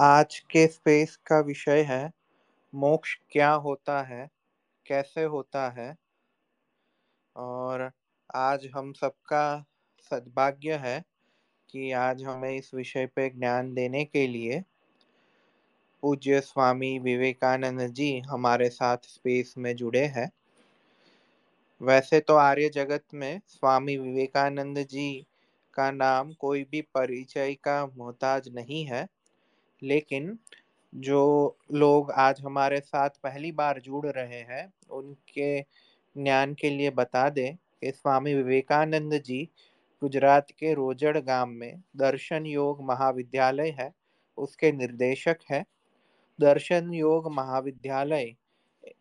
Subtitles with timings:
[0.00, 2.10] आज के स्पेस का विषय है,
[2.74, 4.30] मोक्ष क्या होता है,
[4.86, 5.96] कैसे होता है,
[7.36, 7.90] और
[8.34, 9.64] आज हम सबका
[9.98, 11.04] सद्भाग्य है
[11.70, 14.64] कि आज हमें इस विषय पे ज्ञान देने के लिए
[16.02, 20.30] पूज्य स्वामी विवेकानंद जी हमारे साथ स्पेस में जुड़े हैं।
[21.80, 25.26] वैसे तो आर्य जगत में स्वामी विवेकानंद जी
[25.74, 29.13] का नाम कोई भी परिचय का मोहताज नहीं है
[29.84, 30.38] लेकिन
[30.92, 35.60] जो लोग आज हमारे साथ पहली बार जुड़ रहे हैं, उनके
[36.16, 39.42] ज्ञान के लिए बता दें कि स्वामी विवेकानंद जी
[40.02, 43.92] गुजरात के रोजड़ गाँव में दर्शन योग महाविद्यालय है,
[44.38, 45.64] उसके निर्देशक है।
[46.38, 48.34] दर्शन योग महाविद्यालय,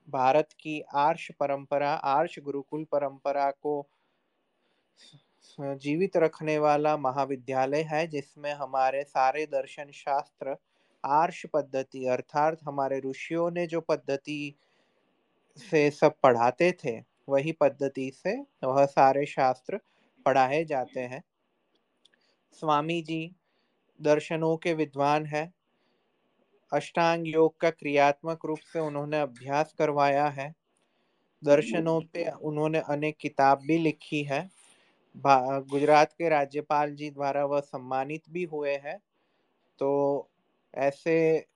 [0.10, 3.88] भारत की आर्ष परंपरा, आर्ष गुरुकुल परंपरा को
[5.60, 10.56] जीवित रखने वाला महाविद्यालय है, जिसमें हमारे सारे दर्शन शास्त्र
[11.04, 14.56] आर्ष पद्धति अर्थात हमारे ऋषियों ने जो पद्धति
[15.60, 19.80] से सब पढ़ाते थे, वही पद्धति से वह सारे शास्त्र
[20.26, 21.24] पढ़ाए जाते हैं।
[22.62, 23.36] स्वामी जी
[24.00, 25.52] दर्शनों के विद्वान है।
[26.72, 30.54] अष्टांग योग का क्रियात्मक रूप से उन्होंने अभ्यास करवाया है।
[31.44, 34.50] दर्शनों पे उन्होंने अनेक किताब भी लिखी है।
[35.16, 38.98] गुजरात के राज्यपाल जी द्वारा वह सम्मानित भी हुए हैं।
[39.80, 40.30] तो
[40.74, 41.48] ऐसे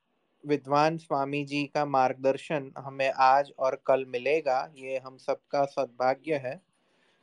[0.45, 6.61] विद्वान स्वामी जी का मार्गदर्शन हमें आज और कल मिलेगा, ये हम सबका सद्भाग्य है।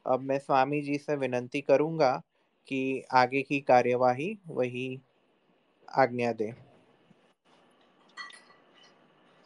[0.06, 2.22] अब मैं स्वामी जी से विनंती करूँगा
[2.66, 5.00] कि आगे की कार्यवाही वही
[5.94, 6.54] आज्ञा दे।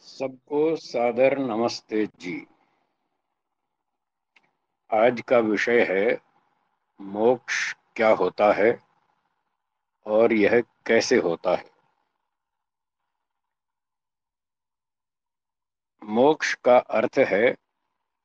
[0.03, 2.47] सबको सादर नमस्ते जी।
[4.93, 6.21] आज का विषय है,
[7.01, 8.83] मोक्ष क्या होता है
[10.07, 11.78] और यह कैसे होता है?
[16.09, 17.57] मोक्ष का अर्थ है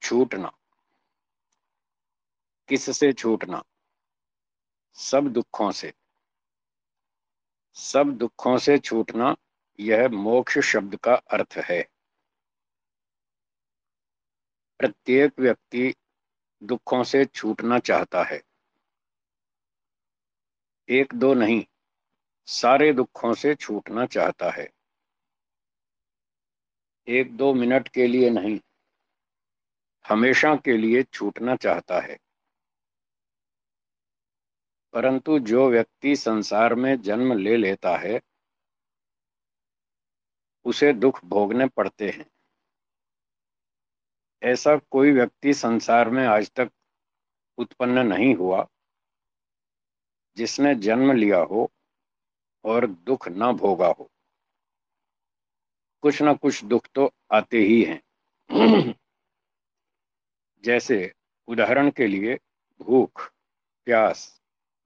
[0.01, 0.51] छूटना।
[2.67, 3.63] किससे छूटना?
[4.93, 5.93] सब दुखों से।
[7.73, 9.35] सब दुखों से छूटना
[9.79, 11.89] यह मोक्ष शब्द का अर्थ है।
[14.79, 15.95] प्रत्येक व्यक्ति
[16.63, 18.43] दुखों से छूटना चाहता है।
[20.89, 21.65] एक दो नहीं,
[22.45, 24.69] सारे दुखों से छूटना चाहता है।
[27.07, 28.59] एक दो मिनट के लिए नहीं,
[30.09, 32.17] हमेशा के लिए छूटना चाहता है।
[34.93, 38.21] परंतु जो व्यक्ति संसार में जन्म ले लेता है,
[40.65, 42.31] उसे दुख भोगने पड़ते हैं।
[44.43, 46.71] ऐसा कोई व्यक्ति संसार में आज तक
[47.57, 48.67] उत्पन्न नहीं हुआ,
[50.37, 51.71] जिसने जन्म लिया हो
[52.65, 54.12] और दुख न भोगा हो।
[56.03, 58.01] कुछ ना कुछ दुख तो आते ही हैं।
[60.63, 61.13] जैसे
[61.47, 62.39] उदाहरण के लिए,
[62.81, 63.31] भूख,
[63.85, 64.41] प्यास,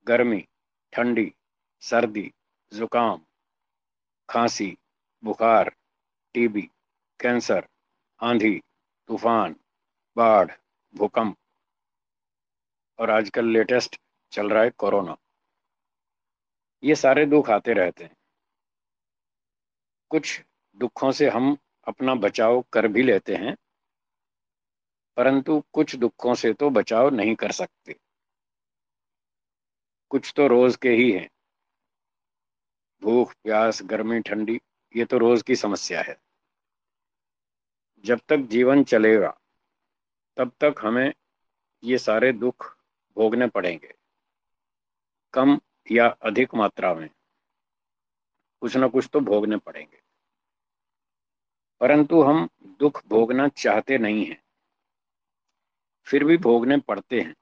[0.07, 0.47] गर्मी,
[0.93, 1.33] ठंडी,
[1.81, 2.33] सर्दी,
[2.73, 3.25] जुकाम,
[4.29, 4.77] खांसी,
[5.23, 5.75] बुखार,
[6.33, 6.69] टीबी,
[7.19, 7.67] कैंसर,
[8.21, 8.61] आंधी,
[9.07, 9.55] तूफ़ान,
[10.17, 10.51] बाढ़,
[10.95, 11.37] भूकंप।
[12.99, 14.01] और आजकल लेटेस्ट
[14.31, 15.17] चल रहा है कोरोना।
[16.83, 18.15] ये सारे दुख आते रहते हैं।
[20.09, 20.41] कुछ
[20.77, 21.55] दुखों से हम
[21.87, 23.55] अपना बचाव कर भी लेते हैं,
[25.17, 27.95] परंतु कुछ दुखों से तो बचाव नहीं कर सकते।
[30.11, 31.29] कुछ तो रोज के ही हैं।
[33.01, 34.59] भूख, प्यास, गर्मी, ठंडी,
[34.95, 36.17] ये तो रोज की समस्या है।
[38.05, 39.37] जब तक जीवन चलेगा,
[40.37, 41.13] तब तक हमें
[41.83, 42.75] ये सारे दुख
[43.17, 43.93] भोगने पड़ेंगे,
[45.33, 45.59] कम
[45.91, 47.09] या अधिक मात्रा में।
[48.61, 50.01] कुछ ना कुछ तो भोगने पड़ेंगे।
[51.81, 52.49] परंतु हम
[52.79, 54.41] दुख भोगना चाहते नहीं हैं।
[56.07, 57.35] फिर भी भोगने पड़ते हैं।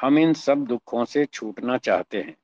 [0.00, 2.36] हम इन सब दुखों से छूटना चाहते हैं।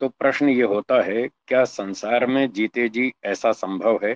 [0.00, 4.14] तो प्रश्न ये होता है, क्या संसार में जीते जी ऐसा संभव है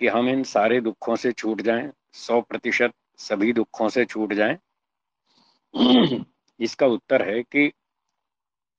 [0.00, 4.58] कि हम इन सारे दुखों से छूट जाएँ, सौ प्रतिशत सभी दुखों से छूट जाएँ?
[6.60, 7.72] इसका उत्तर है कि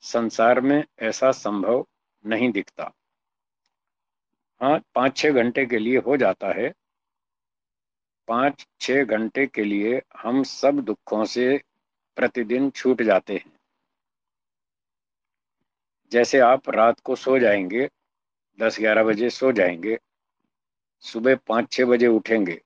[0.01, 1.85] संसार में ऐसा संभव
[2.25, 2.91] नहीं दिखता।
[4.61, 6.71] हाँ पाँच छः घंटे के लिए हो जाता है।
[8.27, 11.57] पाँच छः घंटे के लिए हम सब दुखों से
[12.17, 13.51] प्रतिदिन छूट जाते हैं।
[16.11, 17.89] जैसे आप रात को सो जाएँगे
[18.59, 19.97] दस ग्यारह बजे सो जाएँगे,
[21.03, 22.61] सुबह पाँच छः बजे उठेंगे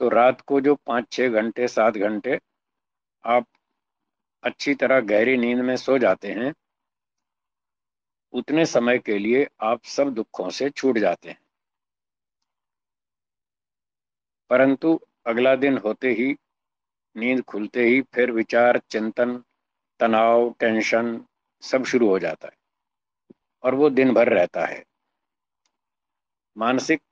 [0.00, 2.38] तो रात को जो पाँच छः घंटे, सात घंटे
[3.24, 3.46] आप
[4.42, 6.52] अच्छी तरह गहरी नींद में सो जाते हैं
[8.32, 11.40] उतने समय के लिए आप सब दुखों से छूट जाते हैं।
[14.50, 16.36] परंतु अगला दिन होते ही,
[17.16, 19.44] नींद खुलते ही फिर विचार, चिंतन,
[20.00, 21.24] तनाव, टेंशन
[21.62, 22.56] सब शुरू हो जाता है
[23.62, 24.84] और वो दिन भर रहता है।
[26.56, 27.02] मानसिक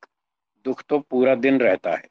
[0.64, 2.08] दुख तो पूरा दिन रहता है।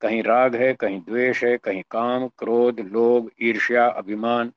[0.00, 4.52] कहीं राग है, कहीं द्वेष है, कहीं काम, क्रोध, लोभ, ईर्ष्या, अभिमान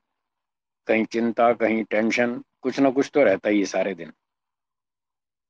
[0.88, 4.12] कहीं चिंता, कहीं टेंशन कुछ ना कुछ तो रहता ही सारे दिन।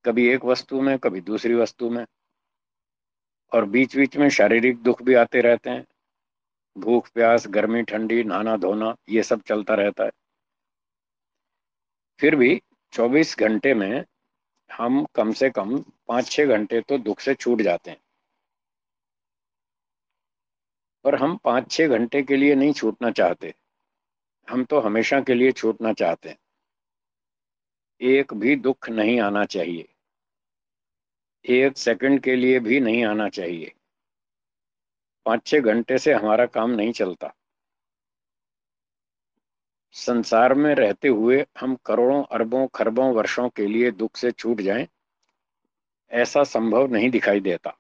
[0.05, 2.07] कभी एक वस्तु में, कभी दूसरी वस्तु में।
[3.53, 5.87] और बीच बीच में शारीरिक दुख भी आते रहते हैं।
[6.79, 10.11] भूख, प्यास, गर्मी, ठंडी, नहाना, धोना, ये सब चलता रहता है।
[12.21, 12.63] फिर भी
[12.93, 14.05] 24 घंटे में
[14.73, 17.99] हम कम से कम पाँच छः घंटे तो दुख से छूट जाते हैं।
[21.05, 23.55] पर हम पाँच छः घंटे के लिए नहीं छूटना चाहते।
[24.49, 26.39] हम तो हमेशा के लिए छूटना चाहते हैं।
[28.01, 29.89] एक भी दुख नहीं आना चाहिए।
[31.45, 33.73] एक सेकंड के लिए भी नहीं आना चाहिए।
[35.27, 37.35] पाँच छः घंटे से हमारा काम नहीं चलता।
[39.93, 44.87] संसार में रहते हुए हम करोड़ों अरबों खरबों वर्षों के लिए दुख से छूट जाएँ,
[46.11, 47.77] ऐसा संभव नहीं दिखाई देता।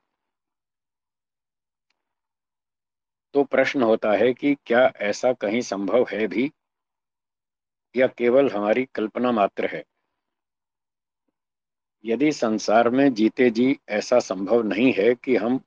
[3.34, 6.50] तो प्रश्न होता है कि क्या ऐसा कहीं संभव है भी?
[7.94, 9.84] या केवल हमारी कल्पना मात्र है?
[12.04, 15.60] यदि संसार में जीते जी ऐसा संभव नहीं है कि हम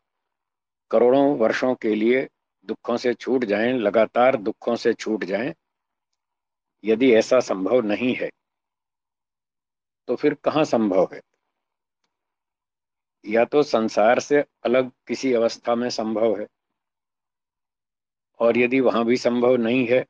[0.92, 2.28] करोड़ों वर्षों के लिए
[2.68, 5.54] दुखों से छूट जाएँ, लगातार दुखों से छूट जाएँ,
[6.84, 8.30] यदि ऐसा संभव नहीं है
[10.08, 11.22] तो फिर कहाँ संभव है?
[13.26, 16.48] या तो संसार से अलग किसी अवस्था में संभव है?
[18.40, 20.06] और यदि वहाँ भी संभव नहीं है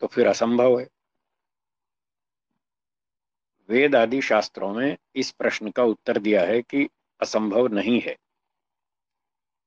[0.00, 0.88] तो फिर असंभव है।
[3.68, 6.88] वेद आदि शास्त्रों में इस प्रश्न का उत्तर दिया है कि
[7.20, 8.16] असंभव नहीं है।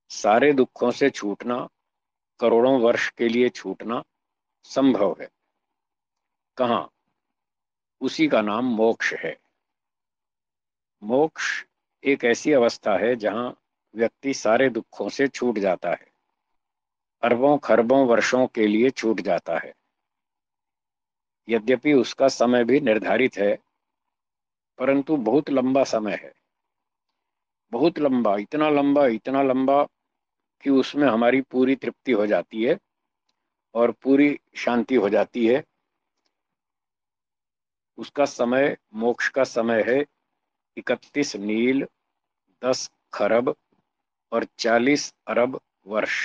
[0.10, 1.70] सारे दुखों से छूटना,
[2.40, 4.04] करोड़ों वर्ष के लिए छूटना
[4.64, 5.30] संभव है।
[6.58, 6.90] कहा,
[8.02, 9.40] उसी का नाम मोक्ष है।
[11.04, 11.66] मोक्ष
[12.04, 13.58] एक ऐसी अवस्था है जहाँ
[13.96, 16.12] व्यक्ति सारे दुखों से छूट जाता है।
[17.22, 19.81] अरबों, खरबों वर्षों के लिए छूट जाता है।
[21.48, 23.58] यद्यपि उसका समय भी निर्धारित है,
[24.80, 26.34] परंतु बहुत लंबा समय है।
[27.72, 29.84] बहुत लंबा, इतना लंबा इतना लंबा
[30.64, 32.78] कि उसमें हमारी पूरी तृप्ति हो जाती है
[33.76, 35.64] और पूरी शांति हो जाती है।
[37.98, 40.06] उसका समय, मोक्ष का समय है
[40.78, 41.86] इकतीस नील,
[42.62, 43.56] दस खरब
[44.32, 46.18] और चालीस अरब वर्ष।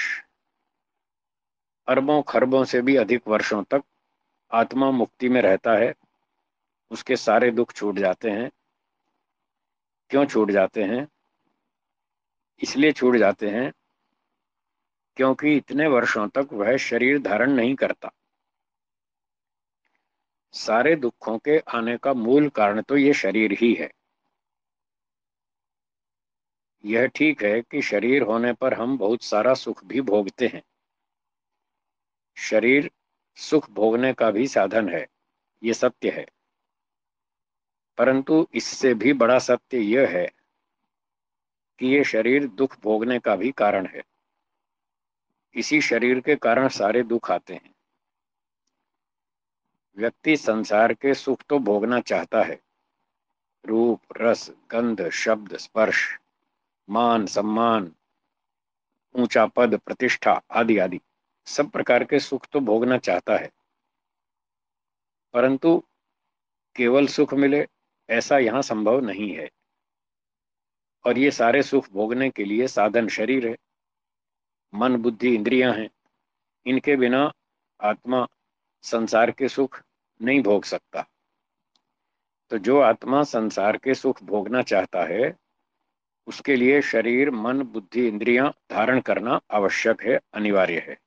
[1.88, 3.82] अरबों खरबों से भी अधिक वर्षों तक
[4.50, 5.94] आत्मा मुक्ति में रहता है,
[6.90, 8.50] उसके सारे दुख छूट जाते हैं।
[10.10, 11.08] क्यों छूट जाते हैं?
[12.62, 13.72] इसलिए छूट जाते हैं
[15.16, 18.10] क्योंकि इतने वर्षों तक वह शरीर धारण नहीं करता।
[20.52, 23.90] सारे दुखों के आने का मूल कारण तो ये शरीर ही है।
[26.84, 30.62] यह ठीक है कि शरीर होने पर हम बहुत सारा सुख भी भोगते हैं।
[32.37, 32.90] शरीर
[33.36, 35.06] सुख भोगने का भी साधन है,
[35.62, 36.26] ये सत्य है।
[37.98, 40.31] परंतु इससे भी बड़ा सत्य यह है
[41.78, 44.02] कि ये शरीर दुख भोगने का भी कारण है।
[45.55, 47.74] इसी शरीर के कारण सारे दुख आते हैं।
[49.96, 52.62] व्यक्ति संसार के सुख तो भोगना चाहता है।
[53.66, 56.19] रूप, रस, गंध, शब्द, स्पर्श,
[56.90, 57.94] मान, सम्मान,
[59.14, 61.00] ऊँचा पद, प्रतिष्ठा आदि आदि।
[61.46, 63.50] सब प्रकार के सुख तो भोगना चाहता है।
[65.32, 65.82] परंतु
[66.76, 67.67] केवल सुख मिले
[68.10, 69.50] ऐसा यहाँ संभव नहीं है।
[71.06, 73.56] और ये सारे सुख भोगने के लिए साधन शरीर है,
[74.74, 75.91] मन, बुद्धि, इंद्रियाँ हैं।
[76.67, 77.32] इनके बिना
[77.81, 78.26] आत्मा
[78.82, 79.82] संसार के सुख
[80.22, 81.06] नहीं भोग सकता।
[82.50, 85.36] तो जो आत्मा संसार के सुख भोगना चाहता है,
[86.26, 91.06] उसके लिए शरीर, मन, बुद्धि, इंद्रियाँ धारण करना आवश्यक है, अनिवार्य है।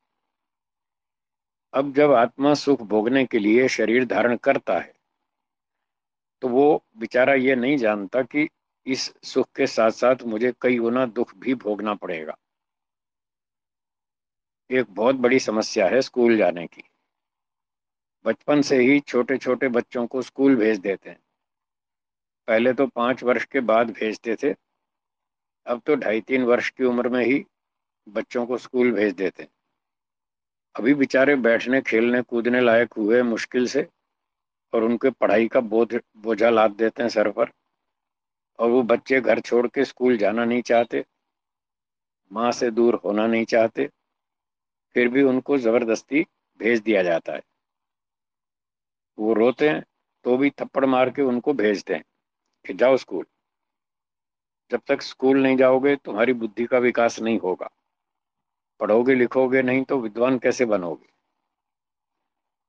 [1.73, 4.93] अब जब आत्मा सुख भोगने के लिए शरीर धारण करता है
[6.41, 8.47] तो वो बेचारा ये नहीं जानता कि
[8.85, 12.35] इस सुख के साथ साथ मुझे कई गुना दुख भी भोगना पड़ेगा।
[14.69, 16.83] एक बहुत बड़ी समस्या है स्कूल जाने की।
[18.25, 21.19] बचपन से ही छोटे छोटे बच्चों को स्कूल भेज देते हैं।
[22.47, 24.53] पहले तो पाँच वर्ष के बाद भेजते थे,
[25.65, 27.43] अब तो ढाई तीन वर्ष की उम्र में ही
[28.07, 29.51] बच्चों को स्कूल भेज देते हैं।
[30.79, 33.85] अभी बेचारे बैठने, खेलने, कूदने लायक हुए मुश्किल से,
[34.73, 37.49] और उनके पढ़ाई का बोझ, बोझा लाद देते हैं सर पर।
[38.59, 41.03] और वो बच्चे घर छोड़ के स्कूल जाना नहीं चाहते,
[42.31, 43.89] माँ से दूर होना नहीं चाहते,
[44.95, 46.21] फिर भी उनको ज़बरदस्ती
[46.59, 47.41] भेज दिया जाता है।
[49.17, 49.83] वो रोते हैं
[50.25, 52.03] तो भी थप्पड़ मार के उनको भेजते हैं
[52.65, 53.25] कि जाओ स्कूल।
[54.71, 57.69] जब तक स्कूल नहीं जाओगे, तुम्हारी बुद्धि का विकास नहीं होगा।
[58.79, 61.07] पढ़ोगे, लिखोगे, नहीं तो विद्वान कैसे बनोगे?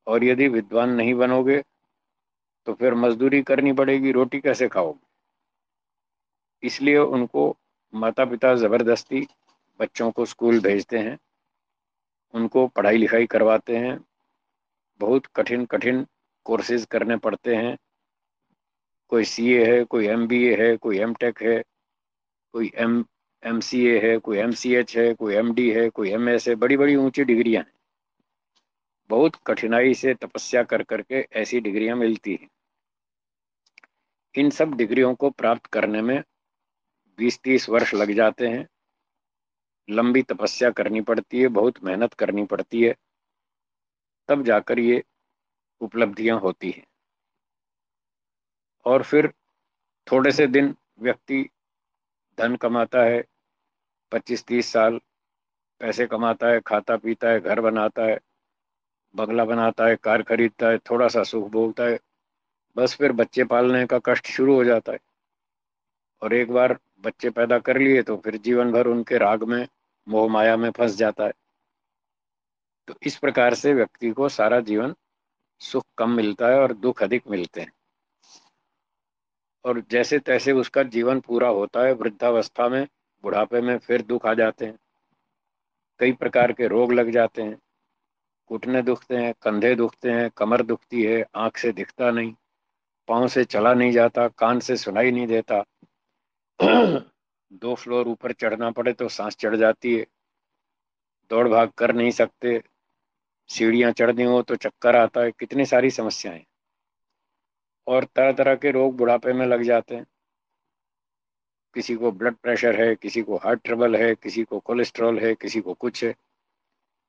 [0.07, 1.63] और यदि विद्वान नहीं बनोगे
[2.67, 5.07] तो फिर मजदूरी करनी पड़ेगी, रोटी कैसे खाओगे?
[6.63, 7.57] इसलिए उनको
[7.93, 9.27] माता पिता ज़बरदस्ती
[9.81, 11.19] बच्चों को स्कूल भेजते हैं,
[12.35, 13.99] उनको पढ़ाई लिखाई करवाते हैं,
[15.01, 16.07] बहुत कठिन कठिन
[16.47, 17.77] कोर्सेज करने पड़ते हैं।
[19.13, 21.63] कोई सीए है, कोई एमबीए है, कोई एमटेक है,
[22.55, 23.03] कोई एम
[23.45, 26.97] ए है, कोई एच है, कोई एम डी है, कोई एम एस है बड़ी बड़ी
[26.97, 27.73] ऊँची डिग्रियाँ हैं।
[29.09, 32.49] बहुत कठिनाई से तपस्या कर करके ऐसी डिग्रियाँ मिलती हैं।
[34.35, 36.23] इन सब डिग्रियों को प्राप्त करने में
[37.19, 38.69] बीस तीस वर्ष लग जाते हैं।
[39.91, 42.95] लंबी तपस्या करनी पड़ती है, बहुत मेहनत करनी पड़ती है।
[44.29, 45.05] तब जाकर ये
[45.81, 46.87] उपलब्धियाँ होती हैं।
[48.85, 49.33] और फिर
[50.13, 51.49] थोड़े से दिन व्यक्ति
[52.39, 53.25] धन कमाता है
[54.13, 55.01] पच्चीस, तीस साल
[55.81, 58.21] पैसे कमाता है, खाता पीता है, घर बनाता है,
[59.15, 61.99] बंगला बनाता है, कार खरीदता है थोड़ा सा सुख भोगता है,
[62.77, 64.99] बस फिर बच्चे पालने का कष्ट शुरू हो जाता है।
[66.23, 69.69] और एक बार बच्चे पैदा कर लिए तो फिर जीवन भर उनके राग में,
[70.09, 71.33] मोह माया में फंस जाता है।
[72.89, 74.95] तो इस प्रकार से व्यक्ति को सारा जीवन
[75.61, 77.73] सुख कम मिलता है और दुख अधिक मिलते हैं।
[79.65, 82.87] और जैसे तैसे उसका जीवन पूरा होता है, वृद्धावस्था में
[83.23, 84.79] बुढ़ापे में फिर दुख आ जाते हैं।
[85.99, 87.59] कई प्रकार के रोग लग जाते हैं।
[88.51, 92.35] घुटने दुखते हैं, कंधे दुखते हैं, कमर दुखती है, आँख से दिखता नहीं,
[93.09, 95.65] पाँव से चला नहीं जाता, कान से सुनाई नहीं देता।
[97.53, 100.07] दो फ्लोर ऊपर चढ़ना पड़े तो सांस चढ़ जाती है।
[101.31, 102.63] दौड़ भाग कर नहीं सकते।
[103.49, 106.45] सीढ़ियाँ चढ़नी हो तो चक्कर आता है। कितनी सारी समस्याएँ।
[107.87, 110.07] और तरह तरह के रोग बुढ़ापे में लग जाते हैं।
[111.75, 115.61] किसी को ब्लड प्रेशर है, किसी को हार्ट ट्रबल है, किसी को कोलेस्ट्रॉल है, किसी
[115.61, 116.15] को कुछ है,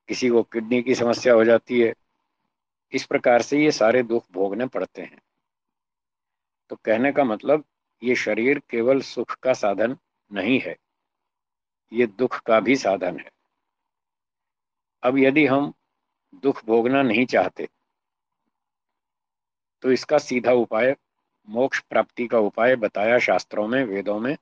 [0.09, 1.93] किसी को किडनी की समस्या हो जाती है,
[2.93, 5.19] इस प्रकार से ये सारे दुख भोगने पड़ते हैं।
[6.71, 7.63] तो कहने का मतलब
[8.01, 9.97] ये शरीर केवल सुख का साधन
[10.31, 10.75] नहीं है,
[11.91, 13.29] ये दुख का भी साधन है।
[15.03, 15.73] अब यदि हम
[16.43, 17.67] दुख भोगना नहीं चाहते
[19.83, 20.95] तो इसका सीधा उपाय,
[21.47, 24.35] मोक्ष प्राप्ति का उपाय बताया शास्त्रों में, वेदों में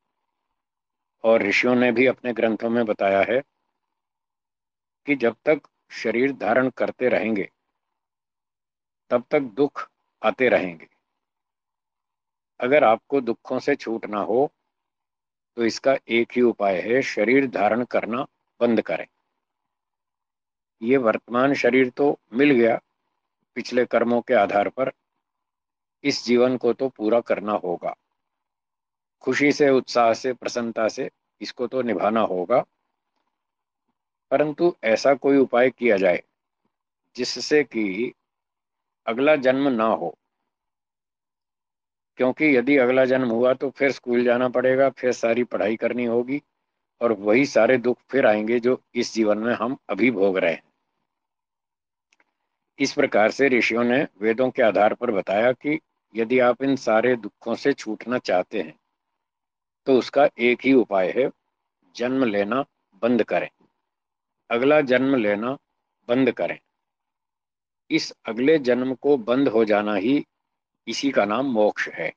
[1.23, 3.41] और ऋषियों ने भी अपने ग्रंथों में बताया है
[5.07, 5.61] कि जब तक
[5.91, 7.49] शरीर धारण करते रहेंगे,
[9.11, 9.87] तब तक दुख
[10.21, 10.87] आते रहेंगे।
[12.59, 14.49] अगर आपको दुखों से छूटना हो
[15.57, 18.25] तो इसका एक ही उपाय है, शरीर धारण करना
[18.59, 19.05] बंद करें।
[20.81, 22.79] ये वर्तमान शरीर तो मिल गया
[23.57, 24.91] पिछले कर्मों के आधार पर,
[26.03, 27.95] इस जीवन को तो पूरा करना होगा।
[29.21, 31.09] खुशी से, उत्साह से, प्रसन्नता से
[31.41, 32.65] इसको तो निभाना होगा।
[34.31, 36.23] परंतु ऐसा कोई उपाय किया जाए
[37.15, 38.13] जिससे कि
[39.07, 40.15] अगला जन्म ना हो।
[42.17, 46.41] क्योंकि यदि अगला जन्म हुआ तो फिर स्कूल जाना पड़ेगा, फिर सारी पढ़ाई करनी होगी
[47.01, 50.63] और वही सारे दुख फिर आएँगे जो इस जीवन में हम अभी भोग रहे हैं।
[52.79, 55.79] इस प्रकार से ऋषियों ने वेदों के आधार पर बताया कि
[56.15, 58.78] यदि आप इन सारे दुखों से छूटना चाहते हैं
[59.89, 61.29] तो उसका एक ही उपाय है,
[61.95, 62.61] जन्म लेना
[63.01, 63.49] बंद करें।
[64.49, 65.57] अगला जन्म लेना
[66.09, 66.57] बंद करें।
[67.91, 70.25] इस अगले जन्म को बंद हो जाना ही
[70.87, 72.11] इसी का नाम मोक्ष है।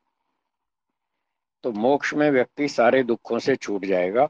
[1.64, 4.28] तो मोक्ष में व्यक्ति सारे दुखों से छूट जाएगा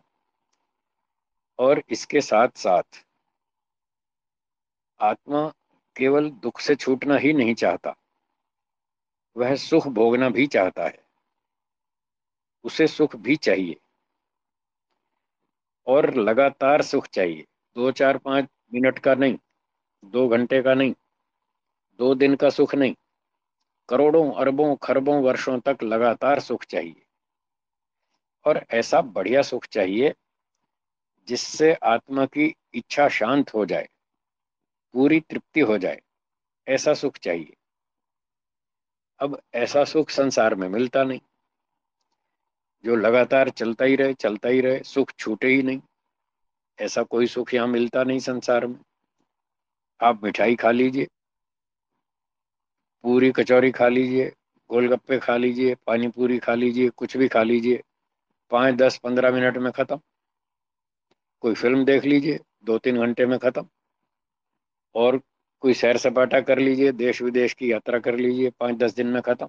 [1.59, 3.05] और इसके साथ साथ
[5.01, 5.49] आत्मा
[5.97, 7.97] केवल दुख से छूटना ही नहीं चाहता,
[9.37, 11.02] वह सुख भोगना भी चाहता है।
[12.65, 13.77] उसे सुख भी चाहिए।
[15.87, 17.45] और लगातार सुख चाहिए।
[17.77, 19.39] दो, चार, पाँच मिनट का नहीं,
[20.05, 20.95] दो घंटे का नहीं,
[21.99, 22.95] दो दिन का सुख नहीं,
[23.89, 27.03] करोड़ों, अरबों, खरबों वर्षों तक लगातार सुख चाहिए।
[28.45, 30.15] और ऐसा बढ़िया सुख चाहिए
[31.29, 33.89] जिससे आत्मा की इच्छा शांत हो जाए,
[34.93, 36.01] पूरी तृप्ति हो जाए,
[36.69, 37.57] ऐसा सुख चाहिए।
[39.19, 41.21] अब ऐसा सुख संसार में मिलता नहीं।
[42.85, 45.81] जो लगातार चलता ही रहे, चलता ही रहे, सुख छूटे ही नहीं।
[46.79, 48.79] ऐसा कोई सुख यहाँ मिलता नहीं संसार में।
[50.01, 51.07] आप मिठाई खा लीजिए,
[53.05, 54.33] पूरी कचौरी खा लीजिए,
[54.71, 57.83] गोलगप्पे खा लीजिए पानी पूरी खा लीजिए, कुछ भी खा लीजिए,
[58.51, 60.01] पाँच, दस, पंद्रह मिनट में ख़त्म।
[61.43, 63.67] कोई फ़िल्म देख लीजिए दो तीन घंटे में ख़त्म।
[64.95, 65.21] और
[65.63, 69.21] कोई सैर सपाटा कर लीजिए देश विदेश की यात्रा कर लीजिए, पाँच, दस दिन में
[69.23, 69.49] ख़त्म।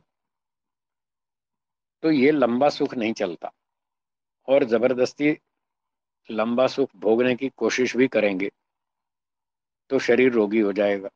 [2.03, 3.51] तो ये लंबा सुख नहीं चलता।
[4.47, 5.37] और ज़बरदस्ती
[6.29, 8.49] लंबा सुख भोगने की कोशिश भी करेंगे
[9.89, 11.09] तो शरीर रोगी हो जाएगा।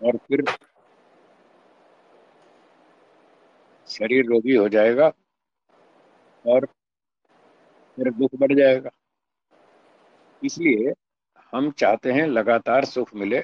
[0.00, 0.44] और फिर
[3.88, 5.12] शरीर रोगी हो जाएगा
[6.44, 6.66] और
[7.98, 8.90] फिर दुख बढ़ जाएगा।
[10.42, 10.92] इसलिए
[11.52, 13.42] हम चाहते हैं लगातार सुख मिले,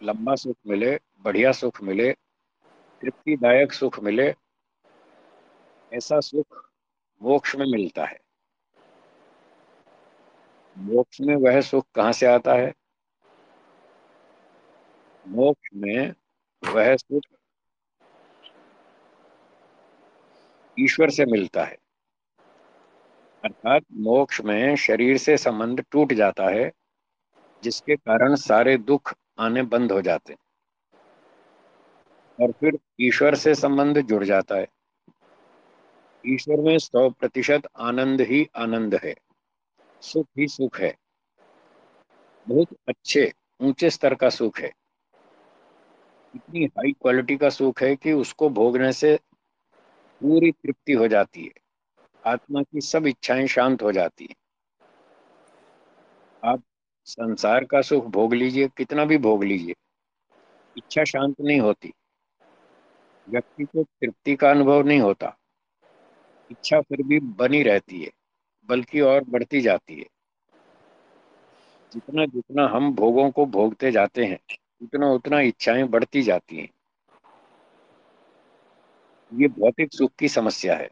[0.00, 2.12] लंबा सुख मिले, बढ़िया सुख मिले,
[3.02, 4.34] तृप्तिदायक सुख मिले
[5.92, 6.70] ऐसा सुख
[7.22, 8.20] मोक्ष में मिलता है।
[10.78, 12.74] मोक्ष में वह सुख कहाँ से आता है?
[15.28, 16.14] मोक्ष में
[16.74, 17.22] वह सुख
[20.78, 21.76] ईश्वर से मिलता है।
[23.44, 26.72] अर्थात मोक्ष में शरीर से संबंध टूट जाता है,
[27.62, 30.38] जिसके कारण सारे दुख आने बंद हो जाते हैं।
[32.40, 34.66] और फिर ईश्वर से संबंध जुड़ जाता है।
[36.26, 39.14] ईश्वर में सौ प्रतिशत आनंद ही आनंद है।
[40.00, 40.96] सुख ही सुख है।
[42.48, 44.72] बहुत अच्छे, ऊँचे स्तर का सुख है।
[46.34, 49.18] इतनी हाई क्वालिटी का सुख है कि उसको भोगने से
[50.20, 51.52] पूरी तृप्ति हो जाती है।
[52.26, 54.34] आत्मा की सब इच्छाएँ शांत हो जाती है।
[56.44, 56.62] आप
[57.04, 59.74] संसार का सुख भोग लीजिए, कितना भी भोग लीजिए,
[60.78, 61.92] इच्छा शांत नहीं होती।
[63.28, 65.36] व्यक्ति को तृप्ति का अनुभव नहीं होता।
[66.52, 68.10] इच्छा फिर भी बनी रहती है,
[68.68, 70.06] बल्कि और बढ़ती जाती है।
[71.92, 74.38] जितना जितना हम भोगों को भोगते जाते हैं,
[74.82, 76.68] उतना उतना इच्छाएँ बढ़ती जाती हैं।
[79.32, 80.88] ये भौतिक सुख की समस्या है,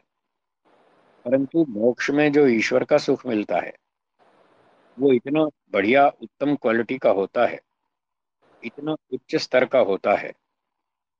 [1.25, 3.73] परंतु मोक्ष में जो ईश्वर का सुख मिलता है,
[4.97, 7.59] वो इतना बढ़िया उत्तम क्वालिटी का होता है,
[8.63, 10.31] इतना उच्च स्तर का होता है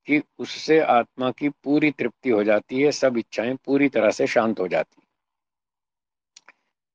[0.05, 4.59] कि उससे आत्मा की पूरी तृप्ति हो जाती है, सब इच्छाएँ पूरी तरह से शांत
[4.59, 5.01] हो जाती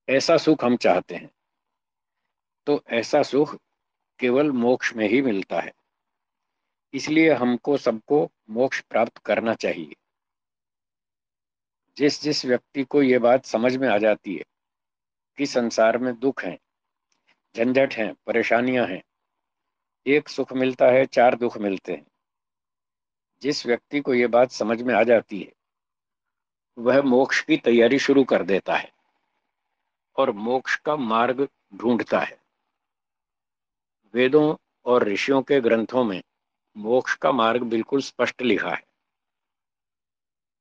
[0.08, 1.30] ऐसा सुख हम चाहते हैं।
[2.66, 3.56] तो ऐसा सुख
[4.18, 5.72] केवल मोक्ष में ही मिलता है।
[6.94, 9.96] इसलिए हमको सबको मोक्ष प्राप्त करना चाहिए।
[11.96, 14.44] जिस जिस व्यक्ति को ये बात समझ में आ जाती है
[15.36, 16.58] कि संसार में दुख हैं,
[17.56, 19.02] झंझट हैं, परेशानियाँ हैं,
[20.06, 22.06] एक सुख मिलता है, चार दुख मिलते हैं।
[23.42, 25.52] जिस व्यक्ति को ये बात समझ में आ जाती है
[26.78, 28.92] वह मोक्ष की तैयारी शुरू कर देता है
[30.16, 32.38] और मोक्ष का मार्ग ढूंढता है।
[34.14, 36.22] वेदों और ऋषियों के ग्रंथों में
[36.76, 38.82] मोक्ष का मार्ग बिल्कुल स्पष्ट लिखा है।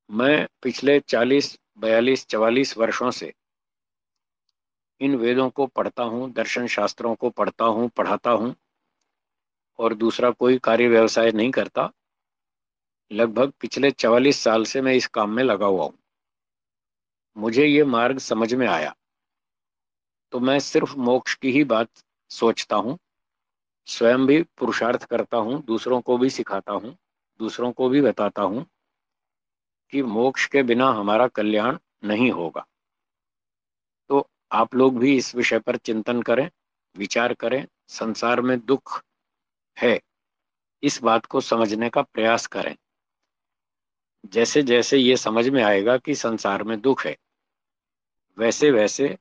[0.10, 3.34] मैं पिछले 40, 42, 44 वर्षों से
[5.02, 8.56] इन वेदों को पढ़ता हूँ दर्शन शास्त्रों को पढ़ता हूँ पढ़ाता हूँ
[9.80, 11.92] और दूसरा कोई कार्य व्यवसाय नहीं करता।
[13.12, 15.98] लगभग पिछले 44 साल से मैं इस काम में लगा हुआ हूँ।
[17.38, 18.96] मुझे ये मार्ग समझ में आया।
[20.32, 21.90] तो मैं सिर्फ़ मोक्ष की ही बात
[22.30, 22.98] सोचता हूँ,
[23.86, 26.98] स्वयं भी पुरुषार्थ करता हूँ, दूसरों को भी सिखाता हूँ,
[27.40, 28.66] दूसरों को भी बताता हूँ
[29.92, 32.66] कि मोक्ष के बिना हमारा कल्याण नहीं होगा।
[34.10, 36.50] तो आप लोग भी इस विषय पर चिंतन करें,
[36.98, 39.04] विचार करें, संसार में दुख
[39.80, 40.02] है,
[40.84, 42.76] इस बात को समझने का प्रयास करें।
[44.26, 47.16] जैसे जैसे ये समझ में आएगा कि संसार में दुख है,
[48.38, 49.18] वैसे वैसे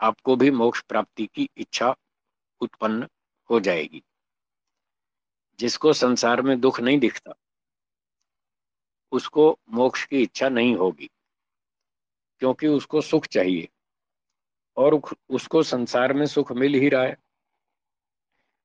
[0.00, 1.94] आपको भी मोक्ष प्राप्ति की इच्छा
[2.60, 3.08] उत्पन्न
[3.50, 4.02] हो जाएगी।
[5.58, 7.34] जिसको संसार में दुख नहीं दिखता,
[9.12, 11.10] उसको मोक्ष की इच्छा नहीं होगी,
[12.38, 13.68] क्योंकि उसको सुख चाहिए
[14.76, 17.16] और उसको संसार में सुख मिल ही रहा है।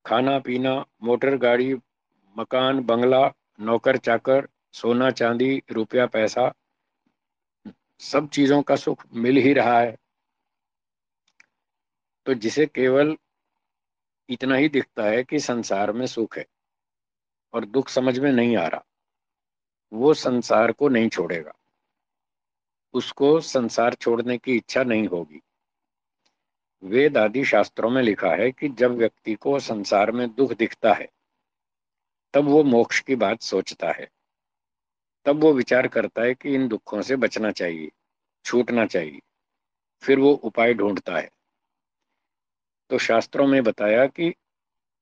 [0.04, 1.74] खाना पीना, मोटर गाड़ी,
[2.36, 6.52] मकान, बंगला नौकर चाकर सोना, चांदी, रुपया, पैसा,
[8.00, 9.96] सब चीज़ों का सुख मिल ही रहा है।
[12.26, 13.16] तो जिसे केवल
[14.28, 16.46] इतना ही दिखता है कि संसार में सुख है
[17.54, 18.84] और दुख समझ में नहीं आ रहा,
[19.92, 21.52] वो संसार को नहीं छोड़ेगा।
[22.94, 25.40] उसको संसार छोड़ने की इच्छा नहीं होगी।
[26.84, 31.08] वेद आदि शास्त्रों में लिखा है कि जब व्यक्ति को संसार में दुख दिखता है,
[32.34, 34.08] तब वो मोक्ष की बात सोचता है।
[35.26, 37.90] तब वो विचार करता है कि इन दुखों से बचना चाहिए,
[38.44, 39.20] छूटना चाहिए,
[40.02, 41.30] फिर वो उपाय ढूंढता है।
[42.90, 44.34] तो शास्त्रों में बताया कि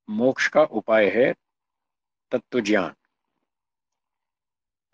[0.08, 1.32] मोक्ष का उपाय है
[2.32, 2.94] तत्व ज्ञान।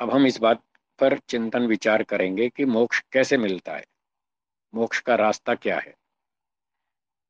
[0.01, 0.62] अब हम इस बात
[0.99, 3.85] पर चिंतन विचार करेंगे कि मोक्ष कैसे मिलता है,
[4.75, 5.95] मोक्ष का रास्ता क्या है।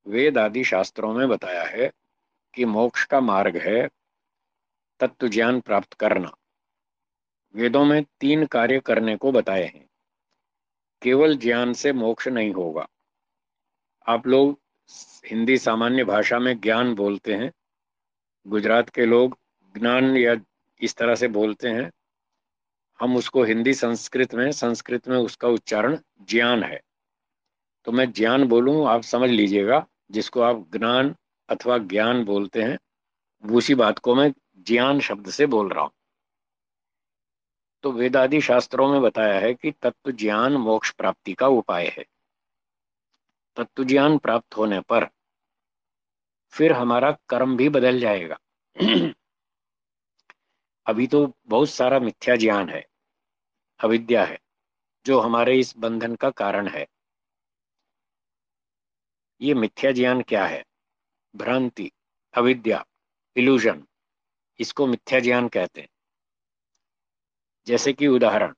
[0.07, 1.91] वेद आदि शास्त्रों में बताया है
[2.55, 3.89] कि मोक्ष का मार्ग है
[5.01, 6.33] तत्व ज्ञान प्राप्त करना।
[7.57, 9.89] वेदों में तीन कार्य करने को बताए हैं।
[11.03, 12.89] केवल ज्ञान से मोक्ष नहीं होगा।
[14.09, 14.61] आप लोग
[15.27, 17.53] हिंदी सामान्य भाषा में ज्ञान बोलते हैं।
[18.49, 19.39] गुजरात के लोग
[19.77, 20.37] ज्ञान या
[20.81, 21.93] इस तरह से बोलते हैं।
[23.01, 26.81] हम उसको हिंदी संस्कृत में संस्कृत में उसका उच्चारण ज्ञान है।
[27.85, 31.15] तो मैं ज्ञान बोलूँ, आप समझ लीजिएगा, जिसको आप ज्ञान
[31.49, 32.79] अथवा ज्ञान बोलते हैं,
[33.51, 35.91] उसी बात को मैं ज्ञान शब्द से बोल रहा हूँ।
[37.83, 42.07] तो वेदादि शास्त्रों में बताया है कि तत्व ज्ञान मोक्ष प्राप्ति का उपाय है।
[43.57, 45.09] तत्व ज्ञान प्राप्त होने पर
[46.51, 48.39] फिर हमारा कर्म भी बदल जाएगा।
[50.87, 52.87] अभी तो बहुत सारा मिथ्या ज्ञान है,
[53.81, 54.39] अविद्या है,
[55.07, 56.87] जो हमारे इस बंधन का कारण है।
[59.41, 60.65] ये मिथ्या ज्ञान क्या है?
[61.37, 61.91] भ्रांति,
[62.35, 62.85] अविद्या
[63.37, 63.87] इल्यूजन
[64.59, 65.89] इसको मिथ्या ज्ञान कहते हैं।
[67.67, 68.55] जैसे कि उदाहरण।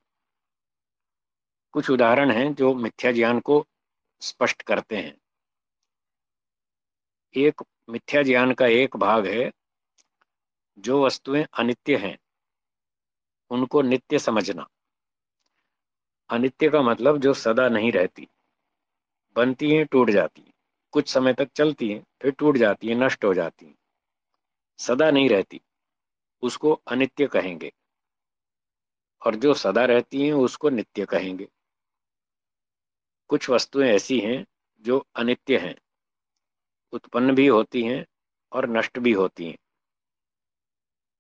[1.72, 3.66] कुछ उदाहरण हैं जो मिथ्या ज्ञान को
[4.20, 5.18] स्पष्ट करते हैं।
[7.34, 9.52] एक, मिथ्या ज्ञान का एक भाग है,
[10.78, 12.18] जो वस्तुएँ अनित्य हैं,
[13.50, 14.68] उनको नित्य समझना।
[16.30, 18.28] अनित्य का मतलब जो सदा नहीं रहती,
[19.36, 20.52] बनती हैं, टूट जाती हैं।
[20.92, 23.74] कुछ समय तक चलती हैं, फिर टूट जाती हैं, नष्ट हो जाती हैं।
[24.78, 25.60] सदा नहीं रहती,
[26.42, 27.72] उसको अनित्य कहेंगे।
[29.26, 31.48] और जो सदा रहती हैं, उसको नित्य कहेंगे।
[33.28, 34.46] कुछ वस्तुएँ ऐसी हैं,
[34.80, 35.74] जो अनित्य हैं।
[36.92, 38.06] उत्पन्न भी होती हैं
[38.52, 39.58] और नष्ट भी होती हैं।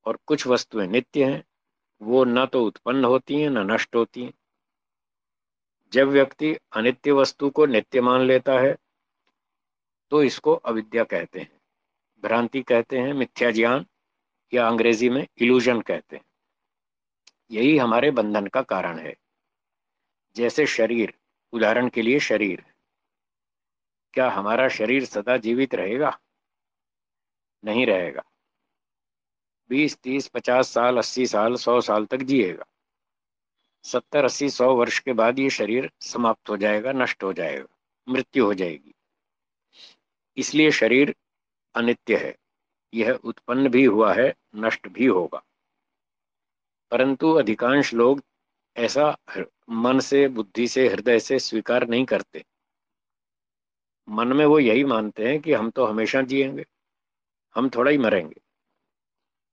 [0.06, 1.44] और कुछ वस्तुएँ नित्य हैं,
[2.02, 4.32] वो न तो उत्पन्न होती हैं, न नष्ट होती हैं।
[5.92, 8.76] जब व्यक्ति अनित्य वस्तु को नित्य मान लेता है
[10.10, 11.60] तो इसको अविद्या कहते हैं।
[12.22, 13.86] भ्रांति कहते हैं, मिथ्या ज्ञान
[14.54, 16.24] या अंग्रेज़ी में इल्यूजन कहते हैं।
[17.50, 19.16] यही हमारे बंधन का कारण है।
[20.36, 21.14] जैसे शरीर,
[21.52, 22.64] उदाहरण के लिए शरीर।
[24.12, 26.20] क्या हमारा शरीर सदा जीवित रहेगा?
[27.64, 28.22] नहीं रहेगा।
[29.68, 32.64] बीस, तीस, पचास साल, अस्सी साल, सौ साल तक जिएगा।
[33.84, 37.76] सत्तर, अस्सी, सौ वर्ष के बाद ये शरीर समाप्त हो जाएगा, नष्ट हो जाएगा,
[38.08, 38.94] मृत्यु हो जाएगी।
[40.36, 41.14] इसलिए शरीर
[41.74, 42.36] अनित्य है।
[42.94, 45.42] यह उत्पन्न भी हुआ है, नष्ट भी होगा।
[46.90, 48.22] परंतु अधिकांश लोग
[48.76, 49.16] ऐसा
[49.70, 52.44] मन से, बुद्धि से, हृदय से स्वीकार नहीं करते।
[54.08, 56.64] मन में वो यही मानते हैं कि हम तो हमेशा जिएँगे,
[57.54, 58.40] हम थोड़ा ही मरेंगे।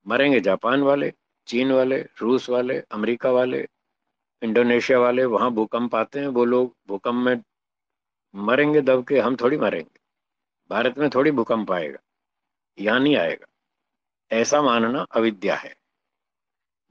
[0.08, 1.14] मरेंगे जापान वाले,
[1.48, 3.68] चीन वाले, रूस वाले, अमेरिका वाले,
[4.42, 7.44] इंडोनेशिया वाले, वहाँ भूकंप आते हैं, वो लोग भूकंप में
[8.36, 10.00] मरेंगे, दब के हम थोड़ी मरेंगे।
[10.70, 12.00] भारत में थोड़ी भूकंप आएगा
[12.80, 13.46] यहाँ नहीं आएगा।
[14.32, 15.76] ऐसा मानना अविद्या है।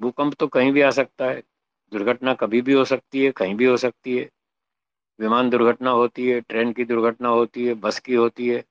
[0.00, 1.42] भूकंप तो कहीं भी आ सकता है,
[1.92, 4.30] दुर्घटना कभी भी हो सकती है, कहीं भी हो सकती है।
[5.20, 8.64] विमान दुर्घटना होती है, ट्रेन की दुर्घटना होती है, बस की होती है,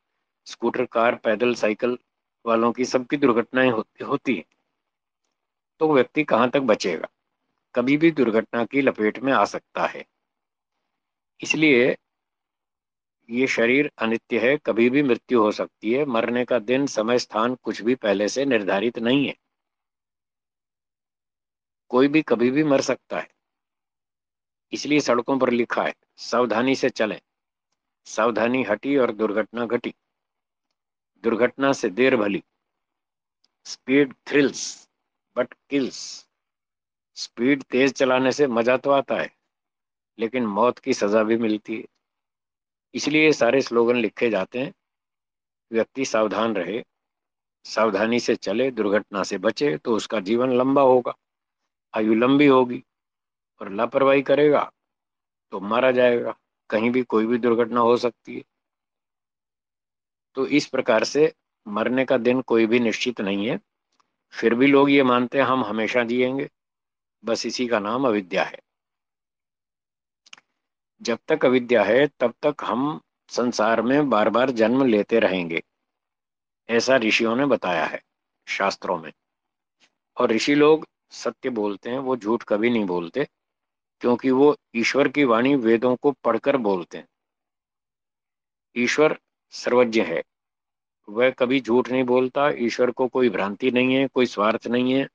[0.46, 1.98] स्कूटर, कार, पैदल, साइकिल
[2.46, 4.46] वालों की सबकी दुर्घटनाएँ होती होती है।
[5.80, 7.08] तो व्यक्ति कहाँ तक बचेगा?
[7.76, 10.06] कभी भी दुर्घटना की लपेट में आ सकता है।
[11.42, 11.98] इसलिए
[13.30, 17.56] ये शरीर अनित्य है, कभी भी मृत्यु हो सकती है, मरने का दिन, समय, स्थान
[17.56, 19.36] कुछ भी पहले से निर्धारित नहीं है।
[21.94, 23.28] कोई भी कभी भी मर सकता है।
[24.74, 27.20] इसलिए सड़कों पर लिखा है, सावधानी से चलें।
[28.08, 29.94] सावधानी हटी और दुर्घटना घटी।
[31.24, 32.44] दुर्घटना से देर भली।
[33.66, 34.90] Speed thrills,
[35.36, 36.00] but kills.
[37.18, 39.30] Speed तेज चलाने से मज़ा तो आता है,
[40.20, 41.86] लेकिन मौत की सजा भी मिलती है।
[42.94, 44.74] इसलिए सारे स्लोगन लिखे जाते हैं,
[45.72, 46.84] व्यक्ति सावधान रहे,
[47.66, 51.16] सावधानी से चले, दुर्घटना से बचे तो उसका जीवन लंबा होगा।
[51.94, 52.84] आयु लंबी होगी
[53.62, 54.72] और लापरवाही करेगा
[55.52, 56.36] तो मारा जाएगा,
[56.70, 58.44] कहीं भी कोई भी दुर्घटना हो सकती है।
[60.36, 61.34] तो इस प्रकार से
[61.68, 63.60] मरने का दिन कोई भी निश्चित नहीं है।
[64.34, 66.50] फिर भी लोग ये मानते हैं, हम हमेशा जिएँगे।
[67.24, 68.60] बस इसी का नाम अविद्या है।
[71.02, 75.64] जब तक अविद्या है, तब तक हम संसार में बार बार जन्म लेते रहेंगे,
[76.70, 78.02] ऐसा ऋषियों ने बताया है,
[78.48, 79.12] शास्त्रों में।
[80.18, 83.28] और ऋषि लोग सत्य बोलते हैं, वो झूठ कभी नहीं बोलते,
[84.02, 87.08] क्योंकि वो ईश्वर की वाणी वेदों को पढ़कर बोलते हैं।
[88.76, 89.18] ईश्वर
[89.54, 90.24] सर्वज्ञ है,
[91.08, 95.08] वह कभी झूठ नहीं बोलता, ईश्वर को कोई भ्रांति नहीं है, कोई स्वार्थ नहीं है,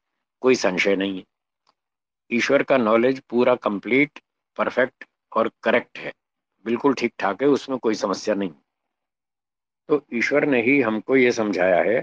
[0.43, 1.25] कोई संशय नहीं है।
[2.31, 4.21] ईश्वर का नॉलेज पूरा कंप्लीट
[4.57, 6.13] परफेक्ट और करेक्ट है,
[6.65, 8.53] बिल्कुल ठीक ठाक है, उसमें कोई समस्या नहीं।
[9.89, 12.01] तो ईश्वर ने ही हमको ये समझाया है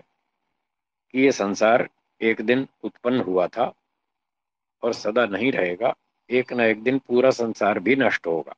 [1.13, 1.89] कि ये संसार
[2.21, 3.73] एक दिन उत्पन्न हुआ था
[4.85, 5.93] और सदा नहीं रहेगा,
[6.29, 8.55] एक ना एक दिन पूरा संसार भी नष्ट होगा।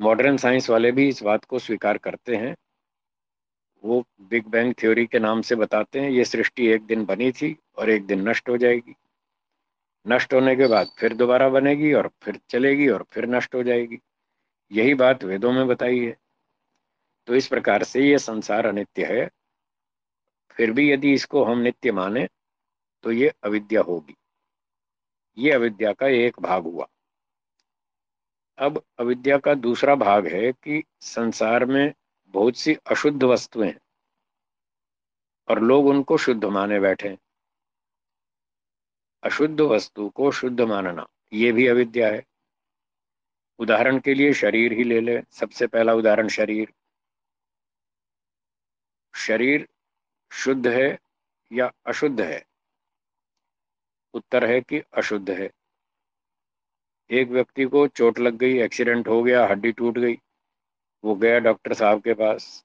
[0.00, 2.56] मॉडर्न साइंस वाले भी इस बात को स्वीकार करते हैं।
[3.84, 7.56] वो बिग बैंग थ्योरी के नाम से बताते हैं, ये सृष्टि एक दिन बनी थी
[7.78, 8.94] और एक दिन नष्ट हो जाएगी।
[10.06, 13.98] नष्ट होने के बाद फिर दोबारा बनेगी और फिर चलेगी और फिर नष्ट हो जाएगी।
[14.72, 16.16] यही बात वेदों में बताई है।
[17.26, 19.28] तो इस प्रकार से ये संसार अनित्य है।
[20.50, 22.28] फिर भी यदि इसको हम नित्य माने
[23.04, 24.14] तो ये अविद्या होगी।
[25.38, 26.86] ये अविद्या का एक भाग हुआ।
[28.58, 31.94] अब अविद्या का दूसरा भाग है कि संसार में
[32.26, 33.80] बहुत सी अशुद्ध वस्तुएँ हैं
[35.48, 37.18] और लोग उनको शुद्ध माने बैठे
[39.22, 42.24] अशुद्ध वस्तु को शुद्ध मानना, ये भी अविद्या है।
[43.58, 46.72] उदाहरण के लिए शरीर ही ले ले, सबसे पहला उदाहरण शरीर।
[49.14, 49.68] शरीर
[50.32, 50.98] शुद्ध है
[51.52, 52.47] या अशुद्ध है?
[54.18, 55.50] उत्तर है कि अशुद्ध है।
[57.10, 60.18] एक व्यक्ति को चोट लग गई एक्सीडेंट हो गया, हड्डी टूट गई,
[61.04, 62.64] वो गया डॉक्टर साहब के पास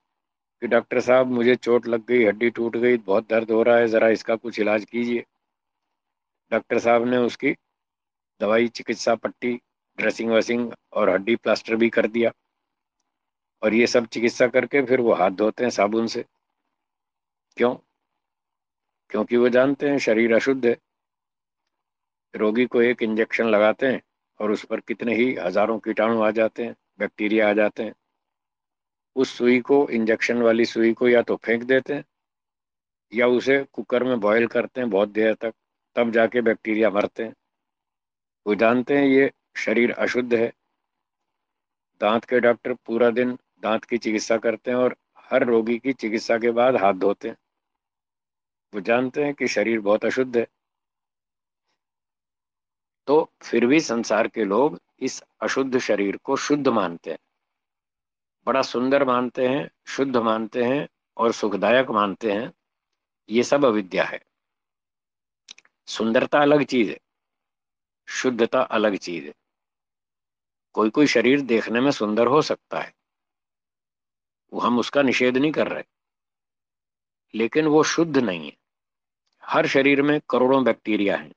[0.61, 3.87] कि डॉक्टर साहब, मुझे चोट लग गई, हड्डी टूट गई, बहुत दर्द हो रहा है,
[3.87, 5.25] ज़रा इसका कुछ इलाज कीजिए।
[6.51, 7.55] डॉक्टर साहब ने उसकी
[8.41, 9.53] दवाई, चिकित्सा पट्टी
[9.97, 12.31] ड्रेसिंग वेसिंग और हड्डी प्लास्टर भी कर दिया
[13.63, 16.25] और ये सब चिकित्सा करके फिर वो हाथ धोते हैं साबुन से।
[17.57, 17.75] क्यों?
[19.09, 20.75] क्योंकि वो जानते हैं शरीर अशुद्ध है।
[22.33, 24.01] रोगी को एक इंजेक्शन लगाते हैं
[24.39, 27.93] और उस पर कितने ही हज़ारों कीटाणु आ जाते हैं, बैक्टीरिया आ जाते हैं।
[29.15, 32.03] उस सुई को, इंजेक्शन वाली सुई को या तो फेंक देते हैं
[33.13, 35.53] या उसे कुकर में बॉईल करते हैं बहुत देर तक,
[35.95, 37.33] तब जाके बैक्टीरिया मरते हैं।
[38.45, 40.51] वो जानते हैं ये शरीर अशुद्ध है।
[42.01, 44.95] दांत के डॉक्टर पूरा दिन दांत की चिकित्सा करते हैं और
[45.31, 47.35] हर रोगी की चिकित्सा के बाद हाथ धोते हैं।
[48.73, 50.45] वो जानते हैं कि शरीर बहुत अशुद्ध है।
[53.07, 57.19] तो फिर भी संसार के लोग इस अशुद्ध शरीर को शुद्ध मानते हैं।
[58.47, 60.87] बड़ा सुंदर मानते हैं, शुद्ध मानते हैं
[61.17, 62.51] और सुखदायक मानते हैं,
[63.29, 64.21] ये सब अविद्या है।
[65.87, 66.99] सुंदरता अलग चीज़ है,
[68.07, 69.33] शुद्धता अलग चीज़ है।
[70.75, 72.93] कोई कोई शरीर देखने में सुंदर हो सकता है,
[74.53, 75.83] वो हम उसका निषेध नहीं कर रहे,
[77.33, 78.57] लेकिन वो शुद्ध नहीं है।
[79.43, 81.31] हर शरीर में करोड़ों बैक्टीरिया हैं।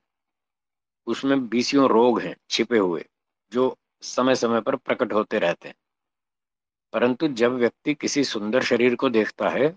[1.06, 3.04] उसमें बीसियों रोग हैं, छिपे हुए,
[3.52, 5.76] जो समय समय पर प्रकट होते रहते हैं।
[6.92, 9.76] परंतु जब व्यक्ति किसी सुंदर शरीर को देखता है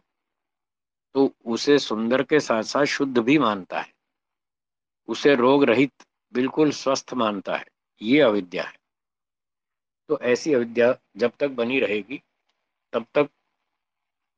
[1.14, 3.94] तो उसे सुंदर के साथ साथ शुद्ध भी मानता है।
[5.08, 5.92] उसे रोग रहित
[6.34, 7.66] बिल्कुल स्वस्थ मानता है।
[8.02, 8.78] ये अविद्या है।
[10.08, 12.22] तो ऐसी अविद्या जब तक बनी रहेगी,
[12.94, 13.30] तब तक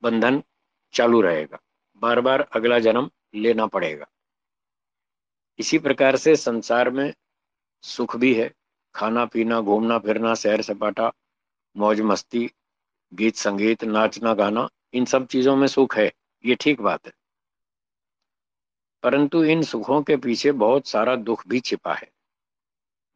[0.02, 0.44] बंधन
[0.94, 1.60] चालू रहेगा।
[1.96, 4.06] बार बार अगला जन्म लेना पड़ेगा।
[5.62, 7.14] इसी प्रकार से संसार में
[7.82, 8.54] सुख भी है।
[8.96, 11.14] खाना पीना, घूमना फिरना, सैर सपाटा,
[11.78, 12.52] मौज मस्ती,
[13.14, 16.14] गीत संगीत, नाचना गाना, इन सब चीज़ों में सुख है।
[16.46, 17.14] ये ठीक बात है।
[19.04, 22.12] परंतु इन सुखों के पीछे बहुत सारा दुख भी छिपा है।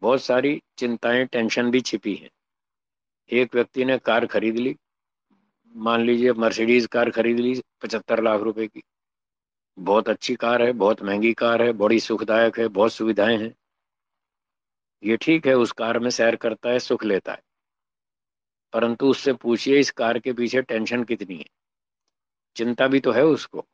[0.01, 2.29] बहुत सारी चिंताएँ, टेंशन भी छिपी हैं।
[3.31, 4.77] एक व्यक्ति ने कार खरीद ली।
[5.75, 8.84] मान लीजिए मर्सिडीज कार खरीद ली, पचहत्तर लाख रुपए की।
[9.80, 13.56] बहुत अच्छी कार है, बहुत महँगी कार है, बड़ी सुखदायक है, बहुत सुविधाएँ हैं।
[15.04, 17.42] ये ठीक है, उस कार में सैर करता है, सुख लेता है।
[18.74, 21.46] परंतु उससे पूछिए, इस कार के पीछे टेंशन कितनी है?
[22.56, 23.66] चिंता भी तो है उसको।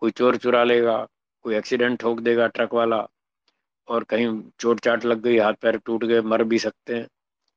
[0.00, 1.06] कोई चोर चुरा लेगा,
[1.42, 3.08] कोई एक्सीडेंट ठोक देगा ट्रक वाला,
[3.88, 7.08] और कहीं चोट चाट लग गई, हाथ पैर टूट गए, मर भी सकते हैं।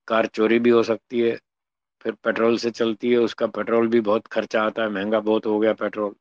[0.07, 1.39] कार चोरी भी हो सकती है,
[2.01, 5.59] फिर पेट्रोल से चलती है, उसका पेट्रोल भी बहुत खर्चा आता है, महँगा बहुत हो
[5.59, 6.15] गया पेट्रोल।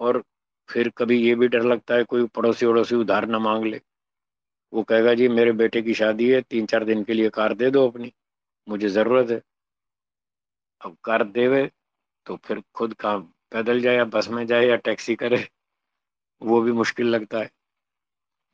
[0.00, 0.22] और
[0.68, 3.80] फिर कभी ये भी डर लगता है कोई पड़ोसी वड़ोसी उधार ना मांग ले।
[4.72, 7.70] वो कहेगा, जी, मेरे बेटे की शादी है तीन चार दिन के लिए कार दे
[7.70, 8.12] दो अपनी।
[8.68, 9.42] मुझे ज़रूरत है।
[10.80, 11.70] अब कार देवे
[12.26, 13.16] तो फिर खुद का
[13.52, 15.48] पैदल जाए या बस में जाए या टैक्सी करे,
[16.42, 17.50] वो भी मुश्किल लगता है।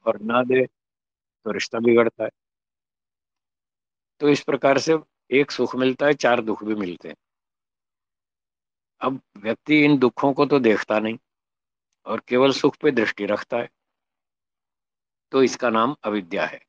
[0.06, 2.30] और ना दे तो रिश्ता बिगड़ता है।
[4.20, 4.98] तो इस प्रकार से
[5.30, 7.16] एक सुख मिलता है, चार दुख भी मिलते हैं।
[9.00, 11.18] अब व्यक्ति इन दुखों को तो देखता नहीं।
[12.06, 13.70] और केवल सुख पे दृष्टि रखता है।
[15.32, 16.66] तो इसका नाम अविद्या है।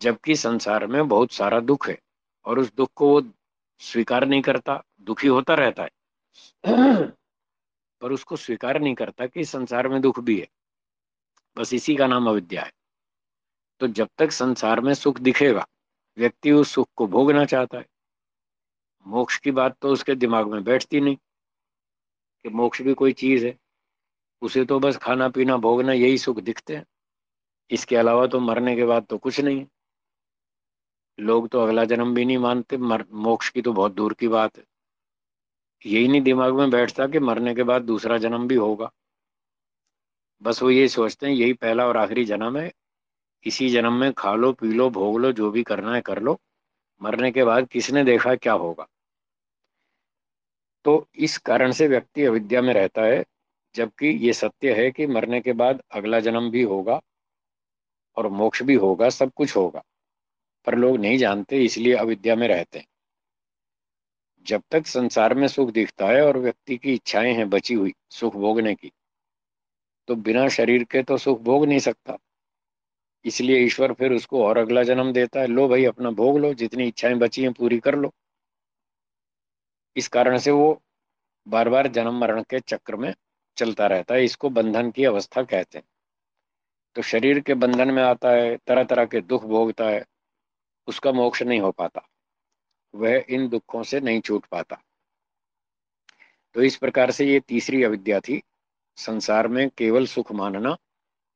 [0.00, 1.98] जबकि संसार में बहुत सारा दुख है
[2.44, 3.32] और उस दुख को वो
[3.78, 5.90] स्वीकार नहीं करता, दुखी होता रहता है।
[8.00, 10.48] पर उसको स्वीकार नहीं करता कि संसार में दुख भी है।
[11.56, 12.72] बस इसी का नाम अविद्या है।
[13.80, 15.66] तो जब तक संसार में सुख दिखेगा,
[16.18, 17.86] व्यक्ति उस सुख को भोगना चाहता है।
[19.06, 21.16] मोक्ष की बात तो उसके दिमाग में बैठती नहीं।
[22.46, 23.58] कि मोक्ष भी कोई चीज़ है।
[24.42, 26.84] उसे तो बस खाना पीना भोगना यही सुख दिखते हैं।
[27.70, 29.68] इसके अलावा तो मरने के बाद तो कुछ नहीं है।
[31.20, 34.58] लोग तो अगला जन्म भी नहीं मानते। मर, मोक्ष की तो बहुत दूर की बात
[34.58, 34.64] है।
[35.86, 38.90] यही नहीं दिमाग में बैठता कि मरने के बाद दूसरा जन्म भी होगा।
[40.42, 42.72] बस वो ये सोचते हैं यही पहला और आखिरी जन्म है।
[43.44, 46.40] इसी जन्म में खा लो पी लो भोग लो जो भी करना है कर लो।
[47.02, 48.86] मरने के बाद किसने देखा क्या होगा?
[50.86, 53.24] तो इस कारण से व्यक्ति अविद्या में रहता है,
[53.74, 57.00] जबकि ये सत्य है कि मरने के बाद अगला जन्म भी होगा
[58.16, 59.82] और मोक्ष भी होगा, सब कुछ होगा।
[60.66, 62.86] पर लोग नहीं जानते, इसलिए अविद्या में रहते हैं।
[64.46, 68.36] जब तक संसार में सुख दिखता है और व्यक्ति की इच्छाएँ हैं बची हुई, सुख
[68.36, 68.92] भोगने की
[70.08, 72.16] तो बिना शरीर के तो सुख भोग नहीं सकता।
[73.24, 76.84] इसलिए ईश्वर फिर उसको और अगला जन्म देता है। लो भाई, अपना भोग लो, जितनी
[76.84, 78.12] इच्छाएँ बची हैं पूरी कर लो।
[79.96, 80.80] इस कारण से वो
[81.46, 83.12] बार बार जन्म मरण के चक्र में
[83.56, 85.84] चलता रहता है, इसको बंधन की अवस्था कहते हैं।
[86.96, 90.04] तो शरीर के बंधन में आता है तरह तरह के दुख भोगता है,
[90.88, 92.06] उसका मोक्ष नहीं हो पाता,
[92.94, 94.80] वह इन दुखों से नहीं छूट पाता।
[96.54, 98.42] तो इस प्रकार से ये तीसरी अविद्या थी,
[98.98, 100.76] संसार में केवल सुख मानना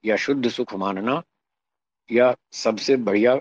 [0.04, 1.22] या शुद्ध सुख मानना
[2.10, 3.38] या सबसे बढ़िया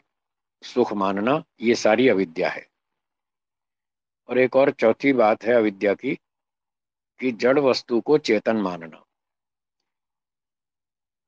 [0.63, 2.68] सुख मानना, ये सारी अविद्या है।
[4.29, 6.15] और एक और चौथी बात है अविद्या की,
[7.19, 9.03] कि जड़ वस्तु को चेतन मानना।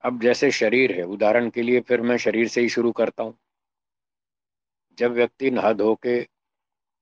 [0.04, 3.38] अब जैसे शरीर है, उदाहरण के लिए फिर मैं शरीर से ही शुरू करता हूँ।
[4.98, 6.22] जब व्यक्ति नहा धो के,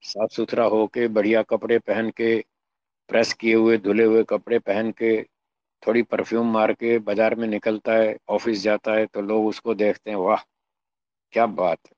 [0.03, 2.37] साफ़ सुथरा होके, बढ़िया कपड़े पहन के,
[3.09, 5.21] प्रेस किए हुए, धुले हुए कपड़े पहन के,
[5.83, 10.09] थोड़ी परफ्यूम मार के बाज़ार में निकलता है, ऑफ़िस जाता है तो लोग उसको देखते
[10.11, 10.43] हैं, वाह,
[11.33, 11.93] क्या बात है,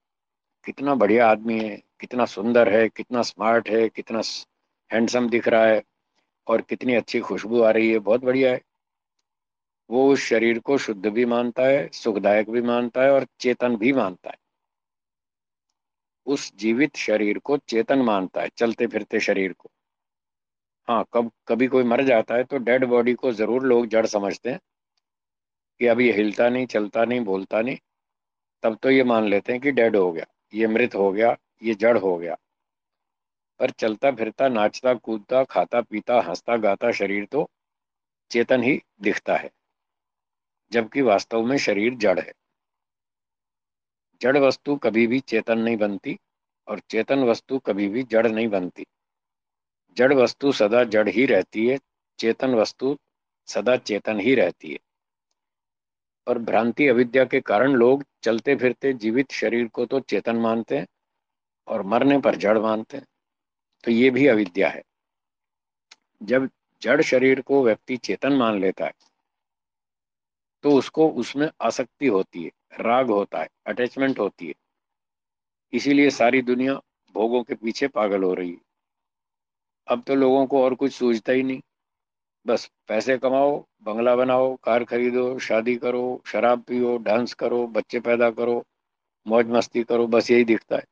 [0.65, 4.21] कितना बढ़िया आदमी है कितना सुंदर है, कितना स्मार्ट है, कितना
[4.91, 5.81] हैंडसम दिख रहा है
[6.47, 8.61] और कितनी अच्छी खुशबू आ रही है। बहुत बढ़िया है।
[9.89, 13.91] वो उस शरीर को शुद्ध भी मानता है, सुखदायक भी मानता है और चेतन भी
[13.93, 14.37] मानता है।
[16.27, 19.69] उस जीवित शरीर को चेतन मानता है, चलते फिरते शरीर को।
[20.87, 24.49] हाँ कब, कभी कोई मर जाता है तो डेड बॉडी को ज़रूर लोग जड़ समझते
[24.49, 24.59] हैं
[25.81, 27.77] कि ये हिलता नहीं, चलता नहीं, बोलता नहीं।
[28.63, 31.73] तब तो ये मान लेते हैं कि डेड हो गया, ये मृत हो गया ये
[31.73, 32.37] जड़ हो गया।
[33.59, 37.49] पर चलता, फिरता, नाचता, कूदता, खाता, पीता, हंसता, गाता, शरीर तो
[38.31, 39.51] चेतन ही दिखता है,
[40.71, 42.33] जबकि वास्तव में शरीर जड़ है।
[44.21, 46.19] जड़ वस्तु कभी भी चेतन नहीं बनती
[46.67, 48.85] और चेतन वस्तु कभी भी जड़ नहीं बनती।
[49.97, 51.79] जड़ वस्तु सदा जड़ ही रहती है,
[52.19, 52.97] चेतन वस्तु
[53.47, 54.79] सदा चेतन ही रहती है।
[56.27, 60.87] और भ्रांति, अविद्या के कारण लोग चलते फिरते जीवित शरीर को तो चेतन मानते हैं
[61.71, 63.05] और मरने पर जड़ मानते हैं।
[63.83, 64.81] तो ये भी अविद्या है।
[66.23, 66.49] जब
[66.81, 68.93] जड़ शरीर को व्यक्ति चेतन मान लेता है
[70.63, 74.53] तो उसको उसमें आसक्ति होती है, राग होता है अटैचमेंट होती है।
[75.73, 76.73] इसीलिए सारी दुनिया
[77.15, 78.61] भोगों के पीछे पागल हो रही है।
[79.87, 81.61] अब तो लोगों को और कुछ सूझता ही नहीं।
[82.47, 88.31] बस पैसे कमाओ, बंगला बनाओ, कार खरीदो, शादी करो, शराब पियो, डांस करो, बच्चे पैदा
[88.31, 88.65] करो,
[89.27, 90.83] मौज मस्ती करो, बस यही दिखता है।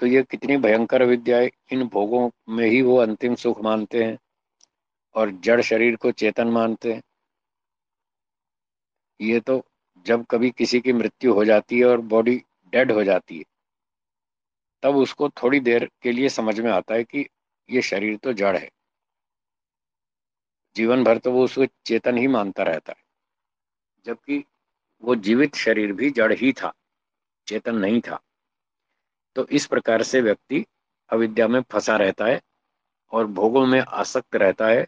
[0.00, 4.18] तो ये कितनी भयंकर विद्या है। इन भोगों में ही वो अंतिम सुख मानते हैं
[5.14, 7.02] और जड़ शरीर को चेतन मानते हैं।
[9.20, 9.62] ये तो
[10.06, 12.36] जब कभी किसी की मृत्यु हो जाती है और बॉडी
[12.72, 13.44] डेड हो जाती है,
[14.82, 17.26] तब उसको थोड़ी देर के लिए समझ में आता है कि
[17.68, 18.68] ये शरीर तो जड़ है।
[20.76, 23.02] जीवन भर तो वो उसको चेतन ही मानता रहता है,
[24.04, 24.42] जबकि
[25.02, 26.72] वो जीवित शरीर भी जड़ ही था,
[27.46, 28.20] चेतन नहीं था।
[29.36, 30.64] तो इस प्रकार से व्यक्ति
[31.10, 32.40] अविद्या में फंसा रहता है
[33.12, 34.86] और भोगों में आसक्त रहता है।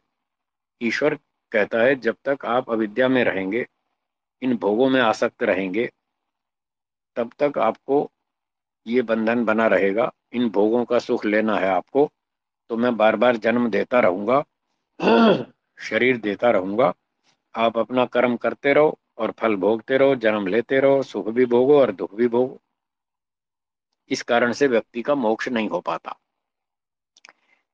[0.83, 1.15] ईश्वर
[1.53, 3.67] कहता है, जब तक आप अविद्या में रहेंगे,
[4.43, 5.91] इन भोगों में आसक्त रहेंगे,
[7.17, 8.11] तब तक आपको
[8.87, 12.11] ये बंधन बना रहेगा। इन भोगों का सुख लेना है आपको
[12.71, 14.45] तो मैं बार बार जन्म देता रहूँगा,
[15.79, 16.93] शरीर देता रहूँगा।
[17.55, 21.81] आप अपना कर्म करते रहो और फल भोगते रहो, जन्म लेते रहो, सुख भी भोगो
[21.81, 22.62] और दुख भी भोगो।
[24.13, 26.19] इस कारण से व्यक्ति का मोक्ष नहीं हो पाता।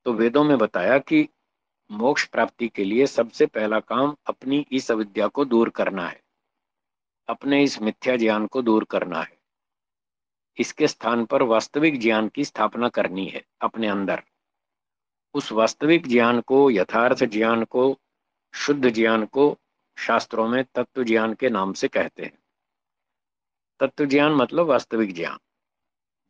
[0.04, 1.28] तो वेदों में बताया कि
[1.90, 6.22] मोक्ष प्राप्ति के लिए सबसे पहला काम अपनी इस अविद्या को दूर करना है।
[7.28, 9.38] अपने इस मिथ्या ज्ञान को दूर करना है।
[10.58, 14.22] इसके स्थान पर वास्तविक ज्ञान की स्थापना करनी है अपने अंदर।
[15.34, 17.98] उस वास्तविक ज्ञान को, यथार्थ ज्ञान को,
[18.54, 19.58] शुद्ध ज्ञान को
[19.98, 22.38] शास्त्रों में तत्व ज्ञान के नाम से कहते हैं।
[23.80, 25.38] तत्व ज्ञान मतलब वास्तविक ज्ञान।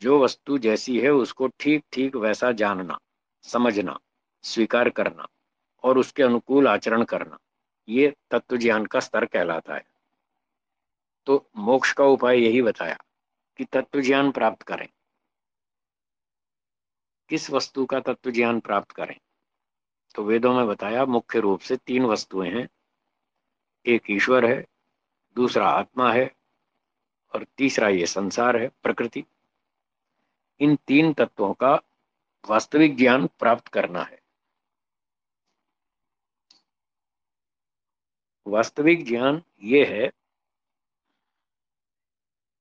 [0.03, 2.99] जो वस्तु जैसी है उसको ठीक ठीक वैसा जानना,
[3.43, 4.01] समझना,
[4.43, 5.29] स्वीकार करना
[5.83, 7.39] और उसके अनुकूल आचरण करना,
[7.89, 9.87] ये तत्व ज्ञान का स्तर कहलाता है।
[11.27, 12.99] तो मोक्ष का उपाय यही बताया
[13.57, 14.89] कि तत्व ज्ञान प्राप्त करें।
[17.29, 19.21] किस वस्तु का तत्व ज्ञान प्राप्त करें?
[20.15, 22.69] तो वेदों में बताया मुख्य रूप से तीन वस्तुएँ हैं।
[23.87, 24.67] एक ईश्वर है,
[25.37, 26.37] दूसरा आत्मा है
[27.35, 29.25] और तीसरा ये संसार है, प्रकृति।
[30.61, 31.75] इन तीन तत्वों का
[32.51, 34.21] वास्तविक ज्ञान प्राप्त करना है।
[38.47, 40.09] वास्तविक ज्ञान ये है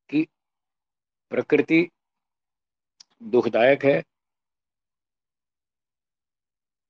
[0.10, 0.28] कि
[1.30, 1.90] प्रकृति
[3.24, 4.04] दुखदायक है,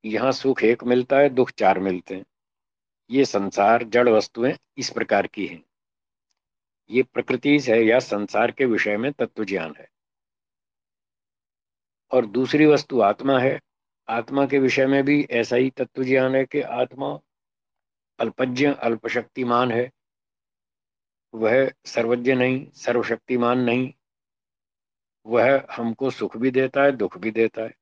[0.05, 2.25] यहाँ सुख एक मिलता है, दुख चार मिलते हैं।
[3.09, 5.63] ये संसार, जड़ वस्तुएँ इस प्रकार की हैं।
[6.89, 9.96] ये प्रकृति है या संसार के विषय में तत्व ज्ञान है।
[12.11, 13.61] और दूसरी वस्तु आत्मा है।
[14.09, 17.19] आत्मा के विषय में भी ऐसा ही तत्व ज्ञान है कि आत्मा
[18.19, 19.91] अल्पज्ञ, अल्पशक्तिमान है।
[21.33, 23.93] वह सर्वज्ञ नहीं, सर्वशक्तिमान नहीं।
[25.25, 27.75] वह हमको सुख भी देता है, दुख भी देता है।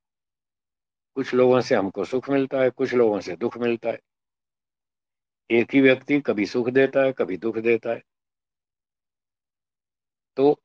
[1.15, 3.99] कुछ लोगों से हमको सुख मिलता है, कुछ लोगों से दुख मिलता है।
[5.51, 8.03] एक ही व्यक्ति कभी सुख देता है, कभी दुख देता है।
[10.38, 10.61] तो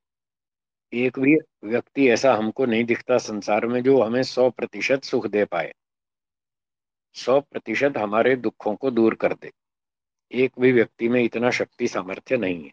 [0.92, 5.44] एक भी व्यक्ति ऐसा हमको नहीं दिखता संसार में जो हमें सौ प्रतिशत सुख दे
[5.44, 5.72] पाए।
[7.14, 9.52] सौ प्रतिशत हमारे दुखों को दूर कर दे।
[10.32, 12.72] एक भी व्यक्ति में इतना शक्ति सामर्थ्य नहीं है।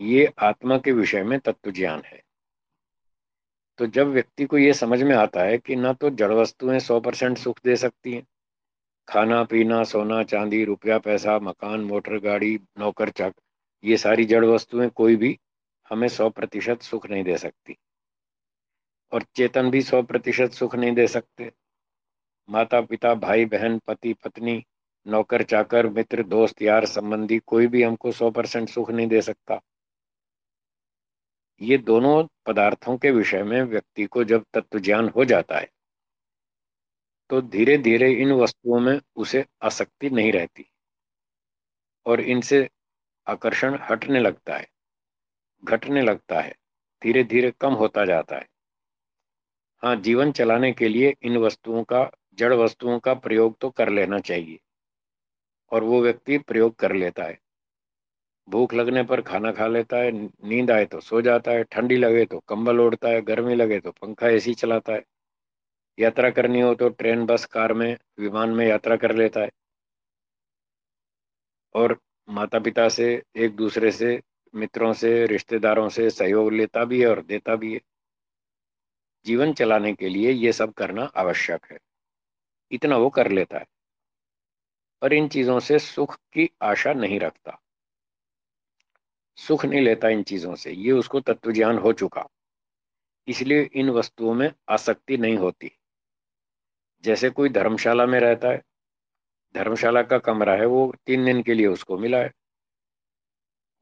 [0.00, 2.22] ये आत्मा के विषय में तत्व ज्ञान है।
[3.78, 7.00] तो जब व्यक्ति को ये समझ में आता है कि ना तो जड़ वस्तुएँ सौ
[7.00, 8.26] परसेंट सुख दे सकती हैं।
[9.08, 13.34] खाना, पीना, सोना, चांदी, रुपया, पैसा, मकान, मोटर, गाड़ी, नौकर, चाक,
[13.84, 15.38] ये सारी जड़ वस्तुएँ कोई भी
[15.90, 17.76] हमें सौ प्रतिशत सुख नहीं दे सकती।
[19.12, 21.52] और चेतन भी सौ प्रतिशत सुख नहीं दे सकते।
[22.48, 24.64] माता पिता भाई, बहन, पति, पत्नी,
[25.06, 29.60] नौकर, चाकर, मित्र, दोस्त, यार, संबंधी कोई भी हमको सौ परसेंट सुख नहीं दे सकता।
[31.60, 35.68] ये दोनों पदार्थों के विषय में व्यक्ति को जब तत्व ज्ञान हो जाता है
[37.30, 40.70] तो धीरे धीरे इन वस्तुओं में उसे आसक्ति नहीं रहती
[42.06, 42.68] और इनसे
[43.26, 44.66] आकर्षण हटने लगता है।
[45.64, 46.54] घटने लगता है
[47.02, 48.48] धीरे धीरे कम होता जाता है।
[49.82, 54.18] हाँ जीवन चलाने के लिए इन वस्तुओं का, जड़ वस्तुओं का प्रयोग तो कर लेना
[54.18, 54.58] चाहिए।
[55.70, 57.38] और वो व्यक्ति प्रयोग कर लेता है।
[58.48, 60.12] भूख लगने पर खाना खा लेता है,
[60.44, 63.90] नींद आए तो सो जाता है, ठंडी लगे तो कंबल ओढ़ता है, गर्मी लगे तो
[63.90, 65.04] पंखा एसी चलाता है।
[65.98, 69.50] यात्रा करनी हो तो ट्रेन, बस, कार में, विमान में यात्रा कर लेता है।
[71.74, 74.22] और माता पिता से, एक दूसरे से
[74.54, 77.80] मित्रों से, रिश्तेदारों से सहयोग लेता भी है और देता भी है।
[79.26, 81.78] जीवन चलाने के लिए ये सब करना आवश्यक है।
[82.70, 83.66] इतना वो कर लेता है
[85.02, 87.60] पर इन चीज़ों से सुख की आशा नहीं रखता।
[89.36, 92.28] सुख नहीं लेता इन चीज़ों से, ये उसको तत्व ज्ञान हो चुका।
[93.28, 95.72] इसलिए इन वस्तुओं में आसक्ति नहीं होती।
[97.04, 98.62] जैसे कोई धर्मशाला में रहता है,
[99.54, 102.32] धर्मशाला का कमरा है, वो तीन दिन के लिए उसको मिला है।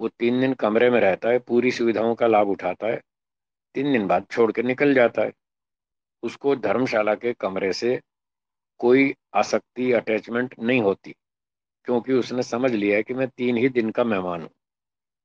[0.00, 3.00] वो तीन दिन कमरे में रहता है, पूरी सुविधाओं का लाभ उठाता है,
[3.74, 5.32] तीन दिन बाद छोड़ के निकल जाता है।
[6.22, 8.00] उसको धर्मशाला के कमरे से
[8.78, 11.14] कोई आसक्ति अटैचमेंट नहीं होती,
[11.84, 14.50] क्योंकि उसने समझ लिया है कि मैं तीन ही दिन का मेहमान हूँ,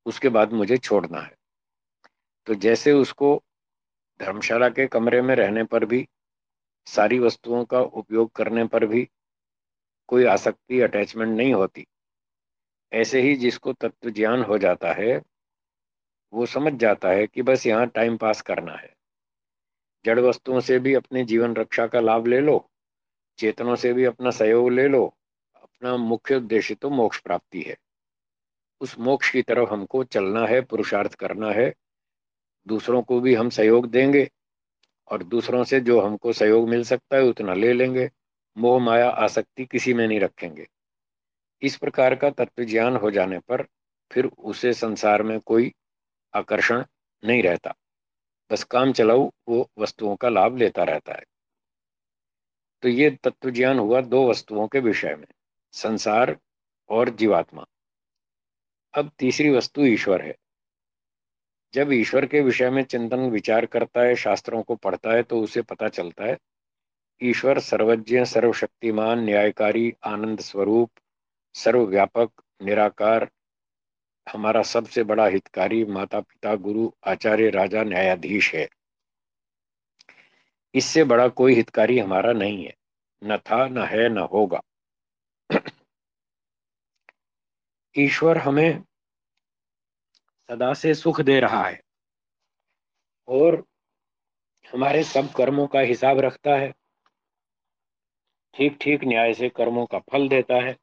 [0.05, 1.35] उसके बाद मुझे छोड़ना है।
[2.47, 3.43] तो जैसे उसको
[4.19, 6.07] धर्मशाला के कमरे में रहने पर भी,
[6.87, 9.09] सारी वस्तुओं का उपयोग करने पर भी
[10.07, 11.85] कोई आसक्ति अटैचमेंट नहीं होती
[12.93, 15.21] ऐसे ही जिसको तत्व ज्ञान हो जाता है,
[16.33, 18.93] वो समझ जाता है कि बस यहाँ टाइम पास करना है।
[20.05, 22.69] जड़ वस्तुओं से भी अपने जीवन रक्षा का लाभ ले लो,
[23.37, 25.13] चेतनों से भी अपना सहयोग ले लो,
[25.55, 27.77] अपना मुख्य उद्देश्य तो मोक्ष प्राप्ति है।
[28.81, 31.73] उस मोक्ष की तरफ़ हमको चलना है, पुरुषार्थ करना है।
[32.67, 34.29] दूसरों को भी हम सहयोग देंगे
[35.07, 38.11] और दूसरों से जो हमको सहयोग मिल सकता है उतना ले लेंगे।
[38.57, 40.67] मोह, माया, आसक्ति किसी में नहीं रखेंगे।
[41.61, 43.67] इस प्रकार का तत्व ज्ञान हो जाने पर
[44.11, 45.73] फिर उसे संसार में कोई
[46.33, 46.83] आकर्षण
[47.23, 47.75] नहीं रहता।
[48.51, 51.23] बस काम चलाऊ, वो वस्तुओं का लाभ लेता रहता है।
[52.81, 55.27] तो ये तत्व ज्ञान हुआ दो वस्तुओं के विषय में,
[55.71, 56.37] संसार
[56.89, 57.65] और जीवात्मा।
[58.93, 60.35] अब तीसरी वस्तु ईश्वर है।
[61.73, 65.61] जब ईश्वर के विषय में चिंतन विचार करता है, शास्त्रों को पढ़ता है तो उसे
[65.61, 66.37] पता चलता है,
[67.23, 70.91] ईश्वर सर्वज्ञ, सर्वशक्तिमान, न्यायकारी, आनंद स्वरूप
[71.55, 72.31] सर्वव्यापक,
[72.61, 73.29] निराकार,
[74.33, 78.67] हमारा सबसे बड़ा हितकारी माता पिता गुरु, आचार्य, राजा, न्यायाधीश है।
[80.75, 82.73] इससे बड़ा कोई हितकारी हमारा नहीं है।
[83.23, 84.61] न था, न है, न होगा।
[87.97, 88.83] ईश्वर हमें
[90.49, 91.81] सदा से सुख दे रहा है
[93.27, 93.65] और
[94.73, 96.73] हमारे सब कर्मों का हिसाब रखता है।
[98.53, 100.77] ठीक ठीक न्याय से कर्मों का फल देता है।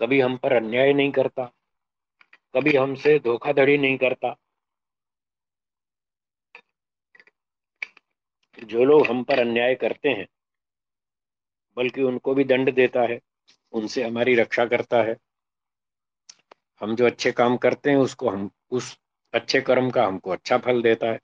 [0.00, 1.44] कभी हम पर अन्याय नहीं करता,
[2.54, 4.36] कभी हमसे धोखाधड़ी नहीं करता।
[8.64, 10.26] जो लोग हम पर अन्याय करते हैं,
[11.76, 13.20] बल्कि उनको भी दंड देता है,
[13.72, 15.16] उनसे हमारी रक्षा करता है।
[16.80, 18.98] हम जो अच्छे काम करते हैं, उसको हम, उस
[19.34, 21.20] अच्छे कर्म का हमको अच्छा फल देता है।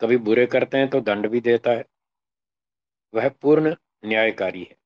[0.00, 1.84] कभी बुरे करते हैं तो दंड भी देता है।
[3.14, 4.85] वह पूर्ण न्यायकारी है।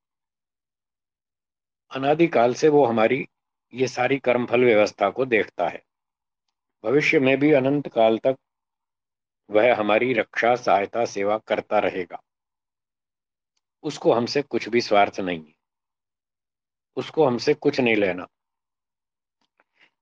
[1.90, 3.28] अनादिकाल से वो हमारी,
[3.74, 5.82] ये सारी कर्मफल व्यवस्था को देखता है।
[6.84, 8.36] भविष्य में भी अनंत काल तक
[9.50, 12.22] वह हमारी रक्षा, सहायता, सेवा करता रहेगा।
[13.82, 15.54] उसको हमसे कुछ भी स्वार्थ नहीं है।
[16.96, 18.26] उसको हमसे कुछ नहीं लेना।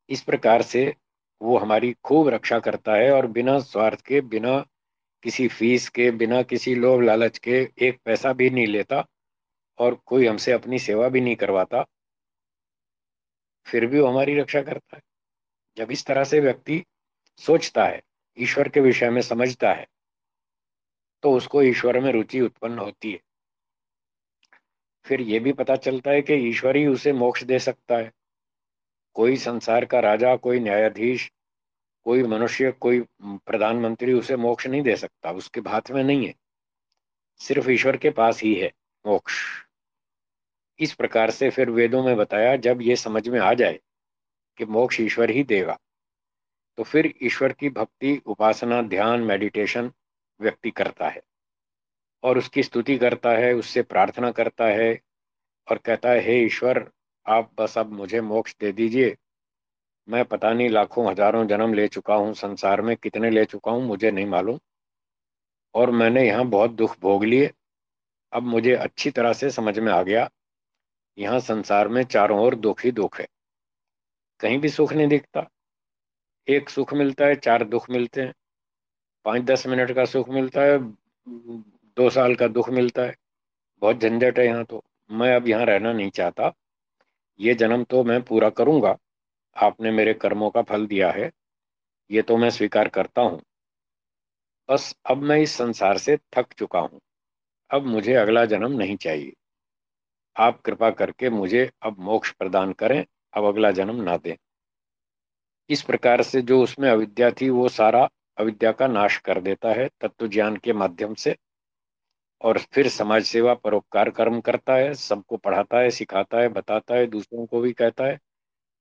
[0.09, 0.95] इस प्रकार से
[1.43, 4.67] वो हमारी खूब रक्षा करता है और बिना स्वार्थ के, बिना
[5.23, 9.07] किसी फ़ीस के, बिना किसी लोभ लालच के एक पैसा भी नहीं लेता।
[9.79, 11.85] और कोई हमसे अपनी सेवा भी नहीं करवाता,
[13.67, 15.03] फिर भी वो हमारी रक्षा करता है।
[15.77, 16.85] जब इस तरह से व्यक्ति
[17.39, 18.03] सोचता है,
[18.39, 19.87] ईश्वर के विषय में समझता है
[21.23, 23.21] तो उसको ईश्वर में रुचि उत्पन्न होती है।
[25.07, 28.13] फिर यह भी पता चलता है कि ईश्वर ही उसे मोक्ष दे सकता है।
[29.17, 31.31] कोई संसार का राजा, कोई न्यायाधीश,
[32.07, 36.35] कोई मनुष्य, कोई प्रधानमंत्री उसे मोक्ष नहीं दे सकता, उसके हाथ में नहीं है।
[37.41, 38.73] सिर्फ़ ईश्वर के पास ही है
[39.07, 39.35] मोक्ष।
[40.81, 43.79] इस प्रकार से फिर वेदों में बताया, जब ये समझ में आ जाए
[44.59, 45.79] कि मोक्ष ईश्वर ही देगा
[46.79, 49.91] तो फिर ईश्वर की भक्ति, उपासना, ध्यान मेडिटेशन
[50.41, 51.23] व्यक्ति करता है।
[52.23, 55.01] और उसकी स्तुति करता है, उससे प्रार्थना करता है
[55.69, 56.91] और कहता है, हे ईश्वर,
[57.27, 59.17] आप बस अब मुझे मोक्ष दे दीजिए।
[60.09, 63.83] मैं पता नहीं लाखों, हज़ारों जन्म ले चुका हूँ, संसार में कितने ले चुका हूँ,
[63.83, 64.59] मुझे नहीं मालूम।
[65.75, 67.51] और मैंने यहाँ बहुत दुख भोग लिए।
[68.33, 70.29] अब मुझे अच्छी तरह से समझ में आ गया
[71.19, 73.27] यहाँ संसार में चारों ओर दुख ही दुख है।
[74.41, 75.49] कहीं भी सुख नहीं दिखता।
[76.49, 78.35] एक सुख मिलता है, चार दुख मिलते हैं।
[79.25, 80.79] पाँच दस मिनट का सुख मिलता है,
[81.97, 83.15] दो साल का दुख मिलता है।
[83.83, 86.53] बहुत झंझट है यहाँ तो। मैं अब यहाँ रहना नहीं चाहता।
[87.41, 88.99] ये जन्म तो मैं पूरा करूँगा।
[89.57, 91.31] आपने मेरे कर्मों का फल दिया है।
[92.11, 93.43] ये तो मैं स्वीकार करता हूँ।
[94.71, 97.01] बस अब मैं इस संसार से थक चुका हूँ।
[97.71, 99.33] अब मुझे अगला जन्म नहीं चाहिए।
[100.39, 104.37] आप कृपा करके मुझे अब मोक्ष प्रदान करें, अब अगला जन्म ना दें।
[105.71, 108.09] इस प्रकार से जो उसमें अविद्या थी, वो सारा
[108.39, 111.37] अविद्या का नाश कर देता है तत्व ज्ञान के माध्यम से।
[112.43, 117.07] और फिर समाज सेवा परोपकार कर्म करता है, सबको पढ़ाता है, सिखाता है, बताता है,
[117.07, 118.19] दूसरों को भी कहता है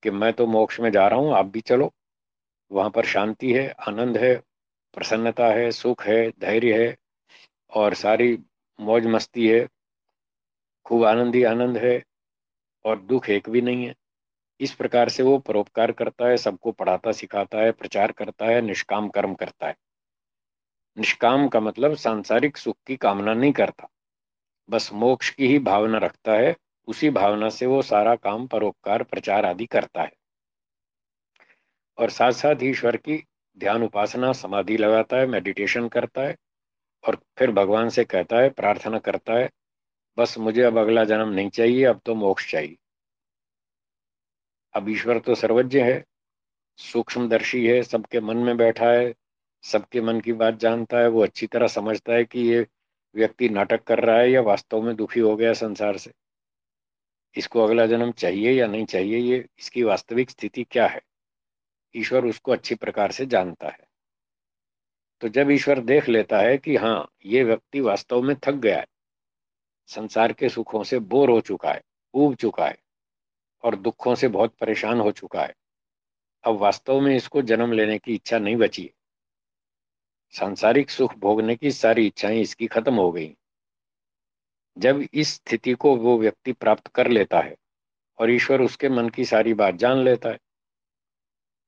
[0.03, 1.93] कि मैं तो मोक्ष में जा रहा हूँ, आप भी चलो।
[2.71, 4.35] वहाँ पर शांति है, आनंद है,
[4.93, 6.97] प्रसन्नता है, सुख है, धैर्य है
[7.71, 8.39] और सारी
[8.79, 9.67] मौज मस्ती है।
[10.87, 12.03] खूब आनंद ही आनंद है
[12.85, 13.95] और दुख एक भी नहीं है।
[14.59, 19.09] इस प्रकार से वो परोपकार करता है, सबको पढ़ाता, सिखाता है, प्रचार करता है, निष्काम
[19.09, 19.75] कर्म करता है।
[20.97, 23.87] निष्काम का मतलब सांसारिक सुख की कामना नहीं करता,
[24.69, 26.55] बस मोक्ष की ही भावना रखता है,
[26.87, 30.11] उसी भावना से वो सारा काम परोपकार, प्रचार आदि करता है।
[31.97, 33.23] और साथ साथ ईश्वर की
[33.57, 36.35] ध्यान उपासना, समाधि लगाता है मेडिटेशन करता है
[37.03, 39.49] और फिर भगवान से कहता है, प्रार्थना करता है
[40.17, 42.77] बस मुझे अब अगला जन्म नहीं चाहिए, अब तो मोक्ष चाहिए।
[44.73, 46.05] अब ईश्वर तो सर्वज्ञ है,
[46.77, 49.15] सूक्ष्मदर्शी है, सबके मन में बैठा है,
[49.63, 52.67] सबके मन की बात जानता है, वो अच्छी तरह समझता है कि ये
[53.15, 56.11] व्यक्ति नाटक कर रहा है या वास्तव में दुखी हो गया संसार से।
[57.35, 61.01] इसको अगला जन्म चाहिए या नहीं चाहिए, ये इसकी वास्तविक स्थिति क्या है?
[61.95, 63.87] ईश्वर उसको अच्छी प्रकार से जानता है।
[65.21, 68.85] तो जब ईश्वर देख लेता है कि हाँ ये व्यक्ति वास्तव में थक गया है
[69.89, 71.81] संसार के सुखों से बोर हो चुका है
[72.13, 72.77] ऊब चुका है
[73.63, 75.53] और दुखों से बहुत परेशान हो चुका है।
[76.43, 78.93] अब वास्तव में इसको जन्म लेने की इच्छा नहीं बची है।
[80.33, 83.35] सांसारिक सुख भोगने की सारी इच्छाएँ इसकी खत्म हो गई।
[84.77, 87.55] जब इस स्थिति को वो व्यक्ति प्राप्त कर लेता है
[88.19, 90.39] और ईश्वर उसके मन की सारी बात जान लेता है,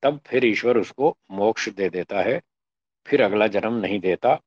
[0.03, 2.39] तब फिर ईश्वर उसको मोक्ष दे देता है,
[3.05, 4.39] फिर अगला जन्म नहीं देता।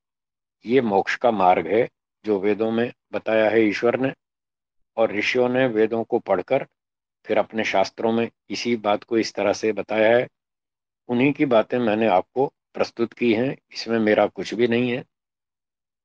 [0.67, 1.89] ये मोक्ष का मार्ग है
[2.25, 4.13] जो वेदों में बताया है ईश्वर ने
[4.97, 6.67] और ऋषियों ने वेदों को पढ़कर
[7.27, 10.27] फिर अपने शास्त्रों में इसी बात को इस तरह से बताया है।
[11.09, 15.05] उन्हीं की बातें मैंने आपको प्रस्तुत की हैं, इसमें मेरा कुछ भी नहीं है।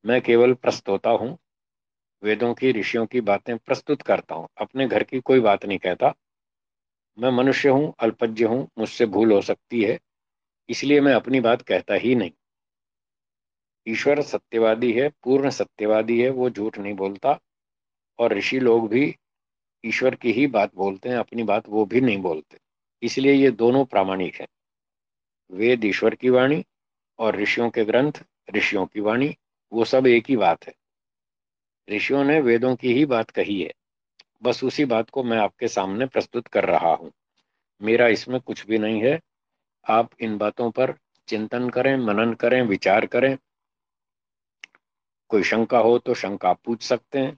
[0.05, 1.37] मैं केवल प्रस्तोता हूँ,
[2.23, 6.13] वेदों की, ऋषियों की बातें प्रस्तुत करता हूँ। अपने घर की कोई बात नहीं कहता।
[7.17, 9.99] मैं मनुष्य हूँ अल्पज्य हूँ, मुझसे भूल हो सकती है,
[10.69, 12.31] इसलिए मैं अपनी बात कहता ही नहीं।
[13.88, 17.39] ईश्वर सत्यवादी है, पूर्ण सत्यवादी है, वो झूठ नहीं बोलता।
[18.19, 19.15] और ऋषि लोग भी
[19.85, 22.57] ईश्वर की ही बात बोलते हैं, अपनी बात वो भी नहीं बोलते।
[23.03, 24.47] इसलिए ये दोनों प्रामाणिक हैं।
[25.51, 26.65] वेद ईश्वर की वाणी
[27.19, 28.11] और ऋषियों के ग्रंथ
[28.55, 29.35] ऋषियों की वाणी,
[29.73, 30.73] वो सब एक ही बात है।
[31.89, 33.73] ऋषियों ने वेदों की ही बात कही है।
[34.43, 37.11] बस उसी बात को मैं आपके सामने प्रस्तुत कर रहा हूँ।
[37.81, 39.19] मेरा इसमें कुछ भी नहीं है।
[39.89, 40.95] आप इन बातों पर
[41.27, 43.38] चिंतन करें, मनन करें, विचार करें।
[45.32, 47.38] कोई शंका हो तो शंका पूछ सकते हैं।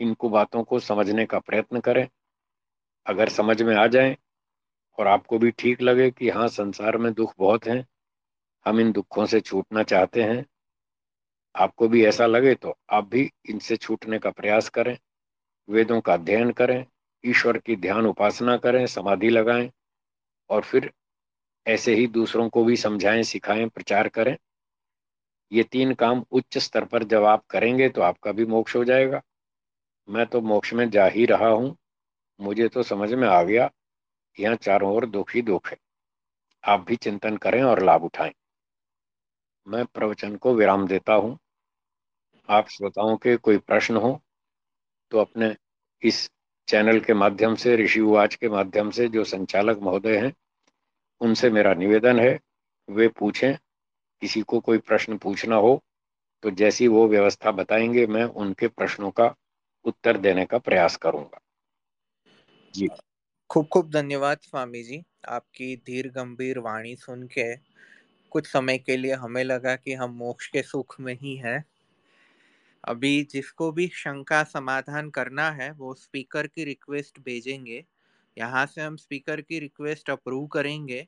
[0.00, 2.06] इनको बातों को समझने का प्रयत्न करें।
[3.06, 4.16] अगर समझ में आ जाए
[4.98, 7.84] और आपको भी ठीक लगे कि हाँ संसार में दुख बहुत हैं,
[8.66, 10.44] हम इन दुखों से छूटना चाहते हैं,
[11.54, 14.96] आपको भी ऐसा लगे तो आप भी इनसे छूटने का प्रयास करें।
[15.68, 16.84] वेदों का अध्ययन करें,
[17.24, 19.70] ईश्वर की ध्यान उपासना करें, समाधि लगाएँ
[20.50, 20.90] और फिर
[21.66, 24.36] ऐसे ही दूसरों को भी समझाएँ, सिखाएँ, प्रचार करें।
[25.52, 29.20] ये तीन काम उच्च स्तर पर जब आप करेंगे तो आपका भी मोक्ष हो जाएगा।
[30.08, 31.76] मैं तो मोक्ष में जा ही रहा हूँ।
[32.40, 33.70] मुझे तो समझ में आ गया
[34.38, 35.76] यहाँ चारों ओर दुख ही दुख है।
[36.64, 38.32] आप भी चिंतन करें और लाभ उठाएँ।
[39.66, 41.38] मैं प्रवचन को विराम देता हूँ।
[42.48, 44.20] आप श्रोताओं के कोई प्रश्न हो
[45.12, 45.54] तो अपने
[46.02, 46.28] इस
[46.68, 50.32] चैनल के माध्यम से, ऋषि उवाच के माध्यम से, जो संचालक महोदय हैं,
[51.20, 52.38] उनसे मेरा निवेदन है,
[52.88, 53.56] वे पूछें।
[54.22, 55.80] किसी को कोई प्रश्न पूछना हो
[56.42, 59.34] तो जैसी वो व्यवस्था बताएँगे, मैं उनके प्रश्नों का
[59.84, 61.40] उत्तर देने का प्रयास करूँगा।
[62.74, 62.88] जी।
[63.50, 67.56] खूब खूब धन्यवाद स्वामी जी, आपकी धीर गंभीर वाणी सुन के।
[68.32, 71.64] कुछ समय के लिए हमें लगा कि हम मोक्ष के सुख में ही हैं।
[72.84, 77.84] अभी जिसको भी शंका समाधान करना है, वो स्पीकर की रिक्वेस्ट भेजेंगे।
[78.36, 81.06] यहाँ से हम स्पीकर की रिक्वेस्ट अप्रूव करेंगे।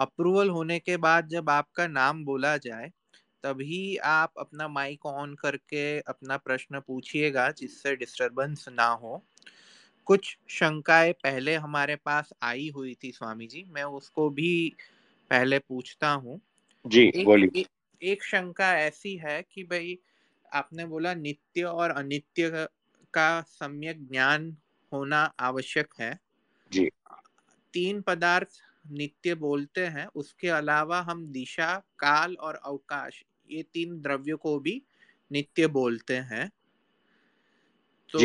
[0.00, 2.90] अप्रूवल होने के बाद जब आपका नाम बोला जाए
[3.44, 9.22] तभी आप अपना माइक ऑन करके अपना प्रश्न पूछिएगा जिससे डिस्टरबेंस ना हो।
[10.06, 14.52] कुछ शंकाएँ पहले हमारे पास आई हुई थी स्वामी जी मैं उसको भी
[15.30, 16.40] पहले पूछता हूँ।
[16.84, 17.68] जी बोलिए। एक,
[18.02, 19.98] एक शंका ऐसी है कि भाई
[20.52, 22.68] आपने बोला नित्य और अनित्य
[23.14, 24.56] का सम्यक ज्ञान
[24.92, 26.18] होना आवश्यक है।
[26.70, 26.90] जी।
[27.74, 34.36] तीन पदार्थ नित्य बोलते हैं उसके अलावा हम दिशा काल और अवकाश ये तीन द्रव्यों
[34.38, 34.82] को भी
[35.30, 36.50] नित्य बोलते हैं।
[38.10, 38.22] तो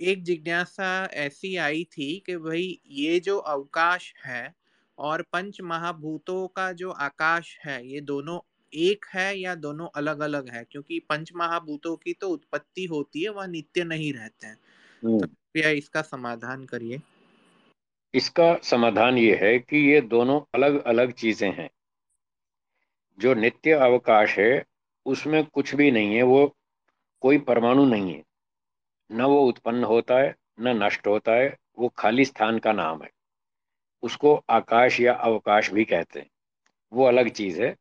[0.00, 4.54] एक जिज्ञासा ऐसी आई थी कि भाई ये जो अवकाश है
[4.98, 8.38] और पंच महाभूतों का जो आकाश है ये दोनों
[8.72, 10.64] एक है या दोनों अलग अलग है?
[10.64, 14.56] क्योंकि पंच महाभूतों की तो उत्पत्ति होती है वह नित्य नहीं रहते हैं।
[15.20, 17.00] तो कृपया इसका समाधान करिए।
[18.16, 21.70] इसका समाधान ये है कि ये दोनों अलग अलग चीज़ें हैं।
[23.18, 24.64] जो नित्य अवकाश है,
[25.06, 26.56] उसमें कुछ भी नहीं है, वो
[27.20, 28.24] कोई परमाणु नहीं है।
[29.12, 33.10] न वो उत्पन्न होता है, न नष्ट होता है, वो खाली स्थान का नाम है।
[34.02, 36.30] उसको आकाश या अवकाश भी कहते हैं।
[36.92, 37.76] वो अलग चीज़ है।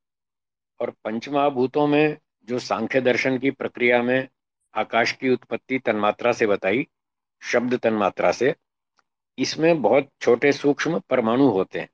[0.79, 4.27] और पंचमहाभूतों में जो सांख्य दर्शन की प्रक्रिया में
[4.75, 6.87] आकाश की उत्पत्ति तन्मात्रा से बताई,
[7.43, 8.55] शब्द तन्मात्रा से
[9.37, 11.89] इसमें बहुत छोटे सूक्ष्म परमाणु होते हैं।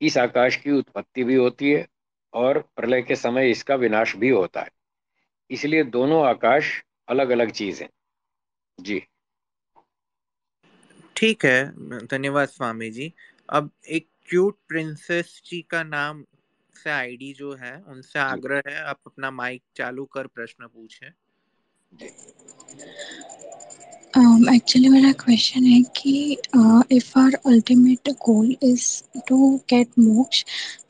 [0.00, 1.86] इस आकाश की उत्पत्ति भी होती है
[2.32, 4.70] और प्रलय के समय इसका विनाश भी होता है।
[5.50, 7.88] इसलिए दोनों आकाश अलग अलग चीज़ है।
[8.80, 9.02] जी।
[11.16, 13.12] ठीक है धन्यवाद स्वामी जी
[13.48, 16.24] अब एक क्यूट प्रिंसेस जी का नाम
[16.74, 21.10] से आईडी जो है उनसे आग्रह है आप अपना माइक चालू कर प्रश्न पूछें।
[24.08, 26.32] एक्चुअली um, मेरा क्वेश्चन है कि
[26.96, 30.44] if our ultimate goal is to get moksha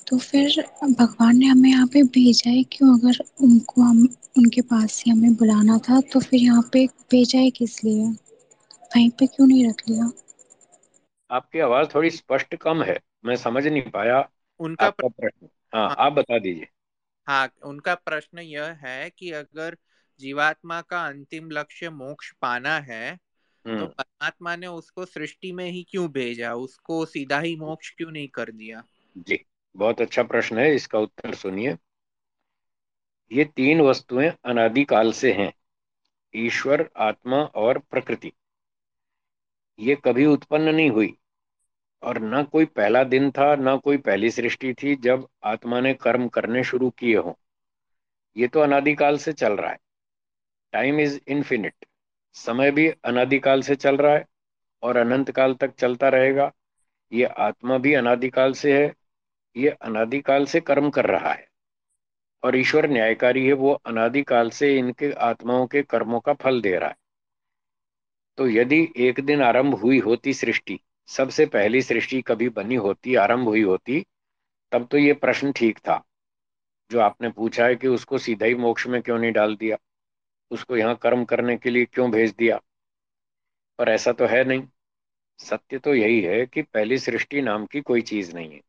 [0.07, 4.09] तो फिर भगवान ने हमें यहाँ पे भेजा है क्यों अगर उनको हम
[4.39, 8.07] उनके पास ही हमें बुलाना था तो फिर यहाँ पे भेजा है किस लिए?
[8.97, 10.11] वहीं पे क्यों नहीं रख लिया?
[11.31, 14.29] आपकी आवाज़ थोड़ी स्पष्ट कम है। मैं समझ नहीं पाया
[14.61, 16.67] उनका प्रश्न। हाँ, हाँ। आप बता दीजिए।
[17.27, 19.77] हाँ उनका प्रश्न यह है कि अगर
[20.21, 23.19] जीवात्मा का अंतिम लक्ष्य मोक्ष पाना है
[23.65, 26.55] तो हम्म। परमात्मा ने उसको सृष्टि में ही क्यों भेजा?
[26.55, 28.83] उसको सीधा ही मोक्ष क्यों नहीं कर दिया?
[29.19, 29.45] जी
[29.77, 31.77] बहुत अच्छा प्रश्न है इसका उत्तर सुनिए।
[33.33, 35.53] ये तीन वस्तुएँ अनादिकाल से हैं
[36.35, 38.33] ईश्वर आत्मा और प्रकृति।
[39.79, 41.13] ये कभी उत्पन्न नहीं हुई
[42.03, 46.29] और न कोई पहला दिन था न कोई पहली सृष्टि थी जब आत्मा ने कर्म
[46.29, 47.33] करने शुरू किए हों।
[48.37, 49.79] ये तो अनादिकाल से चल रहा है।
[50.73, 51.75] टाइम इज़ इन्फिनिट
[52.35, 54.27] समय भी अनादिकाल से चल रहा है
[54.83, 56.53] और अनंत काल तक चलता रहेगा।
[57.13, 58.95] ये आत्मा भी अनादिकाल से है।
[59.57, 61.49] ये अनादिकाल से कर्म कर रहा है।
[62.43, 66.89] और ईश्वर न्यायकारी है, वो अनादिकाल से इनके आत्माओं के कर्मों का फल दे रहा
[66.89, 66.97] है।
[68.39, 73.49] तो यदि एक दिन आरंभ हुई होती सृष्टि, सबसे पहली सृष्टि कभी बनी होती, आरंभ
[73.49, 74.07] हुई होती,
[74.73, 76.05] तब तो ये प्रश्न ठीक था।
[76.91, 79.77] जो आपने पूछा है कि उसको सीधा ही मोक्ष में क्यों नहीं डाल दिया?
[80.51, 82.61] उसको यहाँ कर्म करने के लिए क्यों भेज दिया?
[83.79, 84.69] पर ऐसा तो है नहीं।
[85.39, 88.61] सत्य तो यही है कि पहली सृष्टि नाम की कोई चीज़ नहीं है।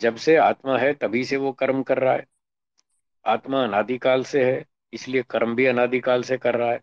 [0.00, 2.26] जब से आत्मा है, तभी से वो कर्म कर रहा है।
[3.26, 6.80] आत्मा अनादिकाल से है, इसलिए कर्म भी अनादिकाल से कर रहा है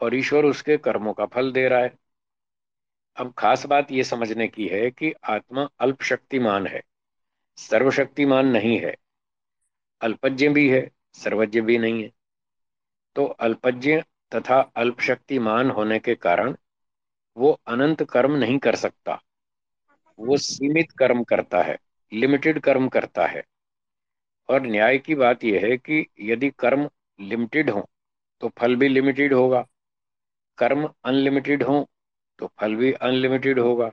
[0.00, 1.94] और ईश्वर उसके कर्मों का फल दे रहा है।
[3.16, 6.82] अब खास बात यह समझने की है कि आत्मा अल्प शक्तिमान है।
[7.56, 8.96] सर्वशक्तिमान नहीं है।
[10.00, 12.10] अल्पज्ञ भी है, सर्वज्ञ भी नहीं है।
[13.16, 14.00] तो अल्पज्ञ
[14.32, 16.54] तथा अल्पशक्तिमान होने के कारण
[17.36, 19.20] वो अनंत कर्म नहीं कर सकता।
[20.18, 21.76] वो सीमित कर्म करता है
[22.12, 23.42] लिमिटेड कर्म करता है।
[24.48, 26.88] और न्याय की बात यह है कि यदि कर्म
[27.18, 27.88] लिमिटेड हो
[28.42, 29.66] तो फल भी लिमिटेड होगा।
[30.58, 31.86] कर्म अनलिमिटेड हो
[32.38, 33.90] तो फल भी अनलिमिटेड होगा।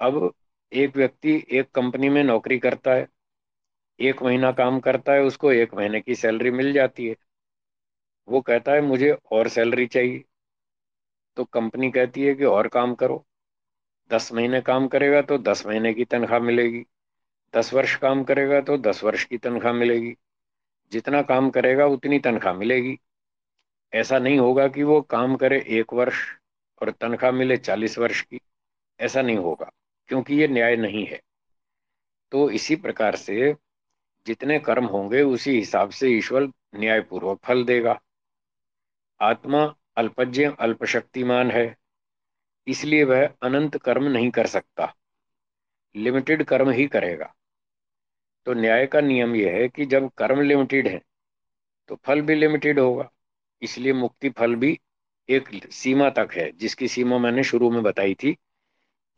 [0.00, 0.32] अब
[0.72, 3.06] एक व्यक्ति एक कंपनी में नौकरी करता है,
[3.98, 7.14] एक महीना काम करता है, उसको एक महीने की सैलरी मिल जाती है।
[8.28, 10.24] वो कहता है, मुझे और सैलरी चाहिए।
[11.36, 13.24] तो कंपनी कहती है कि और काम करो।
[14.10, 16.84] दस महीने काम करेगा तो दस महीने की तनख्वाह मिलेगी।
[17.54, 20.14] दस वर्ष काम करेगा तो दस वर्ष की तनख्वाह मिलेगी।
[20.92, 22.98] जितना काम करेगा उतनी तनख्वाह मिलेगी।
[23.92, 26.18] ऐसा नहीं होगा कि वो काम करे एक वर्ष
[26.82, 28.40] और तनख्वाह मिले चालीस वर्ष की।
[29.00, 29.70] ऐसा नहीं होगा,
[30.08, 31.20] क्योंकि ये न्याय नहीं है।
[32.32, 33.54] तो इसी प्रकार से
[34.26, 38.00] जितने कर्म होंगे उसी हिसाब से ईश्वर न्यायपूर्वक फल देगा।
[39.22, 39.62] आत्मा
[39.96, 41.76] अल्पज्ञ, अल्पशक्तिमान है,
[42.66, 44.92] इसलिए वह अनंत कर्म नहीं कर सकता।
[45.94, 47.32] लिमिटेड कर्म ही करेगा।
[48.46, 51.00] तो न्याय का नियम यह है कि जब कर्म लिमिटेड है
[51.88, 53.08] तो फल भी लिमिटेड होगा।
[53.62, 54.78] इसलिए मुक्ति फल भी
[55.28, 58.36] एक सीमा तक है, जिसकी सीमा मैंने शुरू में बताई थी।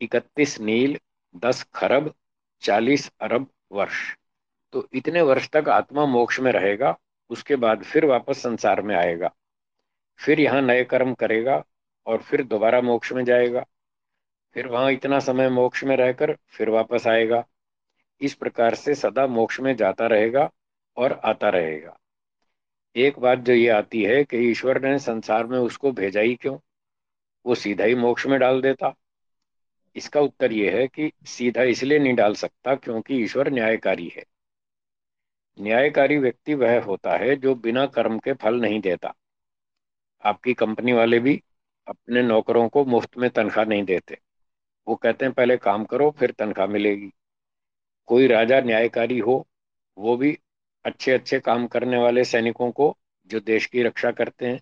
[0.01, 0.97] इकतीस नील,
[1.35, 2.13] दस खरब,
[2.61, 4.01] चालीस अरब वर्ष।
[4.73, 6.97] तो इतने वर्ष तक आत्मा मोक्ष में रहेगा,
[7.29, 9.33] उसके बाद फिर वापस संसार में आएगा।
[10.19, 11.63] फिर यहाँ नए कर्म करेगा
[12.05, 13.65] और फिर दोबारा मोक्ष में जाएगा।
[14.53, 17.45] फिर वहाँ इतना समय मोक्ष में रहकर फिर वापस आएगा।
[18.21, 20.51] इस प्रकार से सदा मोक्ष में जाता रहेगा
[20.97, 21.97] और आता रहेगा।
[22.95, 26.57] एक बात जो ये आती है कि ईश्वर ने संसार में उसको भेजा ही क्यों?
[27.45, 28.95] वो सीधा ही मोक्ष में डाल देता।
[29.95, 34.23] इसका उत्तर यह है कि सीधा इसलिए नहीं डाल सकता क्योंकि ईश्वर न्यायकारी है।
[35.61, 39.13] न्यायकारी व्यक्ति वह होता है जो बिना कर्म के फल नहीं देता।
[40.25, 41.41] आपकी कंपनी वाले भी
[41.87, 44.17] अपने नौकरों को मुफ़्त में तनख्वाह नहीं देते।
[44.87, 47.11] वो कहते हैं, पहले काम करो, फिर तनख्वाह मिलेगी।
[48.07, 49.45] कोई राजा न्यायकारी हो,
[49.97, 50.37] वो भी
[50.85, 52.95] अच्छे अच्छे काम करने वाले सैनिकों को
[53.29, 54.59] जो देश की रक्षा करते हैं,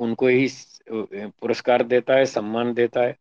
[0.00, 0.48] उनको ही
[0.92, 3.16] पुरस्कार देता है, सम्मान देता है।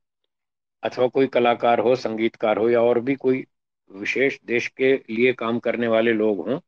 [0.84, 3.46] अथवा कोई कलाकार हो, संगीतकार हो, या और भी कोई
[3.92, 6.60] विशेष देश के लिए काम करने वाले लोग हों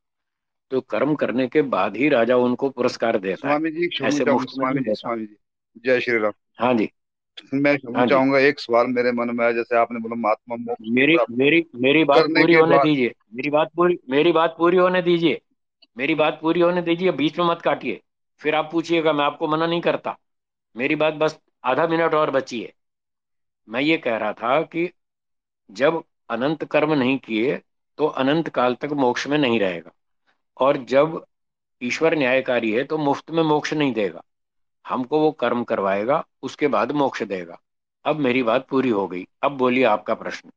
[0.74, 4.96] तो कर्म करने के बाद ही राजा उनको पुरस्कार देता स्वामी जी ऐसे स्वामी जी
[4.96, 5.36] स्वामी जी।
[5.86, 6.90] जय श्री राम। हाँ जी।
[7.54, 11.18] मैं हाँ चाहूँगा एक सवाल मेरे मन में है जैसे आपने बोला महात्मा मोक्ष मेरी
[11.32, 15.42] मेरी मेरी बात पूरी होने दीजिए। मेरी बात पूरी मेरी बात पूरी होने दीजिए।
[15.98, 18.02] मेरी बात पूरी होने दीजिए बीच में मत काटिए।
[18.42, 20.18] फिर आप पूछिएगा मैं आपको मना नहीं करता।
[20.76, 22.74] मेरी बात बस आधा मिनट और बची है
[23.68, 24.92] मैं ये कह रहा था कि
[25.72, 27.62] जब अनंत कर्म नहीं किए
[27.98, 29.92] तो अनंत काल तक मोक्ष में नहीं रहेगा।
[30.58, 31.26] और जब
[31.82, 34.24] ईश्वर न्यायकारी है तो मुफ़्त में मोक्ष नहीं देगा।
[34.86, 37.62] हमको वो कर्म करवाएगा उसके बाद मोक्ष देगा।
[38.06, 40.52] अब मेरी बात पूरी हो गई। अब बोलिए आपका प्रश्न।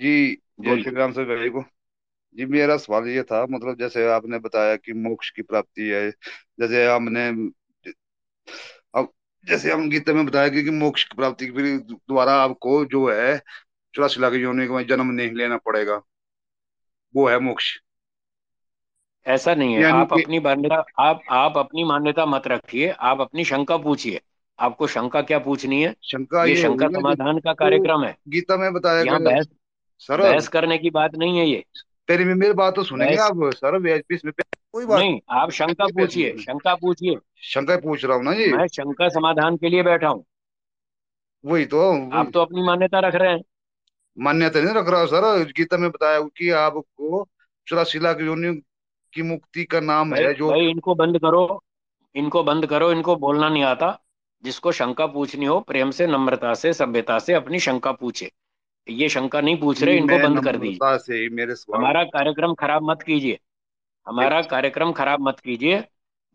[0.00, 1.62] जी जय श्री राम सर भाई को
[2.36, 6.10] जी मेरा सवाल ये था मतलब जैसे आपने बताया कि मोक्ष की प्राप्ति है
[6.60, 7.28] जैसे हमने
[8.94, 9.12] अब
[9.44, 13.38] जैसे हम गीता में बताया कि, कि मोक्ष की प्राप्ति के दोबारा आपको जो है
[13.94, 16.00] चौरासी लाख योनि जन्म नहीं लेना पड़ेगा।
[17.14, 17.76] वो है मोक्ष।
[19.28, 23.76] ऐसा नहीं है। आप अपनी मान्यता आप आप अपनी मान्यता मत रखिए आप अपनी शंका
[23.76, 24.20] पूछिए।
[24.58, 25.94] आपको शंका क्या पूछनी है?
[26.02, 29.48] शंका ये ये शंका समाधान का कार्यक्रम है। गीता में बताया यहाँ गया बहस
[30.02, 31.64] सर बहस करने की बात नहीं है ये।
[32.08, 36.74] तेरी में मेरी बात तो सुनेंगे आप सर कोई बात नहीं आप शंका पूछिए शंका
[36.74, 40.24] पूछिए। शंका पूछ रहा हूँ ना जी। मैं शंका समाधान के लिए बैठा हूँ।
[41.44, 41.80] वही तो
[42.12, 43.40] आप तो अपनी मान्यता रख रहे हैं।
[44.16, 47.26] मान्यता नहीं रख रहा सर गीता में बताया कि आपको
[47.66, 48.60] चौरासी लाख योनि
[49.12, 51.62] की मुक्ति का नाम भाई है जो भाई इनको बंद करो
[52.14, 53.98] इनको बंद करो इनको बोलना नहीं आता।
[54.44, 58.30] जिसको शंका पूछनी हो प्रेम से नम्रता से सभ्यता से अपनी शंका पूछे।
[58.88, 63.02] ये शंका नहीं पूछ रहे इनको बंद कर दीजिए। से मेरे हमारा कार्यक्रम खराब मत
[63.02, 63.38] कीजिए।
[64.06, 65.84] हमारा कार्यक्रम खराब मत कीजिए।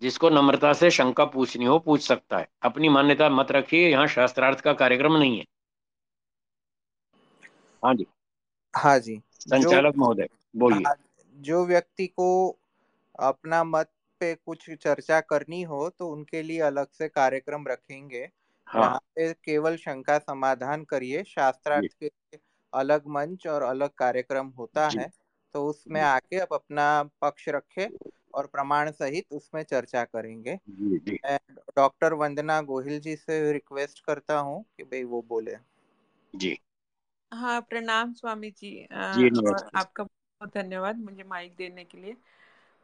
[0.01, 4.59] जिसको नम्रता से शंका पूछनी हो पूछ सकता है। अपनी मान्यता मत रखिए यहाँ शास्त्रार्थ
[4.59, 5.45] का कार्यक्रम नहीं है।
[7.84, 8.05] हाँ जी।
[8.74, 10.95] हाँ जी संचालक महोदय बोलिए। हाँ,
[11.36, 12.57] जो व्यक्ति को
[13.20, 13.91] अपना मत
[14.22, 18.28] पे कुछ चर्चा करनी हो तो उनके लिए अलग से कार्यक्रम रखेंगे।
[18.68, 22.09] हाँ। पे केवल शंका समाधान करिए शास्त्रार्थ के
[22.74, 25.09] अलग मंच और अलग कार्यक्रम होता है
[25.55, 26.88] तो उसमें आके आप अपना
[27.22, 27.89] पक्ष रखे
[28.34, 31.39] और प्रमाण सहित उसमें चर्चा करेंगे। जी जी। मैं
[31.78, 35.57] डॉक्टर वंदना गोहिल जी से रिक्वेस्ट करता हूँ कि भाई वो बोले।
[36.34, 36.57] जी।
[37.32, 38.70] हाँ प्रणाम स्वामी जी।
[39.11, 42.16] जी और आपका बहुत धन्यवाद मुझे माइक देने के लिए।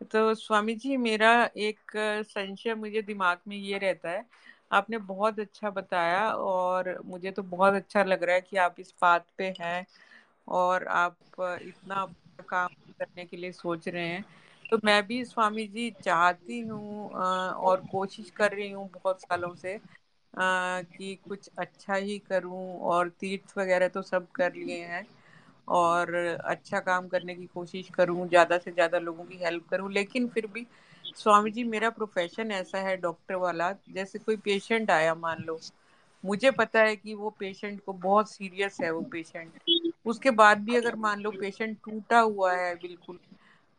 [0.02, 1.92] तो स्वामी जी, मेरा एक
[2.26, 4.26] संशय मुझे दिमाग में ये रहता है।
[4.72, 8.94] आपने बहुत अच्छा बताया और मुझे तो बहुत अच्छा लग रहा है कि आप इस
[9.02, 9.86] बात पे हैं
[10.48, 12.06] और आप इतना
[12.50, 12.68] काम
[13.00, 14.26] करने के लिए सोच रहे हैं।
[14.72, 19.80] तो मैं भी स्वामी जी चाहती हूँ और कोशिश कर रही हूँ बहुत सालों से
[20.34, 25.06] कि कुछ अच्छा ही करूँ और तीर्थ वगैरह तो सब कर लिए हैं।
[25.70, 26.14] और
[26.46, 30.48] अच्छा काम करने की कोशिश करूँ ज़्यादा से ज़्यादा लोगों की हेल्प करूँ। लेकिन फिर
[30.48, 30.66] भी
[31.16, 35.60] स्वामी जी मेरा प्रोफेशन ऐसा है डॉक्टर वाला जैसे कोई पेशेंट आया मान लो
[36.24, 39.60] मुझे पता है कि वो पेशेंट को बहुत सीरियस है वो पेशेंट
[40.06, 43.20] उसके बाद भी अगर मान लो पेशेंट टूटा हुआ है बिल्कुल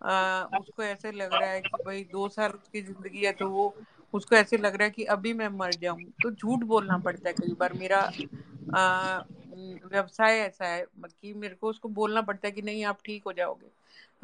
[0.01, 3.75] आ, उसको ऐसे लग रहा है कि भाई दो साल उसकी ज़िंदगी है तो वो
[4.15, 7.35] उसको ऐसे लग रहा है कि अभी मैं मर जाऊँ। तो झूठ बोलना पड़ता है
[7.35, 8.01] कई बार। मेरा
[8.75, 9.21] आ,
[9.53, 13.33] व्यवसाय ऐसा है कि मेरे को उसको बोलना पड़ता है कि नहीं आप ठीक हो
[13.33, 13.71] जाओगे।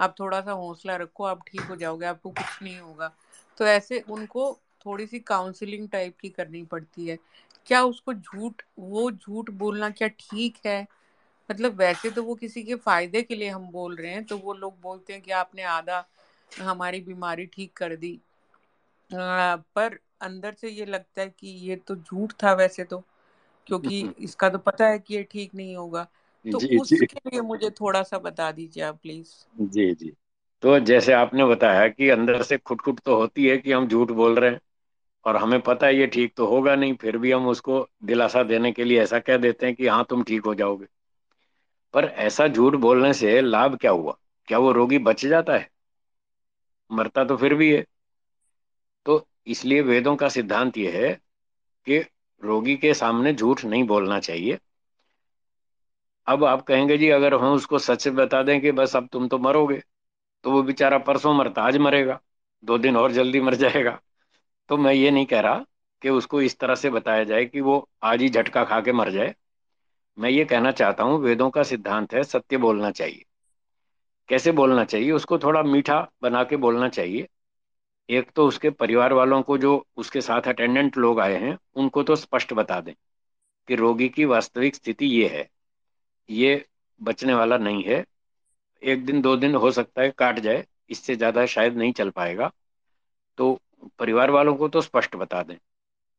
[0.00, 3.12] आप थोड़ा सा हौसला रखो आप ठीक हो जाओगे आपको कुछ नहीं होगा।
[3.58, 4.52] तो ऐसे उनको
[4.86, 7.18] थोड़ी सी काउंसलिंग टाइप की करनी पड़ती है।
[7.66, 10.86] क्या उसको झूठ वो झूठ बोलना क्या ठीक है?
[11.50, 14.54] मतलब वैसे तो वो किसी के फ़ायदे के लिए हम बोल रहे हैं तो वो
[14.54, 16.04] लोग बोलते हैं कि आपने आधा
[16.50, 18.18] हमारी बीमारी ठीक कर दी।
[19.10, 23.02] आ, पर अंदर से ये लगता है कि ये तो झूठ था वैसे तो।
[23.66, 26.06] क्योंकि इसका तो पता है कि ये ठीक नहीं होगा।
[26.44, 30.12] तो जी उसके जी लिए मुझे थोड़ा सा बता दीजिए आप प्लीज़। जी जी।
[30.62, 34.10] तो जैसे आपने बताया कि अंदर से खुट खुट तो होती है कि हम झूठ
[34.10, 34.60] बोल रहे हैं
[35.24, 38.72] और हमें पता है ये ठीक तो होगा नहीं फिर भी हम उसको दिलासा देने
[38.72, 40.86] के लिए ऐसा कह देते हैं कि हाँ तुम ठीक हो जाओगे।
[41.94, 44.16] पर ऐसा झूठ बोलने से लाभ क्या हुआ?
[44.48, 45.70] क्या वो रोगी बच जाता है?
[46.90, 47.84] मरता तो फिर भी है।
[49.06, 51.12] तो इसलिए वेदों का सिद्धांत ये है
[51.86, 51.98] कि
[52.42, 54.58] रोगी के सामने झूठ नहीं बोलना चाहिए।
[56.26, 59.38] अब आप कहेंगे जी, अगर हम उसको सच बता दें कि बस अब तुम तो
[59.38, 59.82] मरोगे
[60.44, 62.20] तो वो बेचारा परसों मरता, आज मरेगा,
[62.64, 64.00] दो दिन और जल्दी मर जाएगा।
[64.68, 65.64] तो मैं ये नहीं कह रहा
[66.02, 69.10] कि उसको इस तरह से बताया जाए कि वो आज ही झटका खा के मर
[69.10, 69.34] जाए।
[70.18, 73.24] मैं ये कहना चाहता हूँ, वेदों का सिद्धांत है, सत्य बोलना चाहिए।
[74.28, 75.10] कैसे बोलना चाहिए?
[75.12, 77.28] उसको थोड़ा मीठा बना के बोलना चाहिए।
[78.08, 82.16] एक तो उसके परिवार वालों को जो उसके साथ अटेंडेंट लोग आए हैं, उनको तो
[82.16, 82.94] स्पष्ट बता दें
[83.68, 85.48] कि रोगी की वास्तविक स्थिति ये है।
[86.28, 86.64] ये
[87.00, 88.04] बचने वाला नहीं है।
[88.82, 92.50] एक दिन, दो दिन हो सकता है काट जाए, इससे ज़्यादा शायद नहीं चल पाएगा।
[93.38, 93.58] तो
[93.98, 95.56] परिवार वालों को तो स्पष्ट बता दें।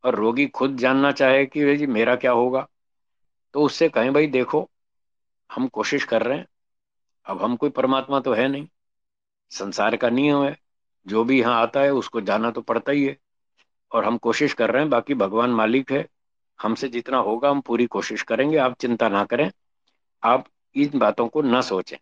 [0.03, 2.67] और रोगी खुद जानना चाहे कि भाई जी मेरा क्या होगा
[3.53, 4.69] तो उससे कहें, भाई देखो,
[5.49, 6.45] हम कोशिश कर रहे हैं।
[7.25, 8.67] अब हम कोई परमात्मा तो है नहीं।
[9.51, 10.55] संसार का नियम है।
[11.07, 13.17] जो भी यहाँ आता है, उसको जाना तो पड़ता ही है।
[13.91, 16.05] और हम कोशिश कर रहे हैं, बाकी भगवान मालिक है,
[16.59, 19.49] हमसे जितना होगा हम पूरी कोशिश करेंगे, आप चिंता ना करें।
[20.23, 20.45] आप
[20.75, 21.97] इन बातों को ना सोचें।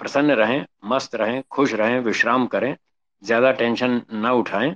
[0.00, 2.76] प्रसन्न रहें, मस्त रहें, खुश रहें, विश्राम करें,
[3.22, 4.74] ज़्यादा टेंशन ना उठाएँ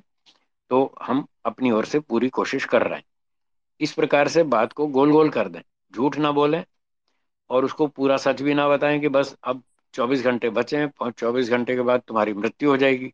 [0.70, 3.04] तो हम अपनी ओर से पूरी कोशिश कर रहे हैं।
[3.80, 5.60] इस प्रकार से बात को गोल गोल कर दें,
[5.94, 6.62] झूठ ना बोलें,
[7.50, 9.62] और उसको पूरा सच भी ना बताएँ कि बस अब
[9.94, 13.12] 24 घंटे बचे हैं चौबीस घंटे के बाद तुम्हारी मृत्यु हो जाएगी।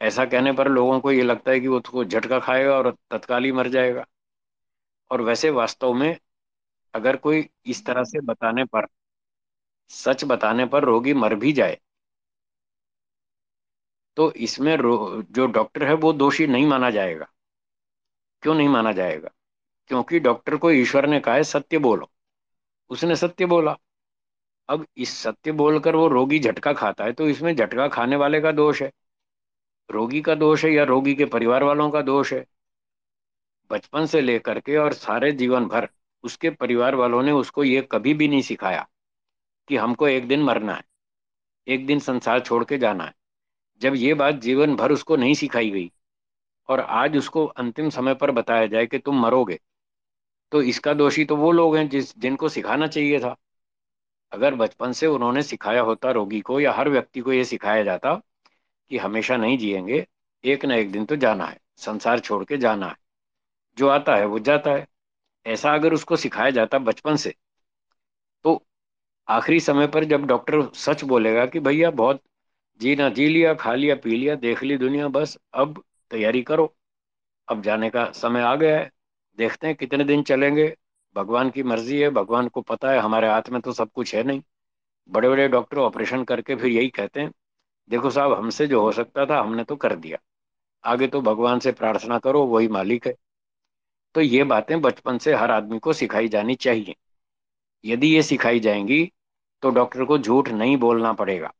[0.00, 3.44] ऐसा कहने पर लोगों को ये लगता है कि वो उसको झटका खाएगा और तत्काल
[3.44, 4.04] ही मर जाएगा।
[5.10, 6.16] और वैसे वास्तव में
[6.94, 8.86] अगर कोई इस तरह से बताने पर,
[9.90, 11.78] सच बताने पर रोगी मर भी जाए
[14.16, 17.26] तो इसमें जो डॉक्टर है वो दोषी नहीं माना जाएगा।
[18.42, 19.28] क्यों नहीं माना जाएगा?
[19.90, 22.10] क्योंकि डॉक्टर को ईश्वर ने कहा है, सत्य बोलो।
[22.90, 23.76] उसने सत्य बोला।
[24.68, 28.52] अब इस सत्य बोलकर वो रोगी झटका खाता है तो इसमें झटका खाने वाले का
[28.52, 28.90] दोष है।
[29.90, 32.44] रोगी का दोष है या रोगी के परिवार वालों का दोष है?
[33.70, 35.88] बचपन से लेकर के और सारे जीवन भर
[36.24, 38.86] उसके परिवार वालों ने उसको ये कभी भी नहीं सिखाया
[39.68, 40.82] कि हमको एक दिन मरना है,
[41.66, 43.14] एक दिन संसार छोड़ के जाना है।
[43.80, 45.90] जब ये बात जीवन भर उसको नहीं सिखाई गई
[46.68, 49.58] और आज उसको अंतिम समय पर बताया जाए कि तुम मरोगे
[50.52, 53.36] तो इसका दोषी तो वो लोग हैं जिस, जिनको सिखाना चाहिए था।
[54.32, 58.20] अगर बचपन से उन्होंने सिखाया होता रोगी को या हर व्यक्ति को ये सिखाया जाता
[58.90, 60.06] कि हमेशा नहीं जिएँगे,
[60.44, 62.96] एक ना एक दिन तो जाना है, संसार छोड़ के जाना है।
[63.78, 64.86] जो आता है, वो जाता है।
[65.46, 67.34] ऐसा अगर उसको सिखाया जाता बचपन से
[68.44, 68.66] तो
[69.28, 72.22] आखिरी समय पर जब डॉक्टर सच बोलेगा कि भैया बहुत
[72.80, 76.74] जीना, जी लिया, खा लिया, पी लिया, देख ली दुनिया, बस अब तैयारी करो।
[77.48, 78.90] अब जाने का समय आ गया है,
[79.38, 80.76] देखते हैं कितने दिन चलेंगे।
[81.16, 84.22] भगवान की मर्ज़ी है, भगवान को पता है, हमारे हाथ में तो सब कुछ है
[84.22, 84.42] नहीं।
[85.08, 87.32] बड़े बड़े डॉक्टर ऑपरेशन करके फिर यही कहते हैं
[87.88, 90.18] देखो साहब, हमसे जो हो सकता था, हमने तो कर दिया।
[90.84, 93.14] आगे तो भगवान से प्रार्थना करो, वही मालिक है।
[94.14, 96.94] तो ये बातें बचपन से हर आदमी को सिखाई जानी चाहिए।
[97.84, 99.12] यदि ये सिखाई जाएँगी
[99.62, 101.52] तो डॉक्टर को झूठ नहीं बोलना पड़ेगा।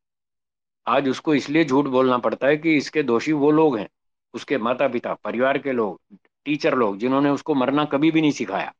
[0.87, 3.89] आज उसको इसलिए झूठ बोलना पड़ता है कि इसके दोषी वो लोग हैं,
[4.35, 6.01] उसके माता पिता परिवार के लोग,
[6.45, 8.75] टीचर लोग, जिन्होंने उसको मरना कभी भी नहीं सिखाया।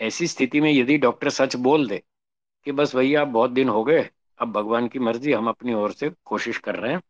[0.00, 2.02] ऐसी स्थिति में यदि डॉक्टर सच बोल दे
[2.64, 5.92] कि बस भैया, आप बहुत दिन हो गए अब भगवान की मर्ज़ी, हम अपनी ओर
[5.92, 7.02] से कोशिश कर रहे हैं।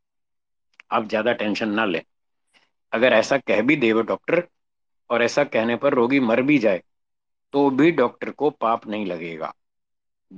[0.92, 2.02] आप ज़्यादा टेंशन ना लें।
[2.92, 4.42] अगर ऐसा कह भी दे डॉक्टर
[5.10, 6.82] और ऐसा कहने पर रोगी मर भी जाए
[7.54, 9.52] तो भी डॉक्टर को पाप नहीं लगेगा।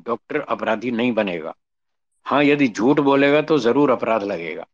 [0.06, 1.54] डॉक्टर अपराधी नहीं बनेगा।
[2.26, 4.66] हाँ यदि झूठ बोलेगा तो ज़रूर अपराध लगेगा।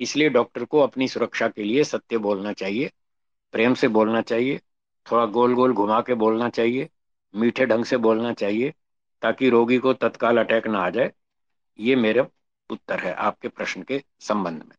[0.00, 2.90] इसलिए डॉक्टर को अपनी सुरक्षा के लिए सत्य बोलना चाहिए,
[3.54, 4.60] प्रेम से बोलना चाहिए,
[5.06, 6.88] थोड़ा गोल गोल घुमा के बोलना चाहिए,
[7.34, 8.72] मीठे ढंग से बोलना चाहिए,
[9.22, 11.12] ताकि रोगी को तत्काल अटैक ना आ जाए।
[11.78, 12.26] ये मेरा
[12.70, 14.76] उत्तर है आपके प्रश्न के संबंध में।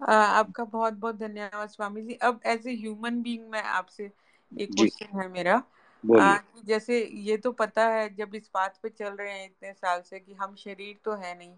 [0.00, 4.04] आ, आपका बहुत बहुत धन्यवाद स्वामी जी अब एज ए ह्यूमन बीइंग मैं आपसे
[4.52, 5.62] एक क्वेश्चन है मेरा।
[6.04, 10.00] आ, जैसे ये तो पता है जब इस बात पे चल रहे हैं इतने साल
[10.00, 11.52] से कि हम शरीर तो है नहीं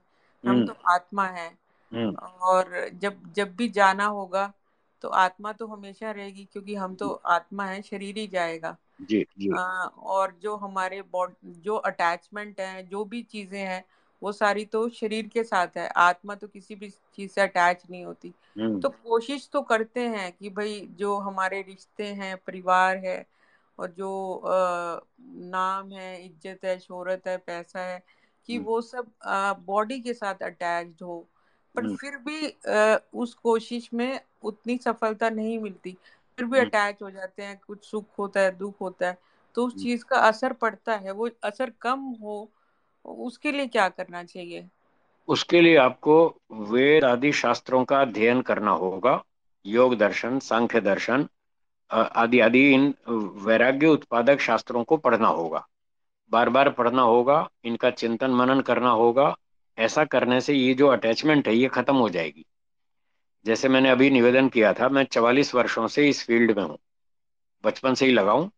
[0.44, 1.48] हम हम्म। तो आत्मा है।
[1.92, 4.52] हम्म। और जब जब भी जाना होगा
[5.04, 9.50] तो आत्मा तो हमेशा रहेगी क्योंकि हम तो आत्मा है शरीर ही जाएगा। जी जी।
[9.50, 13.84] आ, और जो हमारे बॉडी जो अटैचमेंट है जो भी चीज़ें हैं
[14.22, 18.04] वो सारी तो शरीर के साथ है आत्मा तो किसी भी चीज़ से अटैच नहीं
[18.04, 23.24] होती हम्म। तो कोशिश तो करते हैं कि भाई जो हमारे रिश्ते हैं परिवार है
[23.78, 28.02] और जो आ, नाम है इज़्ज़त है शोहरत है पैसा है
[28.48, 29.06] कि हम्म। वो सब
[29.66, 31.18] बॉडी के साथ अटैच्ड हो
[31.74, 35.96] पर हम्म। फिर भी आ, उस कोशिश में उतनी सफलता नहीं मिलती
[36.38, 39.18] फिर भी अटैच हो जाते हैं कुछ सुख होता है दुख होता है
[39.54, 42.36] तो उस चीज़ का असर पड़ता है वो असर कम हो
[43.04, 44.68] उसके लिए क्या करना चाहिए?
[45.28, 46.14] उसके लिए आपको
[46.52, 49.22] वेद आदि शास्त्रों का अध्ययन करना होगा,
[49.64, 51.28] योग दर्शन, सांख्य दर्शन
[51.90, 52.94] आदि आदि, इन
[53.44, 55.66] वैराग्य उत्पादक शास्त्रों को पढ़ना होगा।
[56.32, 59.34] बार बार पढ़ना होगा, इनका चिंतन मनन करना होगा,
[59.78, 62.44] ऐसा करने से ये जो अटैचमेंट है, ये खत्म हो जाएगी।
[63.46, 66.78] जैसे मैंने अभी निवेदन किया था, मैं चवालीस वर्षों से इस फ़ील्ड में हूँ,
[67.64, 68.50] बचपन से ही लगाऊँ,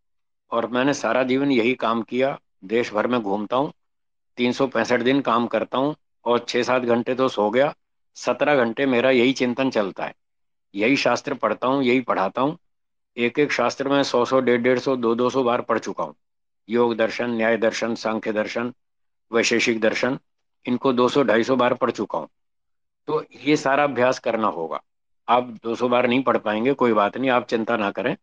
[0.51, 3.73] और मैंने सारा जीवन यही काम किया, देश भर में घूमता हूँ
[4.37, 7.75] तीन सौ पैंसठ दिन काम करता हूँ और छः सात घंटे तो सो गया।
[8.17, 10.15] सत्रह घंटे मेरा यही चिंतन चलता है।
[10.75, 12.59] यही शास्त्र पढ़ता हूँ, यही पढ़ाता हूँ।
[13.17, 16.05] एक एक शास्त्र में सौ सौ, डेढ़ डेढ़ सौ, दो दो सौ बार पढ़ चुका
[16.05, 16.15] हूँ।
[16.69, 18.73] योग दर्शन, न्याय दर्शन, सांख्य दर्शन,
[19.33, 20.19] वैशेषिक दर्शन,
[20.67, 22.29] इनको दो सौ, ढाई सौ बार पढ़ चुका हूँ।
[23.09, 24.81] तो ये सारा अभ्यास करना होगा।
[25.29, 28.17] आप 200 बार नहीं पढ़ पाएँगे, कोई बात नहीं, आप चिंता ना करें।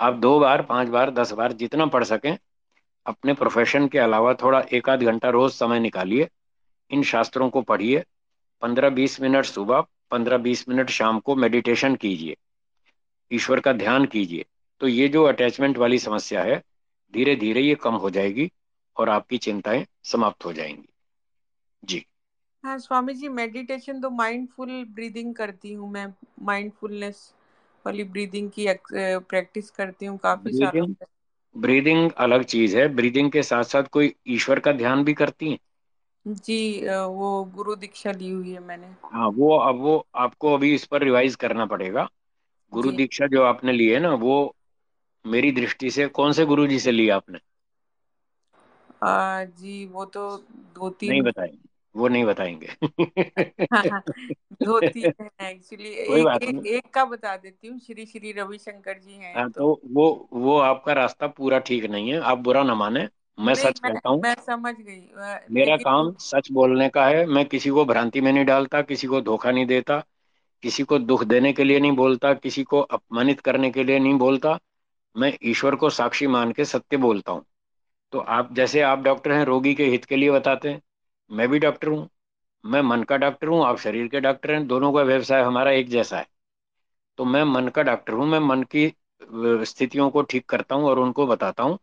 [0.00, 2.38] आप दो बार, पाँच बार, दस बार जितना पढ़ सकें
[3.06, 6.28] अपने प्रोफेशन के अलावा थोड़ा एक आध घंटा रोज समय निकालिए
[6.90, 8.04] इन शास्त्रों को पढ़िए
[8.62, 9.80] पंद्रह बीस मिनट सुबह
[10.10, 12.36] पंद्रह बीस मिनट शाम को मेडिटेशन कीजिए
[13.30, 14.44] ईश्वर का ध्यान कीजिए।
[14.80, 16.62] तो ये जो अटैचमेंट वाली समस्या है
[17.14, 18.50] धीरे धीरे ये कम हो जाएगी
[18.96, 20.88] और आपकी चिंताएँ समाप्त हो जाएँगी।
[21.82, 22.04] जी।
[22.64, 26.06] हाँ स्वामी जी मेडिटेशन तो माइंडफुल ब्रीदिंग करती हूँ मैं।
[26.42, 27.22] माइंडफुलनेस
[27.84, 31.04] वाली ब्रीदिंग की प्रैक्टिस करती हूँ काफ़ी सालों से
[31.54, 35.58] ब्रीदिंग अलग चीज़ है। ब्रीदिंग के साथ साथ कोई ईश्वर का ध्यान भी करती है?
[36.26, 36.56] जी
[37.16, 41.02] वो गुरु दीक्षा ली हुई है मैंने। हाँ वो अब वो आपको अभी इस पर
[41.02, 42.08] रिवाइज करना पड़ेगा।
[42.72, 44.34] गुरु दीक्षा जो आपने ली है ना वो
[45.24, 47.38] मेरी दृष्टि से कौन से गुरु जी से ली आपने?
[49.02, 50.22] आ, जी वो तो
[50.74, 52.66] दो तीन नहीं बताएँगे वो नहीं बताएँगे।
[53.74, 54.02] हाँ हाँ
[54.66, 59.50] है एक्चुअली एक एक एक का बता देती हूँ श्री श्री रविशंकर जी हैं हाँ
[59.50, 63.54] तो। तो वो वो आपका रास्ता पूरा ठीक नहीं है आप बुरा ना माने मैं
[63.54, 65.08] सच मैं कहता हूँ। मैं समझ गई।
[65.50, 69.20] मेरा काम सच बोलने का है मैं किसी को भ्रांति में नहीं डालता किसी को
[69.20, 70.02] धोखा नहीं देता
[70.62, 74.14] किसी को दुख देने के लिए नहीं बोलता किसी को अपमानित करने के लिए नहीं
[74.14, 74.58] बोलता
[75.16, 77.44] मैं ईश्वर को साक्षी मान के सत्य बोलता हूँ।
[78.12, 80.80] तो आप जैसे आप डॉक्टर हैं रोगी के हित के लिए बताते हैं।
[81.32, 82.08] मैं भी डॉक्टर हूँ,
[82.64, 85.88] मैं मन का डॉक्टर हूँ, आप शरीर के डॉक्टर हैं, दोनों का व्यवसाय हमारा एक
[85.90, 86.26] जैसा है।
[87.18, 88.86] तो मैं मन का डॉक्टर हूँ, मैं मन की
[89.66, 91.78] स्थितियों को ठीक करता हूँ और उनको बताता हूँ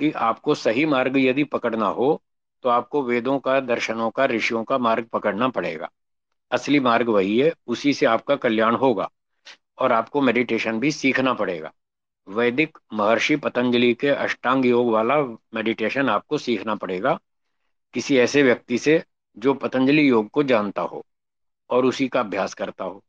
[0.00, 2.22] कि आपको सही मार्ग यदि पकड़ना हो
[2.64, 5.88] तो आपको वेदों का, दर्शनों का, ऋषियों का मार्ग पकड़ना पड़ेगा।
[6.50, 9.08] असली मार्ग वही है, उसी से आपका कल्याण होगा
[9.78, 11.72] और आपको मेडिटेशन भी सीखना पड़ेगा।
[12.28, 15.20] वैदिक महर्षि पतंजलि के अष्टांग योग वाला
[15.54, 17.18] मेडिटेशन आपको सीखना पड़ेगा।
[17.94, 19.02] किसी ऐसे व्यक्ति से
[19.36, 21.04] जो पतंजलि योग को जानता हो
[21.70, 23.02] और उसी का अभ्यास करता हो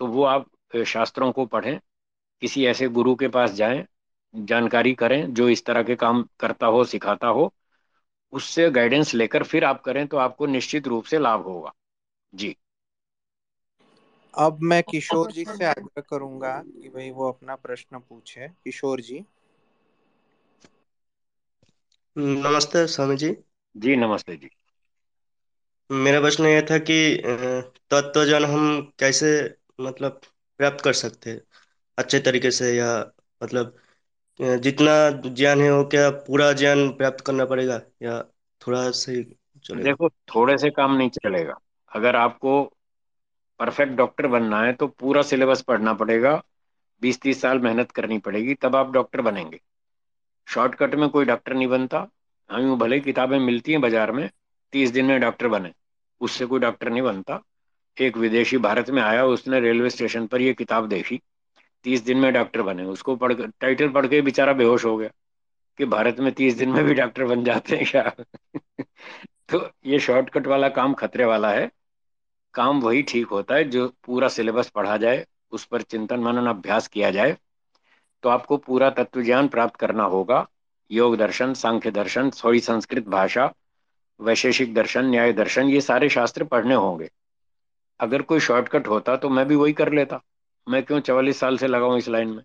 [0.00, 0.46] तो वो आप
[0.86, 1.78] शास्त्रों को पढ़ें
[2.42, 3.84] किसी ऐसे गुरु के पास जाएँ
[4.34, 7.52] जानकारी करें जो इस तरह के काम करता हो सिखाता हो
[8.32, 11.72] उससे गाइडेंस लेकर फिर आप करें तो आपको निश्चित रूप से लाभ होगा।
[12.32, 12.56] जी।
[14.34, 19.24] अब मैं किशोर जी से आग्रह करूँगा कि भाई वो अपना प्रश्न पूछे। किशोर जी।
[22.38, 23.34] नमस्ते स्वामी जी।
[23.76, 24.48] जी नमस्ते जी।
[25.90, 27.60] मेरा प्रश्न यह था कि अ,
[27.90, 29.28] तत्व ज्ञान हम कैसे
[29.80, 30.20] मतलब
[30.60, 31.40] प्राप्त कर सकते हैं?
[31.98, 32.88] अच्छे तरीके से या
[33.40, 33.76] मतलब
[34.40, 34.92] अ, जितना
[35.30, 38.22] ज्ञान है वो क्या पूरा ज्ञान प्राप्त करना पड़ेगा या
[38.60, 39.22] थोड़ा सही
[39.64, 39.84] चलेगा?
[39.84, 41.54] देखो थोड़े से काम नहीं चलेगा।
[41.92, 42.62] अगर आपको
[43.60, 46.34] परफेक्ट डॉक्टर बनना है तो पूरा सिलेबस पढ़ना पड़ेगा।
[47.02, 49.60] बीस तीस साल मेहनत करनी पड़ेगी तब आप डॉक्टर बनेंगे।
[50.48, 52.06] शॉर्टकट में कोई डॉक्टर नहीं बनता।
[52.50, 54.28] हाँ यूँ भले किताबें मिलती हैं बाज़ार में,
[54.72, 55.72] तीस दिन में डॉक्टर बने,
[56.20, 57.42] उससे कोई डॉक्टर नहीं बनता।
[57.96, 61.20] एक विदेशी भारत में आया, उसने रेलवे स्टेशन पर ये किताब देखी,
[61.84, 65.10] तीस दिन में डॉक्टर बने। उसको पढ़ टाइटल पढ़ के बेचारा बेहोश हो गया
[65.78, 68.12] कि भारत में तीस दिन में भी डॉक्टर बन जाते हैं क्या?
[69.48, 71.70] तो ये शॉर्टकट वाला काम खतरे वाला है।
[72.54, 76.88] काम वही ठीक होता है जो पूरा सिलेबस पढ़ा जाए, उस पर चिंतन मनन अभ्यास
[76.88, 77.36] किया जाए
[78.24, 80.46] तो आपको पूरा तत्व ज्ञान प्राप्त करना होगा।
[80.90, 83.52] योग दर्शन सांख्य दर्शन थोड़ी संस्कृत भाषा,
[84.20, 87.10] वैशेषिक दर्शन, न्याय दर्शन, ये सारे शास्त्र पढ़ने होंगे।
[88.00, 90.20] अगर कोई शॉर्टकट होता तो मैं भी वही कर लेता।
[90.66, 92.42] मैं क्यों चवालीस साल से लगा हूँ इस लाइन में?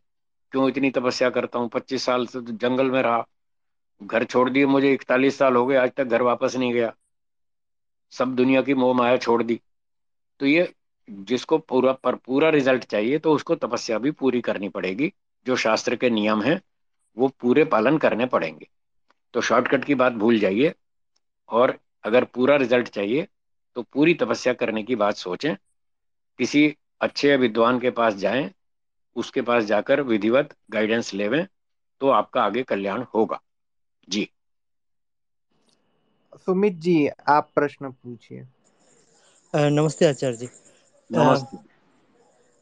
[0.51, 1.69] क्यों इतनी तपस्या करता हूँ?
[1.69, 3.25] पच्चीस साल से तो जंगल में रहा।
[4.01, 6.93] घर छोड़ दिए मुझे, इकतालीस साल हो गए, आज तक घर वापस नहीं गया।
[8.11, 9.59] सब दुनिया की मोह माया छोड़ दी।
[10.39, 10.73] तो ये
[11.09, 15.11] जिसको पूरा पर पूरा रिज़ल्ट चाहिए तो उसको तपस्या भी पूरी करनी पड़ेगी,
[15.45, 16.61] जो शास्त्र के नियम हैं।
[17.17, 18.67] वो पूरे पालन करने पड़ेंगे।
[19.33, 20.73] तो शॉर्टकट की बात भूल जाइए
[21.49, 23.27] और अगर पूरा रिज़ल्ट चाहिए
[23.75, 25.55] तो पूरी तपस्या करने की बात सोचें।
[26.39, 26.63] किसी
[27.01, 28.49] अच्छे विद्वान के पास जाएँ
[29.15, 31.45] उसके पास जाकर विधिवत गाइडेंस लेवें
[32.01, 33.39] तो आपका आगे कल्याण होगा।
[34.07, 34.27] जी।
[36.37, 36.95] सुमित जी
[37.29, 38.45] आप प्रश्न पूछिए।
[39.53, 40.49] नमस्ते आचार्य जी।
[41.09, 41.57] नमस्ते।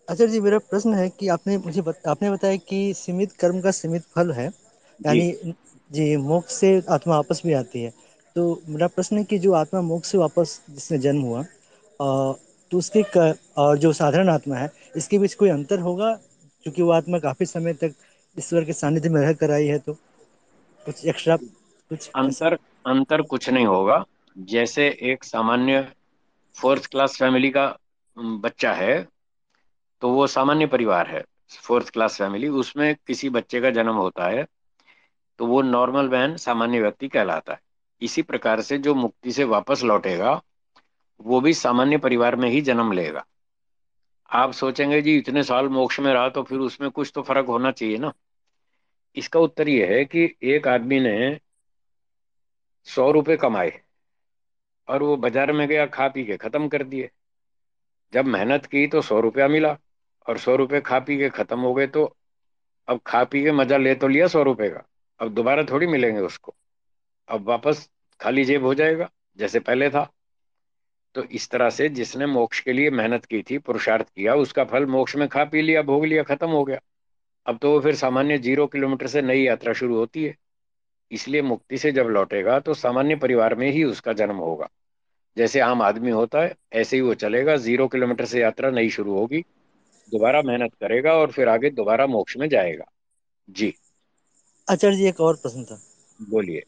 [0.09, 3.71] आचार्य जी मेरा प्रश्न है कि आपने मुझे बत, आपने बताया कि सीमित कर्म का
[3.71, 4.45] सीमित फल है
[4.99, 5.31] यानी
[5.91, 7.93] जी। मोक्ष से आत्मा वापस भी आती है।
[8.35, 12.33] तो मेरा प्रश्न है कि जो आत्मा मोक्ष से वापस जिसने जन्म हुआ अ,
[12.71, 16.11] तो उसके क, और जो साधारण आत्मा है इसके बीच कोई अंतर होगा?
[16.65, 17.93] क्योंकि वो आत्मा काफ़ी समय तक
[18.37, 19.93] ईश्वर के सानिध्य में रह कर आई है तो
[20.81, 22.53] कुछ एक्स्ट्रा कुछ अंतर
[22.85, 24.03] अंतर कुछ नहीं होगा।
[24.35, 25.81] जैसे एक सामान्य
[26.57, 27.65] फोर्थ क्लास फैमिली का
[28.39, 28.93] बच्चा है
[30.01, 31.23] तो वो सामान्य परिवार है,
[31.57, 34.45] फोर्थ क्लास फैमिली, उसमें किसी बच्चे का जन्म होता है
[35.39, 37.59] तो वो नॉर्मल मैन सामान्य व्यक्ति कहलाता है।
[38.01, 40.41] इसी प्रकार से जो मुक्ति से वापस लौटेगा,
[41.19, 43.25] वो भी सामान्य परिवार में ही जन्म लेगा।
[44.29, 47.71] आप सोचेंगे, जी, इतने साल मोक्ष में रहा तो फिर उसमें कुछ तो फ़र्क होना
[47.71, 48.11] चाहिए ना?
[49.15, 51.39] इसका उत्तर ये है कि एक आदमी ने
[52.87, 53.71] सौ रुपए कमाए
[54.87, 57.09] और वो बाज़ार में गया, खा पी के खत्म कर दिए।
[58.13, 59.77] जब मेहनत की तो सौ रुपया मिला।
[60.29, 62.03] और सौ रुपये खा पी के खत्म हो गए तो
[62.87, 64.83] अब खा पी के मज़ा ले तो लिया सौ रुपए का।
[65.19, 66.55] अब दोबारा थोड़ी मिलेंगे उसको।
[67.27, 67.89] अब वापस
[68.19, 70.07] खाली जेब हो जाएगा, जैसे पहले था।
[71.15, 74.85] तो इस तरह से जिसने मोक्ष के लिए मेहनत की थी, पुरुषार्थ किया, उसका फल
[74.85, 76.79] मोक्ष में खा पी लिया, भोग लिया, खत्म हो गया।
[77.45, 80.35] अब तो वो फिर सामान्य ज़ीरो किलोमीटर से नई यात्रा शुरू होती है।
[81.11, 84.69] इसलिए मुक्ति से जब लौटेगा तो सामान्य परिवार में ही उसका जन्म होगा।
[85.37, 89.13] जैसे आम आदमी होता है, ऐसे ही वो चलेगा। ज़ीरो किलोमीटर से यात्रा नई शुरू
[89.13, 89.43] होगी।
[90.11, 92.85] दोबारा मेहनत करेगा और फिर आगे दोबारा मोक्ष में जाएगा।
[93.49, 93.73] जी।
[94.67, 95.79] आचार्य जी एक और प्रश्न था।
[96.19, 96.63] बोलिए।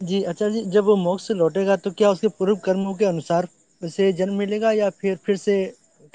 [0.00, 3.48] जी आचार्य जी जब वो मोक्ष से लौटेगा तो क्या उसके पूर्व कर्मों के अनुसार
[3.82, 5.56] उसे जन्म मिलेगा या फिर फिर से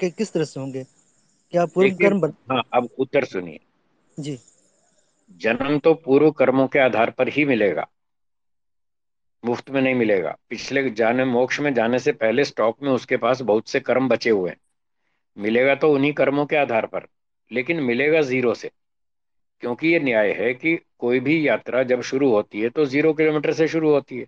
[0.00, 0.84] कि, किस तरह से होंगे?
[1.52, 2.32] क्या पूर्व कर्म बन...
[2.50, 3.58] हाँ अब उत्तर सुनिए।
[4.18, 4.38] जी।
[5.40, 7.86] जन्म तो पूर्व कर्मों के आधार पर ही मिलेगा।
[9.44, 13.40] मुफ़्त में नहीं मिलेगा। पिछले जाने मोक्ष में जाने से पहले स्टॉक में उसके पास
[13.42, 14.56] बहुत से कर्म बचे हुए हैं।
[15.40, 17.06] मिलेगा तो उन्हीं कर्मों के आधार पर,
[17.50, 18.70] लेकिन मिलेगा ज़ीरो से।
[19.62, 23.52] क्योंकि ये न्याय है कि कोई भी यात्रा जब शुरू होती है तो ज़ीरो किलोमीटर
[23.52, 24.26] से शुरू होती है।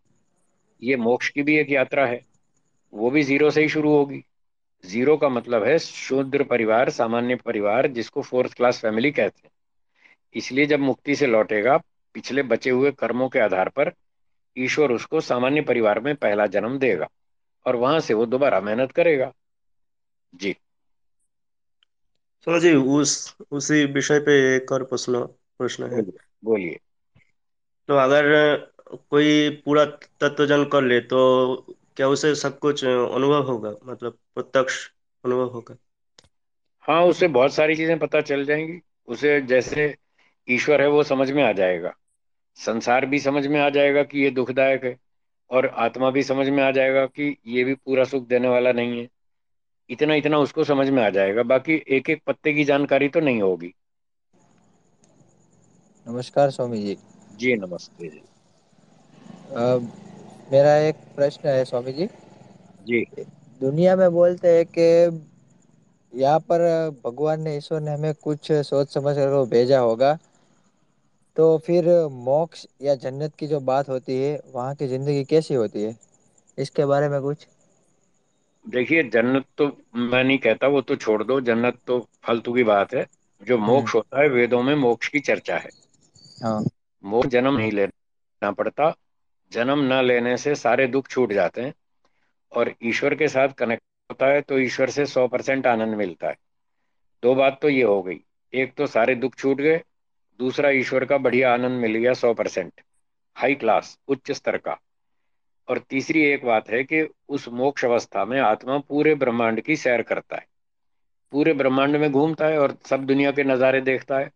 [0.82, 2.20] ये मोक्ष की भी एक यात्रा है,
[2.92, 4.22] वो भी ज़ीरो से ही शुरू होगी।
[4.84, 9.50] ज़ीरो का मतलब है शूद्र परिवार, सामान्य परिवार, जिसको फोर्थ क्लास फैमिली कहते हैं।
[10.34, 11.76] इसलिए जब मुक्ति से लौटेगा,
[12.14, 13.92] पिछले बचे हुए कर्मों के आधार पर
[14.56, 17.08] ईश्वर उसको सामान्य परिवार में पहला जन्म देगा
[17.66, 19.32] और वहाँ से वो दोबारा मेहनत करेगा।
[20.34, 20.54] जी।
[22.46, 23.12] सुनो जी उस
[23.52, 25.24] उसी विषय पे एक और प्रश्न
[25.60, 26.78] प्रश्न है। बोलिए बोलिए।
[27.88, 28.26] तो अगर
[29.10, 29.84] कोई पूरा
[30.20, 31.20] तत्वजन कर ले तो
[31.96, 33.74] क्या उसे सब कुछ अनुभव होगा?
[33.84, 34.86] मतलब प्रत्यक्ष
[35.24, 35.76] अनुभव होगा?
[36.84, 39.94] हाँ उसे बहुत सारी चीज़ें पता चल जाएँगी। उसे जैसे
[40.48, 41.94] ईश्वर है वो समझ में आ जाएगा।
[42.58, 44.96] संसार भी समझ में आ जाएगा कि ये दुखदायक है
[45.50, 49.00] और आत्मा भी समझ में आ जाएगा कि ये भी पूरा सुख देने वाला नहीं
[49.00, 49.08] है।
[49.90, 53.42] इतना इतना उसको समझ में आ जाएगा। बाकी एक एक पत्ते की जानकारी तो नहीं
[53.42, 53.72] होगी।
[56.06, 56.96] नमस्कार स्वामी जी।
[57.36, 58.22] जी नमस्ते जी।
[59.52, 59.78] अ,
[60.52, 62.08] मेरा एक प्रश्न है स्वामी जी।
[62.86, 63.04] जी।
[63.60, 64.88] दुनिया में बोलते हैं कि
[66.12, 66.60] यहाँ पर
[67.04, 70.18] भगवान ने ईश्वर ने हमें कुछ सोच समझ कर भेजा होगा।
[71.36, 75.82] तो फिर मोक्ष या जन्नत की जो बात होती है वहाँ की ज़िंदगी कैसी होती
[75.82, 75.96] है?
[76.58, 77.46] इसके बारे में कुछ।
[78.66, 82.94] देखिए जन्नत तो मैं नहीं कहता वो तो छोड़ दो जन्नत तो फालतू की बात
[82.94, 83.06] है।
[83.42, 85.70] जो मोक्ष होता है वेदों में मोक्ष की चर्चा है।
[86.42, 86.62] हाँ।
[87.04, 88.92] मोक्ष जन्म नहीं लेना पड़ता
[89.52, 91.72] जन्म न लेने से सारे दुख छूट जाते हैं।
[92.52, 96.36] और ईश्वर के साथ कनेक्ट होता है तो ईश्वर से सौ परसेंट आनंद मिलता है।
[97.22, 98.20] दो बात तो ये हो गई।
[98.52, 99.80] एक तो सारे दुख छूट गए
[100.40, 102.80] दूसरा ईश्वर का बढ़िया आनंद मिल गया सौ परसेंट।
[103.36, 104.78] हाई क्लास उच्च स्तर का।
[105.72, 110.02] और तीसरी एक बात है कि उस मोक्ष अवस्था में आत्मा पूरे ब्रह्मांड की सैर
[110.02, 110.46] करता है।
[111.32, 114.30] पूरे ब्रह्मांड में घूमता है और सब दुनिया के नज़ारे देखता है।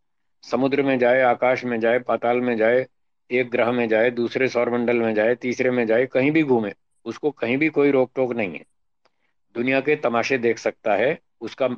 [0.45, 2.87] समुद्र में जाए, आकाश में जाए, पाताल में जाए,
[3.31, 6.73] एक ग्रह में जाए, दूसरे सौरमंडल में जाए, तीसरे में जाए, कहीं भी घूमे,
[7.05, 8.65] उसको कहीं भी कोई रोक टोक नहीं है।
[9.55, 11.69] दुनिया के तमाशे देख सकता है, उसका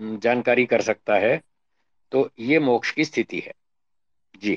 [0.00, 1.40] जानकारी कर सकता है
[2.12, 3.52] तो ये मोक्ष की स्थिति है।
[4.36, 4.54] जी।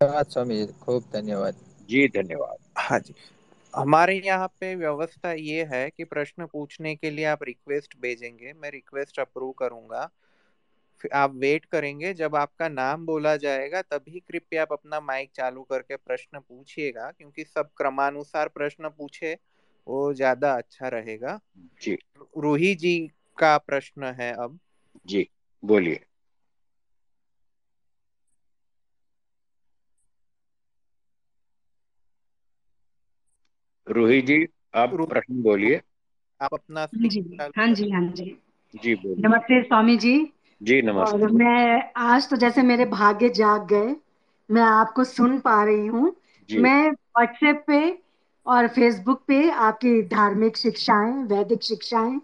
[0.00, 1.54] धन्यवाद स्वामी जी खूब धन्यवाद।
[1.88, 3.14] जी धन्यवाद। हाँ जी।
[3.74, 8.70] हमारे यहाँ पे व्यवस्था ये है कि प्रश्न पूछने के लिए आप रिक्वेस्ट भेजेंगे मैं
[8.70, 10.08] रिक्वेस्ट अप्रूव करूँगा।
[11.14, 15.96] आप वेट करेंगे जब आपका नाम बोला जाएगा तभी कृपया आप अपना माइक चालू करके
[15.96, 19.36] प्रश्न पूछिएगा क्योंकि सब क्रमानुसार प्रश्न पूछे
[19.86, 21.38] वो ज़्यादा अच्छा रहेगा।
[21.82, 21.96] जी।
[22.38, 22.98] रूही जी
[23.38, 24.58] का प्रश्न है अब।
[25.06, 25.26] जी
[25.62, 26.00] बोलिए।
[33.86, 34.44] रूही जी
[34.74, 35.80] आप प्रश्न बोलिए।
[36.40, 37.20] आप अपना हाँ जी
[37.58, 38.24] हाँ जी हाँ जी।
[38.74, 40.14] जी बोलिए। नमस्ते स्वामी जी।
[40.60, 43.94] जी नमस्ते। और मैं आज तो जैसे मेरे भाग्य जाग गए
[44.48, 46.14] मैं आपको सुन पा रही हूँ।
[46.48, 47.80] मैं व्हाट्सएप पे
[48.46, 52.20] और फेसबुक पे आपकी धार्मिक शिक्षाएँ वैदिक शिक्षाएँ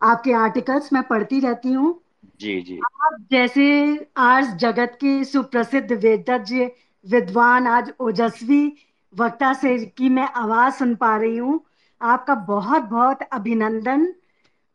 [0.00, 2.00] आपके आर्टिकल्स मैं पढ़ती रहती हूँ।
[2.40, 3.66] जी जी। आप जैसे
[4.16, 6.64] आज जगत के सुप्रसिद्ध वेदज्ञ
[7.06, 8.66] विद्वान आज ओजस्वी
[9.14, 11.60] वक्ता से की मैं आवाज़ सुन पा रही हूँ।
[12.00, 14.06] आपका बहुत बहुत अभिनंदन।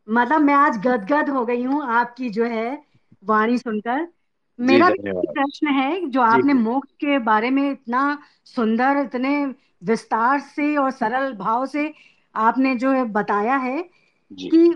[0.08, 2.66] मतलब मैं आज गदगद हो गई हूँ आपकी जो है
[3.22, 4.06] वाणी सुनकर।
[4.58, 4.98] मेरा भी
[5.28, 8.02] प्रश्न है जो आपने मोक्ष के बारे में इतना
[8.46, 9.34] सुंदर इतने
[9.84, 11.92] विस्तार से और सरल भाव से
[12.34, 13.82] आपने जो है बताया है
[14.46, 14.74] कि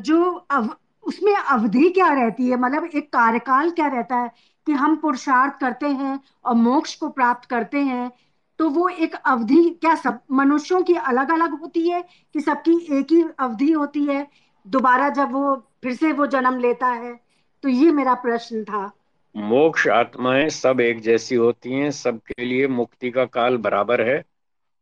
[0.00, 0.68] जो अव,
[1.04, 2.56] उसमें अवधि क्या रहती है?
[2.56, 4.30] मतलब एक कार्यकाल क्या रहता है
[4.66, 8.10] कि हम पुरुषार्थ करते हैं और मोक्ष को प्राप्त करते हैं?
[8.58, 12.02] तो वो एक अवधि, क्या सब, मनुष्यों की अलग अलग होती है
[12.34, 14.26] कि सबकी एक ही अवधि होती है?
[14.66, 17.14] दोबारा जब वो फिर से वो जन्म लेता है
[17.62, 18.90] तो ये मेरा प्रश्न था।
[19.34, 24.22] मोक्ष आत्माएँ सब एक जैसी होती हैं, सबके लिए मुक्ति का काल बराबर है,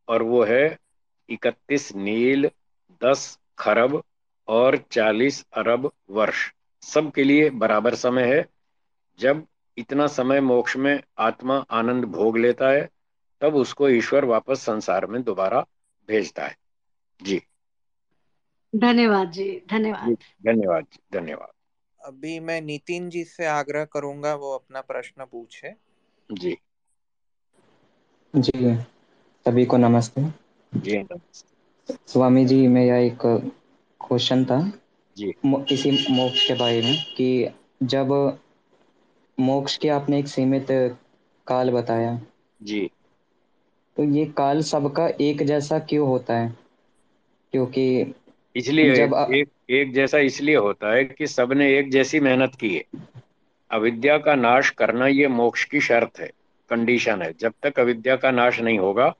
[0.08, 0.78] और वो है
[1.28, 2.50] इकतीस नील,
[3.02, 4.02] दस खरब
[4.48, 6.50] और चालीस अरब वर्ष।
[6.82, 8.46] सबके लिए बराबर समय है।
[9.18, 9.46] जब
[9.78, 12.88] इतना समय मोक्ष में आत्मा आनंद भोग लेता है
[13.42, 15.66] तब उसको ईश्वर वापस संसार में दोबारा
[16.08, 16.56] भेजता है।
[17.22, 17.42] जी।
[18.76, 20.12] धन्यवाद जी धन्यवाद।
[20.46, 21.52] धन्यवाद जी धन्यवाद।
[22.04, 25.74] अभी मैं नितिन जी से आग्रह करूँगा वो अपना प्रश्न पूछे।
[26.32, 26.58] जी।
[28.36, 28.76] जी
[29.44, 30.26] सभी को नमस्ते।
[30.74, 33.18] जी नमस्ते। स्वामी जी मेरा एक
[34.00, 34.72] क्वेश्चन था।
[35.16, 37.48] जी। मो- इसी मोक्ष के बारे में कि
[37.82, 38.38] जब
[39.40, 40.66] मोक्ष के आपने एक सीमित
[41.46, 42.20] काल बताया
[42.62, 42.90] जी।
[43.96, 46.56] तो ये काल सबका एक जैसा क्यों होता है?
[47.52, 48.14] क्योंकि
[48.56, 52.76] इसलिए जब अ- एक एक जैसा इसलिए होता है कि सबने एक जैसी मेहनत की
[52.76, 52.84] है।
[53.70, 56.30] अविद्या का नाश करना ये मोक्ष की शर्त है
[56.70, 59.14] कंडीशन है। जब तक अविद्या का नाश नहीं होगा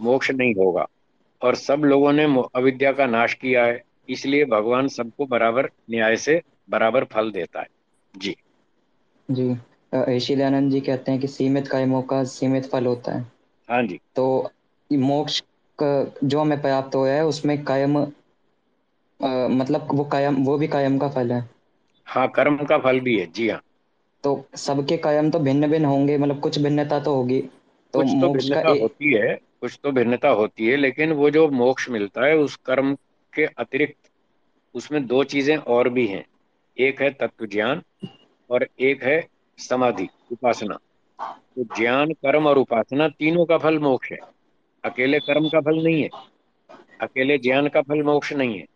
[0.00, 0.86] मोक्ष नहीं होगा।
[1.42, 6.42] और सब लोगों ने अविद्या का नाश किया है इसलिए भगवान सबको बराबर न्याय से
[6.70, 7.66] बराबर फल देता है।
[8.16, 8.36] जी।
[9.30, 9.56] जी।
[10.08, 13.37] ऋषि दयानंद जी कहते हैं कि सीमित कायमों का सीमित फल होता है।
[13.68, 14.50] हाँ जी। तो
[14.90, 15.42] मोक्ष
[15.78, 17.96] जो हमें प्राप्त हुआ है उसमें कायम
[19.20, 21.48] अ, मतलब वो कायम वो भी कायम का फल है।
[22.06, 23.60] हाँ कर्म का फल भी है जी हाँ।
[24.24, 27.40] तो सबके कायम तो भिन्न भिन्न होंगे मतलब कुछ भिन्नता तो होगी।
[27.94, 31.48] तो कुछ तो भिन्नता ए, होती है कुछ तो भिन्नता होती है लेकिन वो जो
[31.48, 32.94] मोक्ष मिलता है उस कर्म
[33.32, 34.10] के अतिरिक्त
[34.74, 36.24] उसमें दो चीज़ें और भी हैं।
[36.76, 37.82] एक है तत्व ज्ञान
[38.50, 39.26] और एक है
[39.58, 40.78] समाधि उपासना।
[41.20, 44.18] तो ज्ञान, कर्म और उपासना तीनों का फल मोक्ष है।
[44.84, 46.08] अकेले कर्म का फल नहीं है।
[47.00, 48.66] अकेले ज्ञान का फल मोक्ष नहीं है।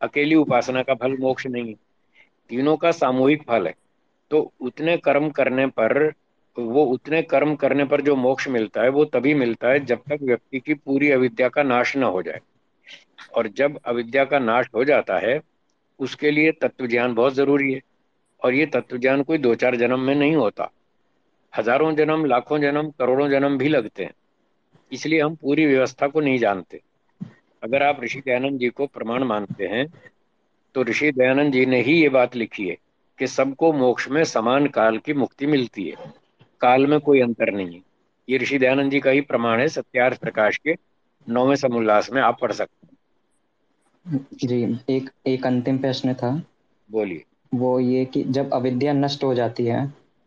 [0.00, 1.74] अकेली उपासना का फल मोक्ष नहीं है।
[2.48, 3.74] तीनों का सामूहिक फल है।
[4.30, 6.12] तो उतने कर्म करने पर,
[6.58, 10.18] वो उतने कर्म करने पर जो मोक्ष मिलता है, वो तभी मिलता है जब तक
[10.22, 12.40] व्यक्ति की पूरी अविद्या का नाश न हो जाए।
[13.34, 15.40] और जब अविद्या का नाश हो जाता है,
[15.98, 17.80] उसके लिए तत्व ज्ञान बहुत ज़रूरी है।
[18.44, 20.70] और ये तत्व ज्ञान कोई दो चार जन्म में नहीं होता।
[21.58, 24.12] हज़ारों जन्म लाखों जन्म करोड़ों जन्म भी लगते हैं।
[24.92, 26.80] इसलिए हम पूरी व्यवस्था को नहीं जानते।
[27.62, 29.86] अगर आप ऋषि दयानंद जी को प्रमाण मानते हैं
[30.74, 32.76] तो ऋषि दयानंद जी ने ही ये बात लिखी है
[33.18, 36.12] कि सबको मोक्ष में समान काल की मुक्ति मिलती है।
[36.60, 37.82] काल में कोई अंतर नहीं है।
[38.28, 40.74] ये ऋषि दयानंद जी का ही प्रमाण है सत्यार्थ प्रकाश के
[41.26, 42.86] नौवे समोल्लास में आप पढ़ सकते
[44.06, 46.30] हैं। जी एक एक अंतिम प्रश्न था।
[46.90, 47.24] बोलिए।
[47.54, 49.86] वो ये कि जब अविद्या नष्ट हो जाती है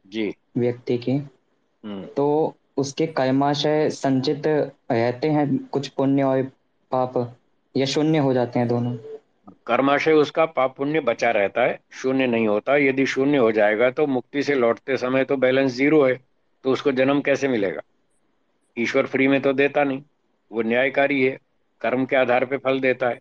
[0.09, 6.41] जी। व्यक्ति की। हम्म। तो उसके कर्माशय संचित रहते हैं कुछ पुण्य और
[6.91, 7.17] पाप
[7.75, 8.95] या शून्य हो जाते हैं दोनों?
[9.67, 14.05] कर्माशय उसका पाप पुण्य बचा रहता है शून्य नहीं होता। यदि शून्य हो जाएगा तो
[14.07, 16.19] मुक्ति से लौटते समय तो बैलेंस ज़ीरो है
[16.63, 17.81] तो उसको जन्म कैसे मिलेगा?
[18.77, 20.01] ईश्वर फ्री में तो देता नहीं
[20.51, 21.37] वो न्यायकारी है
[21.81, 23.19] कर्म के आधार पे फल देता है।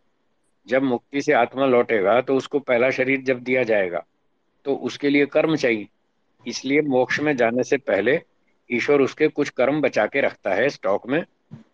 [0.66, 4.04] जब मुक्ति से आत्मा लौटेगा तो उसको पहला शरीर जब दिया जाएगा
[4.66, 5.86] तो उसके लिए कर्म चाहिए।
[6.48, 8.20] इसलिए मोक्ष में जाने से पहले
[8.72, 11.24] ईश्वर उसके कुछ कर्म बचा के रखता है स्टॉक में।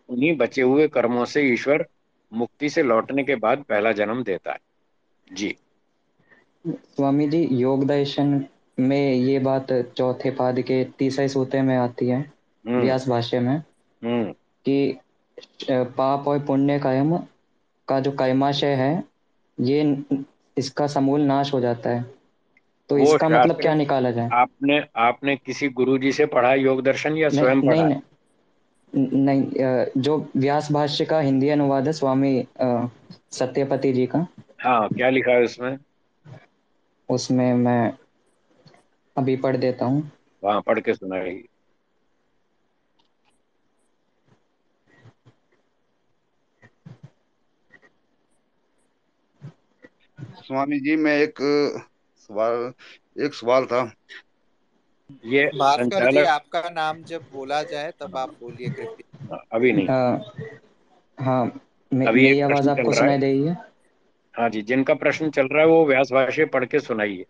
[0.09, 1.85] उन्हीं बचे हुए कर्मों से ईश्वर
[2.33, 4.57] मुक्ति से लौटने के बाद पहला जन्म देता है।
[5.33, 5.55] जी।
[6.67, 8.45] स्वामी जी योग दर्शन
[8.79, 12.31] में ये बात चौथे पाद के तीसरे सूत्र में आती है
[12.67, 13.57] हम्म। व्यास भाष्य में।
[14.03, 14.31] हम्म।
[14.65, 14.97] कि
[15.73, 17.17] पाप और पुण्य कायम
[17.87, 19.03] का जो कर्माशय है
[19.59, 20.03] ये
[20.57, 22.05] इसका समूल नाश हो जाता है।
[22.89, 24.31] तो वो इसका मतलब क्या निकाला जाए?
[24.33, 27.95] आपने आपने किसी गुरुजी से पढ़ा योग दर्शन या नहीं स्वयं नहीं पढ़ा है?
[28.93, 32.33] नहीं नहीं जो व्यास भाष्य का हिंदी अनुवाद है स्वामी
[33.33, 34.27] सत्यपति जी का।
[34.61, 35.77] हाँ क्या लिखा है उसमें?
[37.09, 37.91] उसमें मैं
[39.15, 40.09] अभी पढ़ देता हूँ।
[40.43, 41.43] वहाँ पढ़ के सुनाइए।
[50.39, 51.39] स्वामी जी मैं एक
[52.27, 52.73] सवाल
[53.25, 53.93] एक सवाल था।
[55.25, 60.31] ये जी संचालक आपका नाम जब बोला जाए तब आप बोलिए कृपया। अभी नहीं। अ,
[61.19, 61.61] हाँ
[61.93, 63.53] मे- अभी मेरी आवाज़ आपको है। सुनाई दे रही है?
[64.39, 67.25] हाँ जी जिनका प्रश्न चल रहा है वो व्यास भाष्य पढ़ के सुनाइए।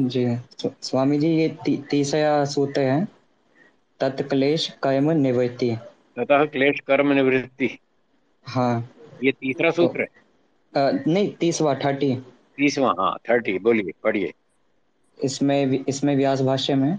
[0.00, 0.36] जी
[0.82, 3.08] स्वामी जी ये ती, तीसरा सूत्र है।
[4.00, 5.76] तत्क्लेश कर्म निवृत्ति।
[6.18, 7.78] ततः क्लेश कर्म निवृत्ति।
[8.44, 8.92] हाँ।
[9.24, 10.06] ये तीसरा तो सूत्र है।
[10.76, 12.22] अ, नहीं तीसवा थर्टी।
[12.58, 14.32] तीसवा हाँ थर्टी बोलिए पढ़िए।
[15.18, 16.98] इसमें इसमें व्यास भाष्य में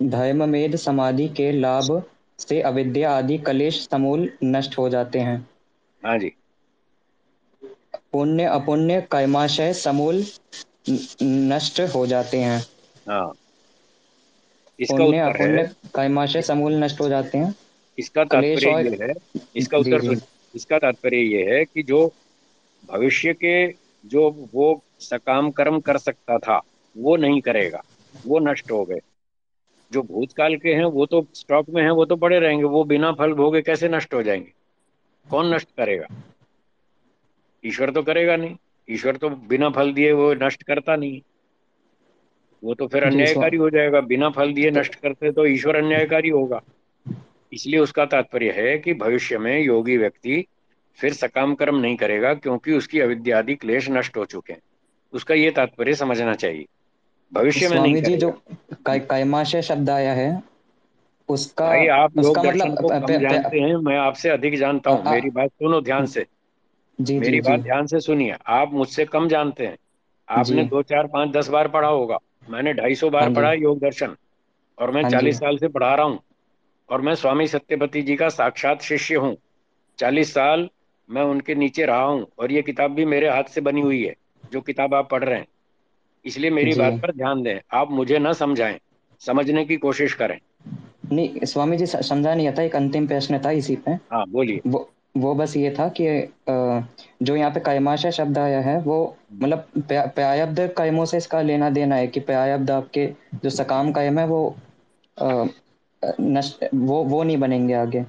[0.00, 1.90] धर्म मेद समाधि के लाभ
[2.38, 5.46] से अविद्या आदि कलेश समूल नष्ट हो जाते हैं।
[6.02, 6.30] हाँ जी।
[8.12, 10.24] पुण्य अपुण्य कर्माशय समूल
[11.22, 12.62] नष्ट हो जाते हैं।
[13.06, 13.32] हाँ।
[14.78, 15.64] पुण्य अपुण्य
[15.94, 17.54] कर्माशय समूल नष्ट हो जाते हैं।
[17.98, 19.12] इसका तात्पर्य ये है
[19.56, 20.02] इसका उत्तर
[20.54, 22.06] इसका तात्पर्य ये है कि जो
[22.92, 23.68] भविष्य के
[24.08, 26.62] जो वो सकाम कर्म कर सकता था
[26.98, 27.82] वो नहीं करेगा।
[28.26, 28.98] वो नष्ट हो गए।
[29.92, 33.12] जो भूतकाल के हैं वो तो स्टॉक में हैं वो तो पड़े रहेंगे। वो बिना
[33.12, 34.52] फल भोगे कैसे नष्ट हो जाएँगे?
[35.30, 36.06] कौन नष्ट करेगा?
[37.66, 38.56] ईश्वर तो करेगा नहीं।
[38.90, 41.20] ईश्वर तो बिना फल दिए वो नष्ट करता नहीं।
[42.64, 46.28] वो तो फिर अन्यायकारी हो जाएगा। बिना फल दिए तो- नष्ट करते तो ईश्वर अन्यायकारी
[46.28, 46.62] होगा।
[47.52, 50.46] इसलिए उसका तात्पर्य है कि भविष्य में योगी व्यक्ति
[50.96, 54.60] फिर सकाम कर्म नहीं करेगा क्योंकि उसकी अविद्यादि क्लेश नष्ट हो चुके हैं।
[55.12, 56.64] उसका ये तात्पर्य समझना चाहिए।
[57.32, 58.30] भविष्य में नहीं जी जो
[58.86, 60.42] कैमाशय शब्द आया है
[61.28, 64.90] उसका भाई आप उसका मतलब को प- प- प- जानते हैं मैं आपसे अधिक जानता
[64.90, 66.26] हूँ। मेरी बात सुनो ध्यान से।
[67.00, 69.76] जी मेरी जी बात जी। ध्यान से सुनिए। आप मुझसे कम जानते हैं।
[70.28, 72.18] आपने दो चार पाँच दस बार पढ़ा होगा।
[72.50, 74.16] मैंने ढाई सौ हाँ बार पढ़ा योग दर्शन।
[74.78, 76.20] और मैं हाँ चालीस साल से पढ़ा रहा हूँ।
[76.90, 79.36] और मैं स्वामी सत्यपति जी का साक्षात शिष्य हूँ।
[79.98, 80.70] चालीस साल
[81.08, 84.14] मैं उनके नीचे रहा हूँ और ये किताब भी मेरे हाथ से बनी हुई है
[84.52, 85.46] जो किताब आप पढ़ रहे हैं।
[86.24, 88.78] इसलिए मेरी बात पर ध्यान दें। आप मुझे न समझाएँ
[89.22, 90.38] समझने की कोशिश करें।
[91.12, 94.88] नहीं स्वामी जी समझा नहीं आता एक अंतिम प्रश्न था इसी पे। हाँ बोलिए। वो
[95.14, 96.04] वो बस ये था कि
[96.48, 98.96] जो यहाँ पे कैमाशय शब्द आया है वो
[99.34, 103.06] मतलब प्यायब्द कायमों से इसका लेना देना है कि प्यायब्द आपके
[103.36, 104.42] जो सकाम कायम है वो
[106.02, 108.04] नष्ट वो वो नहीं बनेंगे आगे।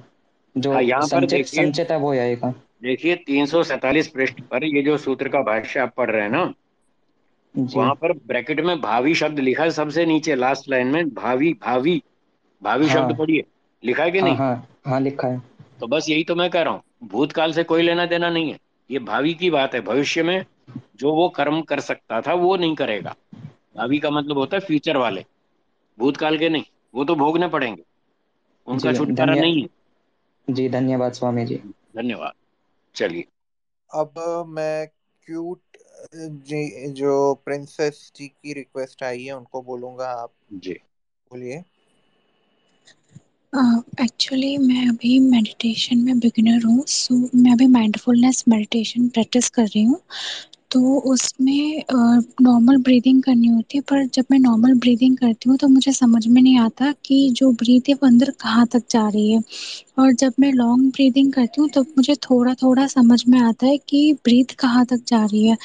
[0.56, 2.52] जो हाँ यहाँ पर संचित है वो आएगा
[2.86, 6.30] देखिए तीन सौ सैतालीस पृष्ठ पर ये जो सूत्र का भाष्य आप पढ़ रहे हैं
[6.30, 6.52] ना
[7.54, 12.02] वहाँ पर ब्रैकेट में भावी शब्द लिखा है सबसे नीचे लास्ट लाइन में भावी भावी
[12.62, 13.44] भावी हाँ। शब्द पढ़िए।
[13.82, 14.36] लिखा है कि हाँ नहीं?
[14.36, 15.42] हाँ हाँ लिखा है।
[15.80, 18.58] तो बस यही तो मैं कह रहा हूँ भूतकाल से कोई लेना देना नहीं है।
[18.90, 20.44] ये भावी की बात है भविष्य में
[20.96, 23.14] जो वो कर्म कर सकता था वो नहीं करेगा।
[23.76, 25.24] भावी का मतलब होता है फ्यूचर वाले।
[25.98, 26.64] भूतकाल के नहीं
[26.94, 27.82] वो तो भोगने पड़ेंगे।
[28.68, 31.56] उनका छुटकारा नहीं है। जी धन्यवाद स्वामी जी।
[31.96, 32.32] धन्यवाद।
[32.96, 33.24] चलिए।
[33.94, 34.86] अब मैं
[35.26, 35.60] क्यूट
[36.14, 40.72] जी जो प्रिंसेस जी की रिक्वेस्ट आई है उनको बोलूँगा आप। जी।
[41.30, 41.64] बोलिए।
[44.00, 49.48] एक्चुअली uh, मैं अभी मेडिटेशन में बिगिनर हूँ सो so मैं अभी माइंडफुलनेस मेडिटेशन प्रैक्टिस
[49.50, 50.00] कर रही हूँ।
[50.76, 51.82] तो उसमें
[52.42, 56.26] नॉर्मल ब्रीदिंग करनी होती है, पर जब मैं नॉर्मल ब्रीदिंग करती हूँ तो मुझे समझ
[56.26, 59.40] में नहीं आता कि जो ब्रीथ है वो अंदर कहाँ तक जा रही है।
[59.98, 63.78] और जब मैं लॉन्ग ब्रीदिंग करती हूँ तब मुझे थोड़ा थोड़ा समझ में आता है
[63.88, 65.56] कि ब्रीथ कहाँ तक जा रही है।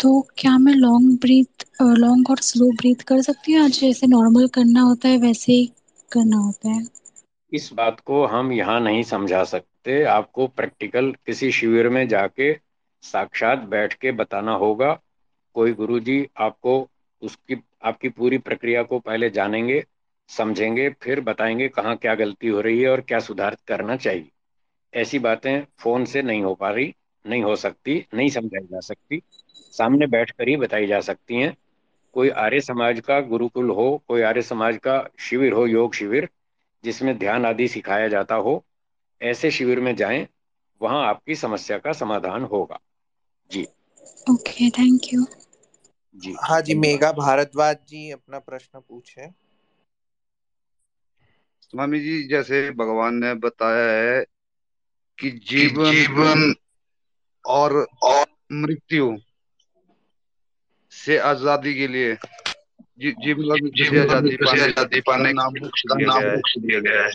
[0.00, 4.80] तो क्या मैं लॉन्ग ब्रीथ लॉन्ग और स्लो ब्रीथ कर सकती हूँ जैसे नॉर्मल करना
[4.80, 5.66] होता है वैसे ही
[6.10, 6.86] करना होता है?
[7.52, 12.52] इस बात को हम यहाँ नहीं समझा सकते। आपको प्रैक्टिकल किसी शिविर में जाके
[13.02, 15.00] साक्षात बैठ के बताना होगा।
[15.54, 16.90] कोई गुरुजी आपको
[17.22, 19.84] उसकी, आपकी पूरी प्रक्रिया को पहले जानेंगे,
[20.28, 24.30] समझेंगे, फिर बताएँगे कहाँ क्या गलती हो रही है और क्या सुधार करना चाहिए।
[24.94, 26.94] ऐसी बातें फ़ोन से नहीं हो पा रही,
[27.26, 29.22] नहीं हो सकती, नहीं समझाई जा सकती।
[29.72, 31.56] सामने बैठ कर ही बताई जा सकती हैं।
[32.12, 36.28] कोई आर्य समाज का गुरुकुल हो, कोई आर्य समाज का शिविर हो, योग शिविर,
[36.84, 38.64] जिसमें ध्यान आदि सिखाया जाता हो,
[39.22, 40.28] ऐसे शिविर में जाएँ
[40.80, 42.78] वहाँ आपकी समस्या का समाधान होगा।
[43.50, 43.62] जी।
[44.30, 45.26] ओके थैंक यू
[46.16, 49.28] जी हाँ जी मेघा भारद्वाज जी अपना प्रश्न पूछे।
[51.62, 54.24] स्वामी जी जैसे भगवान ने बताया है
[55.18, 56.54] कि जीवन जीवन
[57.44, 59.16] और और मृत्यु
[60.92, 64.60] से आज़ादी के लिए जी, जीवन और मृत्यु से आज़ादी पाने
[65.00, 67.10] पाने का नाम मोक्ष दिया गया है। दिया गया है।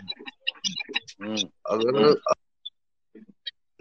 [1.22, 2.14] हम्म, अगर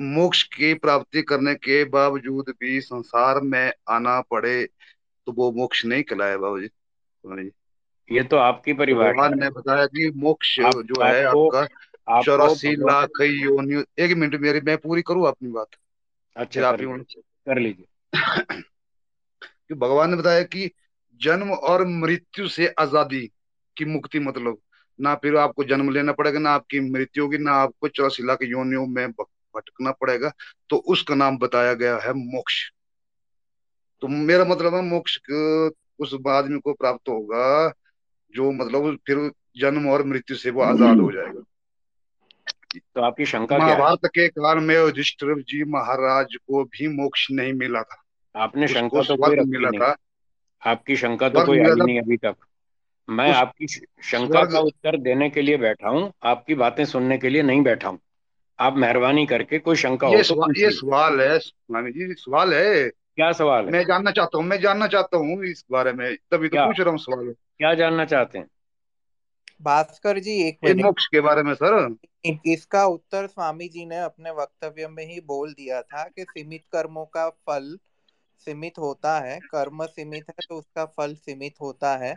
[0.00, 4.68] मोक्ष की प्राप्ति करने के बावजूद भी संसार में आना पड़े
[5.26, 7.50] तो वो मोक्ष नहीं कहलाए बाबू जी।
[8.12, 12.76] ये तो आपकी परिभाषा भगवान ने बताया कि मोक्ष आप, जो है आपको आपको चौरासी
[12.76, 15.66] लाख योनियों एक मिनट मेरी मैं पूरी करूँ अपनी बात?
[16.36, 18.14] अच्छा आप कर लीजिए।
[19.44, 20.70] कि भगवान ने बताया कि
[21.20, 23.30] जन्म और मृत्यु से आज़ादी
[23.76, 24.58] की मुक्ति मतलब।
[25.00, 28.86] ना फिर आपको जन्म लेना पड़ेगा ना आपकी मृत्यु होगी ना आपको चौरासी लाख योनियों
[28.86, 29.12] में
[29.56, 30.32] भटकना पड़ेगा
[30.70, 32.62] तो उसका नाम बताया गया है मोक्ष।
[34.02, 35.18] तो मेरा मतलब है मोक्ष
[36.00, 37.72] उस आदमी को प्राप्त होगा
[38.34, 41.42] जो मतलब फिर जन्म और मृत्यु से वो आज़ाद हो जाएगा।
[42.74, 47.52] तो आपकी शंका क्या महाभारत के काल में युधिष्ठिर जी महाराज को भी मोक्ष नहीं
[47.54, 48.02] मिला था।
[48.34, 49.96] आपने शंका तो कोई रखी मिला नहीं। था।
[50.62, 52.36] आपकी शंका तो कोई आई नहीं अभी तक।
[53.08, 57.42] मैं आपकी शंका का उत्तर देने के लिए बैठा हूँ आपकी बातें सुनने के लिए
[57.42, 57.98] नहीं बैठा हूँ।
[58.60, 62.54] आप मेहरबानी करके कोई शंका ये हो तो सवाल ये सवाल है स्वामी जी सवाल
[62.54, 63.70] है। क्या सवाल है?
[63.70, 66.66] मैं जानना चाहता हूँ मैं जानना चाहता हूँ इस बारे में। तभी तो क्या?
[66.66, 68.46] पूछ रहा हूँ सवाल। क्या जानना चाहते हैं?
[69.62, 71.96] भास्कर जी एक मिनट। मोक्ष के बारे में सर।
[72.46, 77.04] इसका उत्तर स्वामी जी ने अपने वक्तव्य में ही बोल दिया था कि सीमित कर्मों
[77.04, 77.76] का फल
[78.46, 82.14] सीमित होता है। कर्म सीमित है तो उसका फल सीमित होता है।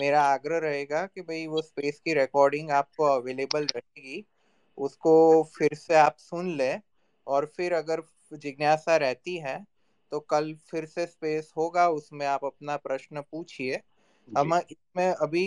[0.00, 4.24] मेरा आग्रह रहेगा कि भाई वो स्पेस की रिकॉर्डिंग आपको अवेलेबल रहेगी।
[4.78, 6.72] उसको फिर से आप सुन ले
[7.26, 8.02] और फिर अगर
[8.32, 9.56] जिज्ञासा रहती है
[10.12, 13.80] तो कल फिर से स्पेस होगा उसमें आप अपना प्रश्न पूछिए।
[14.28, 15.46] हम इसमें अभी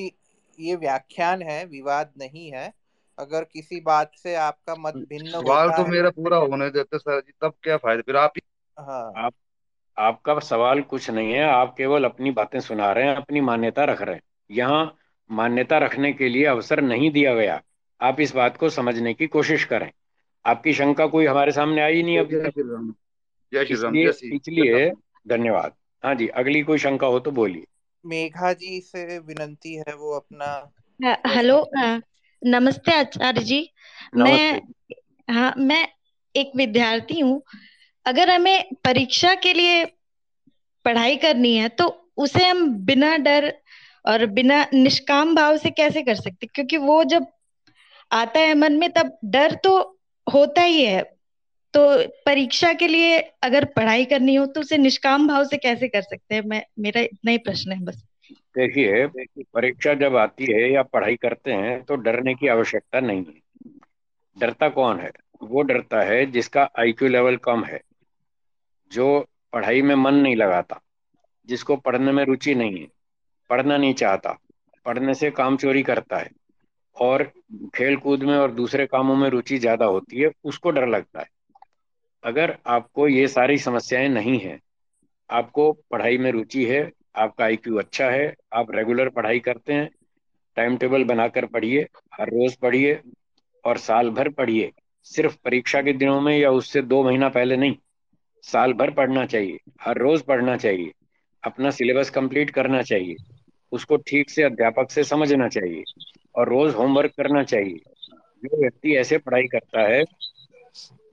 [0.59, 2.71] ये व्याख्यान है विवाद नहीं है।
[3.17, 7.33] अगर किसी बात से आपका मत भिन्न सवाल तो मेरा पूरा होने देते सर जी
[7.41, 8.01] तब क्या फ़ायदा?
[8.01, 8.41] फिर आप ही
[8.77, 9.33] हाँ। आप
[9.97, 14.01] आपका सवाल कुछ नहीं है आप केवल अपनी बातें सुना रहे हैं अपनी मान्यता रख
[14.01, 14.97] रहे हैं। यहाँ
[15.29, 17.61] मान्यता रखने के लिए अवसर नहीं दिया गया।
[18.01, 19.89] आप इस बात को समझने की कोशिश करें।
[20.45, 22.93] आपकी शंका कोई हमारे सामने आई नहीं अभी जय तक श्री राम।
[23.53, 24.89] जय श्री राम इसलिए जय श्री इसलिए
[25.25, 27.65] धन्यवाद। हाँ जी अगली कोई शंका हो तो बोलिए।
[28.05, 30.49] मेघा जी से विनंती है वो अपना
[31.27, 31.65] हेलो
[32.41, 33.59] नमस्ते आचार्य जी।
[34.15, 34.61] नमस्ते। मैं
[35.27, 35.87] हाँ मैं
[36.35, 37.41] एक विद्यार्थी हूँ।
[38.05, 39.83] अगर हमें परीक्षा के लिए
[40.85, 41.87] पढ़ाई करनी है तो
[42.17, 43.53] उसे हम बिना डर
[44.05, 47.25] और बिना निष्काम भाव से कैसे कर सकते क्योंकि वो जब
[48.11, 49.77] आता है मन में, तब डर तो
[50.27, 51.01] होता ही है।
[51.73, 51.81] तो
[52.25, 56.35] परीक्षा के लिए अगर पढ़ाई करनी हो तो उसे निष्काम भाव से कैसे कर सकते
[56.35, 56.41] हैं?
[56.41, 59.05] मैं, मेरा इतना ही प्रश्न है बस। देखिए,
[59.53, 63.69] परीक्षा जब आती है या पढ़ाई करते हैं तो डरने की आवश्यकता नहीं है।
[64.37, 65.11] डरता कौन है?
[65.43, 67.81] वो डरता है जिसका आईक्यू लेवल कम है,
[68.91, 70.79] जो पढ़ाई में मन नहीं लगाता,
[71.47, 72.87] जिसको पढ़ने में रुचि नहीं है,
[73.49, 74.37] पढ़ना नहीं चाहता,
[74.85, 76.29] पढ़ने से काम चोरी करता है।
[76.97, 77.23] और
[77.75, 81.27] खेल कूद में और दूसरे कामों में रुचि ज़्यादा होती है, उसको डर लगता है।
[82.23, 84.59] अगर आपको ये सारी समस्याएँ नहीं है,
[85.29, 89.89] आपको पढ़ाई में रुचि है, आपका आईक्यू अच्छा है, आप रेगुलर पढ़ाई करते हैं
[90.55, 91.87] टाइम टेबल बनाकर पढ़िए,
[92.19, 92.99] हर रोज पढ़िए
[93.65, 94.71] और साल भर पढ़िए,
[95.03, 97.75] सिर्फ़ परीक्षा के दिनों में या उससे दो महीना पहले नहीं,
[98.43, 100.91] साल भर पढ़ना चाहिए, हर रोज पढ़ना चाहिए,
[101.43, 103.15] अपना सिलेबस कंप्लीट करना चाहिए,
[103.71, 105.83] उसको ठीक से अध्यापक से समझना चाहिए।
[106.37, 107.81] और रोज होमवर्क करना चाहिए।
[108.45, 110.03] जो व्यक्ति ऐसे पढ़ाई करता है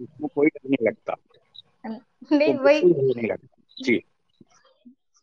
[0.00, 1.14] उसको कोई डर नहीं लगता।
[2.32, 3.98] नहीं तो वही नहीं लगता। जी।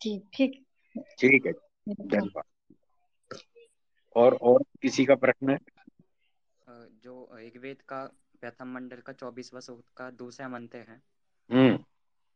[0.02, 0.66] ठीक ठीक।
[0.98, 1.52] ठीक है।
[1.94, 2.76] धन्यवाद।
[4.16, 5.58] और और किसी का प्रश्न है?
[7.04, 8.06] जो ऋग्वेद का
[8.42, 11.02] प्रथम मंडल का चौबीसवा सूक्त का दूसरा मंत्र है।
[11.52, 11.80] हम्म।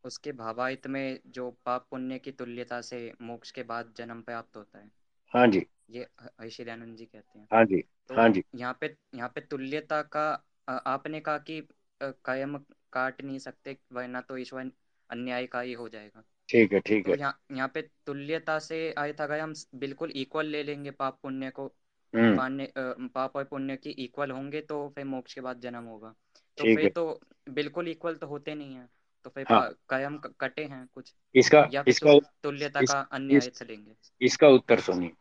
[0.04, 4.80] उसके भावार्थ में जो पाप पुण्य की तुल्यता से मोक्ष के बाद जन्म प्राप्त होता
[4.80, 4.92] है।
[5.34, 6.08] हाँ जी। ये
[6.42, 10.02] ऋषि दयानंद जी कहते हैं। हाँ जी तो हाँ जी। यहाँ पे यहाँ पे तुल्यता
[10.16, 10.28] का
[10.68, 11.62] आपने कहा कि
[12.02, 12.58] कायम
[12.94, 14.72] काट नहीं सकते वरना तो ईश्वर
[15.10, 18.92] अन्याय का ही हो जाएगा। ठीक है ठीक तो है। यहाँ यहाँ पे तुल्यता से
[18.94, 21.66] अर्थ अगर हम बिल्कुल इक्वल ले लेंगे पाप पुण्य को
[22.14, 22.68] हम्म। अ,
[23.16, 26.14] पाप और पुण्य की इक्वल होंगे तो फिर मोक्ष के बाद जन्म होगा।
[26.58, 28.88] तो फिर तो बिल्कुल इक्वल तो होते नहीं है
[29.26, 33.70] तो फिर हाँ। कायम कटे हैं कुछ। इसका इसका तुल्यता इस, का अन्य इस, अर्थ
[33.70, 35.12] लेंगे। इसका उत्तर सुनिए।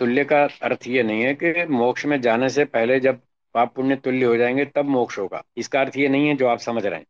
[0.00, 3.20] तुल्य का अर्थ ये नहीं है कि मोक्ष में जाने से पहले जब
[3.54, 6.58] पाप पुण्य तुल्य हो जाएँगे, तब मोक्ष होगा। इसका अर्थ ये नहीं है जो आप
[6.60, 7.06] समझ रहे हैं।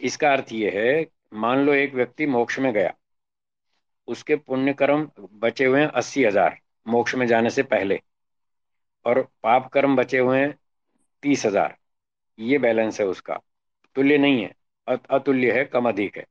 [0.00, 2.94] इसका अर्थ ये है, मान लो एक व्यक्ति मोक्ष में गया,
[4.08, 8.00] उसके पुण्य कर्म बचे हुए हैं अस्सी हज़ार मोक्ष में जाने से पहले,
[9.04, 10.54] और पाप कर्म बचे हुए हैं
[11.22, 11.76] तीस हज़ार।
[12.38, 13.40] ये बैलेंस है उसका।
[13.96, 14.54] तुल्य नहीं है
[14.88, 16.24] अतुल्य है, कम अधिक है।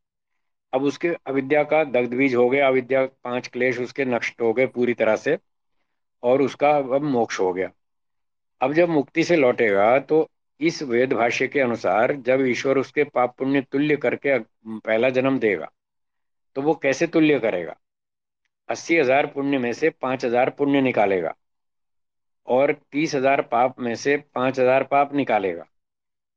[0.76, 4.66] अब उसके अविद्या का दग्ध बीज हो गया, अविद्या पाँच क्लेश उसके नष्ट हो गए
[4.68, 5.38] पूरी तरह से,
[6.24, 7.70] और उसका अब मोक्ष हो गया।
[8.62, 10.28] अब जब मुक्ति से लौटेगा तो
[10.60, 15.70] इस वेद भाष्य के अनुसार जब ईश्वर उसके पाप पुण्य तुल्य करके पहला जन्म देगा
[16.56, 17.76] तो वो कैसे तुल्य करेगा?
[18.70, 21.34] अस्सी हज़ार पुण्य में से पाँच हज़ार पुण्य निकालेगा,
[22.48, 25.66] और तीस हज़ार पाप में से पाँच हज़ार पाप निकालेगा।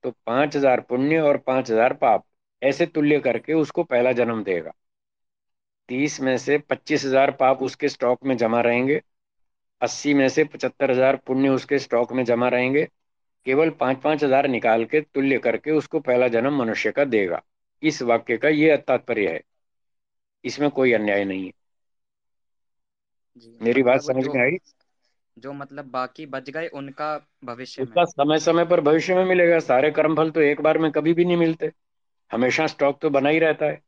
[0.04, 2.24] तो पाँच हज़ार पुण्य और पाँच हज़ार पाप
[2.62, 4.72] ऐसे तुल्य करके उसको पहला जन्म देगा।
[5.88, 9.00] तीस में से पच्चीस हज़ार पाप उसके स्टॉक में जमा रहेंगे।
[9.80, 12.84] अस्सी में से पचहत्तर हज़ार पुण्य उसके स्टॉक में जमा रहेंगे।
[13.46, 17.40] केवल पाँच पाँच हज़ार निकाल के तुल्य करके उसको पहला जन्म मनुष्य का देगा।
[17.82, 19.40] इस वाक्य का ये तात्पर्य है।
[20.44, 21.52] इसमें कोई अन्याय नहीं है।
[23.36, 24.56] जी मेरी बात मतलब समझ में आई
[25.36, 29.90] जो मतलब बाकी बच गए उनका भविष्य उसका समय समय पर भविष्य में मिलेगा। सारे
[29.90, 31.70] कर्म फल तो एक बार में कभी भी नहीं मिलते।
[32.30, 33.80] हमेशा स्टॉक तो बना ही रहता है,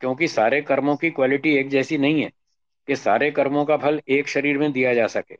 [0.00, 2.30] क्योंकि सारे कर्मों की क्वालिटी एक जैसी नहीं है
[2.88, 5.36] कि सारे कर्मों का फल एक शरीर में दिया जा सके।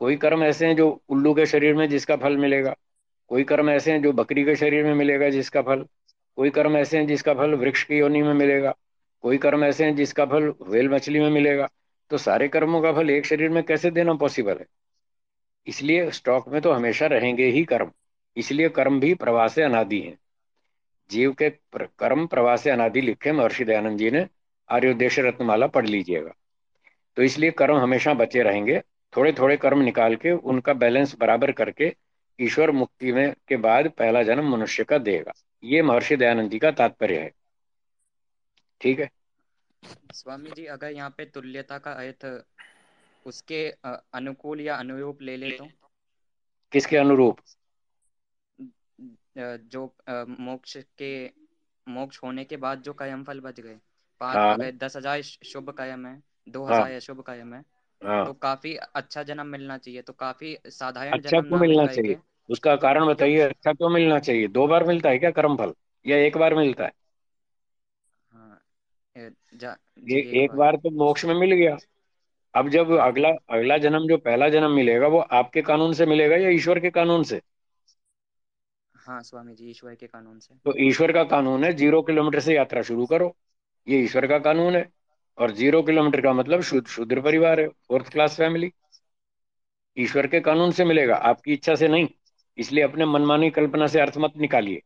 [0.00, 2.74] कोई कर्म ऐसे हैं जो उल्लू के शरीर में जिसका फल मिलेगा,
[3.30, 5.84] कोई कर्म ऐसे हैं जो बकरी के शरीर में मिलेगा जिसका फल,
[6.38, 8.74] कोई कर्म ऐसे हैं जिसका फल वृक्ष की योनि में मिलेगा,
[9.24, 11.68] कोई कर्म ऐसे हैं जिसका फल व्हेल मछली में मिलेगा।
[12.10, 14.66] तो सारे कर्मों का फल एक शरीर में कैसे देना पॉसिबल है?
[15.66, 17.90] इसलिए स्टॉक में तो हमेशा रहेंगे ही कर्म,
[18.36, 20.16] इसलिए कर्म भी प्रवाह से अनादि हैं।
[21.10, 24.26] जीव के कर्म प्रवाह से अनादि लिखे महर्षि दयानंद जी ने
[24.68, 26.32] आर्योदेश रत्नमाला पढ़ लीजिएगा।
[27.16, 28.80] तो इसलिए कर्म हमेशा बचे रहेंगे।
[29.12, 31.92] थोड़े थोड़े कर्म निकाल के उनका बैलेंस बराबर करके
[32.38, 35.32] ईश्वर मुक्ति में के बाद पहला जन्म मनुष्य का देगा।
[35.62, 37.30] ये महर्षि दयानंद जी का तात्पर्य है।
[38.80, 39.10] ठीक है?
[40.12, 42.26] स्वामी जी अगर यहाँ पे तुल्यता का अर्थ
[43.26, 43.60] उसके
[44.14, 45.68] अनुकूल या अनुरूप ले ले तो?
[46.72, 47.40] किसके अनुरूप?
[49.38, 49.84] जो
[50.40, 51.10] मोक्ष के
[51.86, 53.78] मोक्ष होने के बाद जो कायम फल बच गए।
[54.20, 57.64] पाँच हाँ। अगर दस हज़ार शुभ कायम है दो हाँ। हज़ार अशुभ कायम है।
[58.00, 62.18] हाँ। तो काफ़ी अच्छा जन्म मिलना चाहिए तो काफ़ी साधारण अच्छा जन्म क्यों मिलना चाहिए।
[62.48, 65.74] उसका कारण बताइए अच्छा क्यों मिलना चाहिए। दो बार मिलता है क्या कर्म फल?
[66.06, 66.92] या एक बार मिलता है?
[68.30, 68.60] हाँ
[69.54, 69.76] जा,
[70.12, 71.76] एक एक बार तो मोक्ष में मिल गया।
[72.54, 76.36] अब जब हाँ अगला अगला जन्म जो पहला जन्म मिलेगा वो आपके कानून से मिलेगा
[76.38, 77.40] या ईश्वर के कानून से?
[79.08, 82.54] हाँ स्वामी जी ईश्वर के कानून से। तो ईश्वर का कानून है ज़ीरो किलोमीटर से
[82.54, 83.34] यात्रा शुरू करो।
[83.86, 84.84] ये ईश्वर का कानून है
[85.38, 88.72] और ज़ीरो किलोमीटर का मतलब शुद्ध शुद्र परिवार है फोर्थ क्लास फैमिली।
[89.96, 92.08] ईश्वर के कानून से मिलेगा आपकी इच्छा से नहीं।
[92.58, 94.82] इसलिए अपने मनमानी कल्पना से अर्थ मत निकालिए।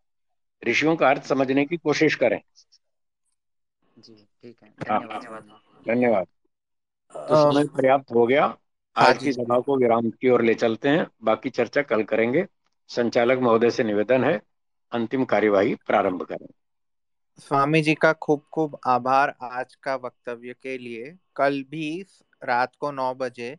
[0.62, 2.40] ऋषियों का अर्थ समझने की कोशिश करें।
[3.99, 5.44] जी ठीक है। हाँ धन्यवाद।
[5.86, 6.27] धन्यवाद।
[7.15, 8.44] तो समय पर्याप्त हो गया।
[8.97, 12.47] हाँ आज की सभा को विराम की ओर ले चलते हैं। बाकी चर्चा कल करेंगे।
[12.90, 14.40] संचालक महोदय से निवेदन है,
[14.92, 16.46] अंतिम कार्यवाही प्रारंभ करें।
[17.38, 21.90] स्वामी जी का खूब खूब आभार आज का वक्तव्य के लिए। कल भी
[22.42, 23.56] रात को नौ बजे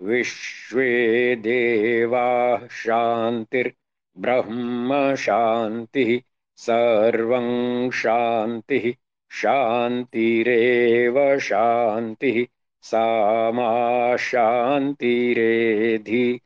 [0.00, 2.66] शान्तिर्विश्वे देवाः
[5.14, 6.20] शान्तिः,
[6.56, 8.92] सर्वं शान्तिः,
[9.30, 12.46] शान्तिरेव शान्तिः
[12.82, 16.40] सा मा शान्तिरेधि।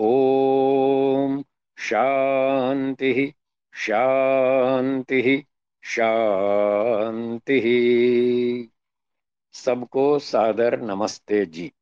[0.00, 1.42] ॐ
[1.78, 3.32] शान्तिः
[3.74, 5.42] शान्तिः
[5.82, 7.62] शान्तिः।
[9.52, 11.72] सबको सादर नमस्ते जी।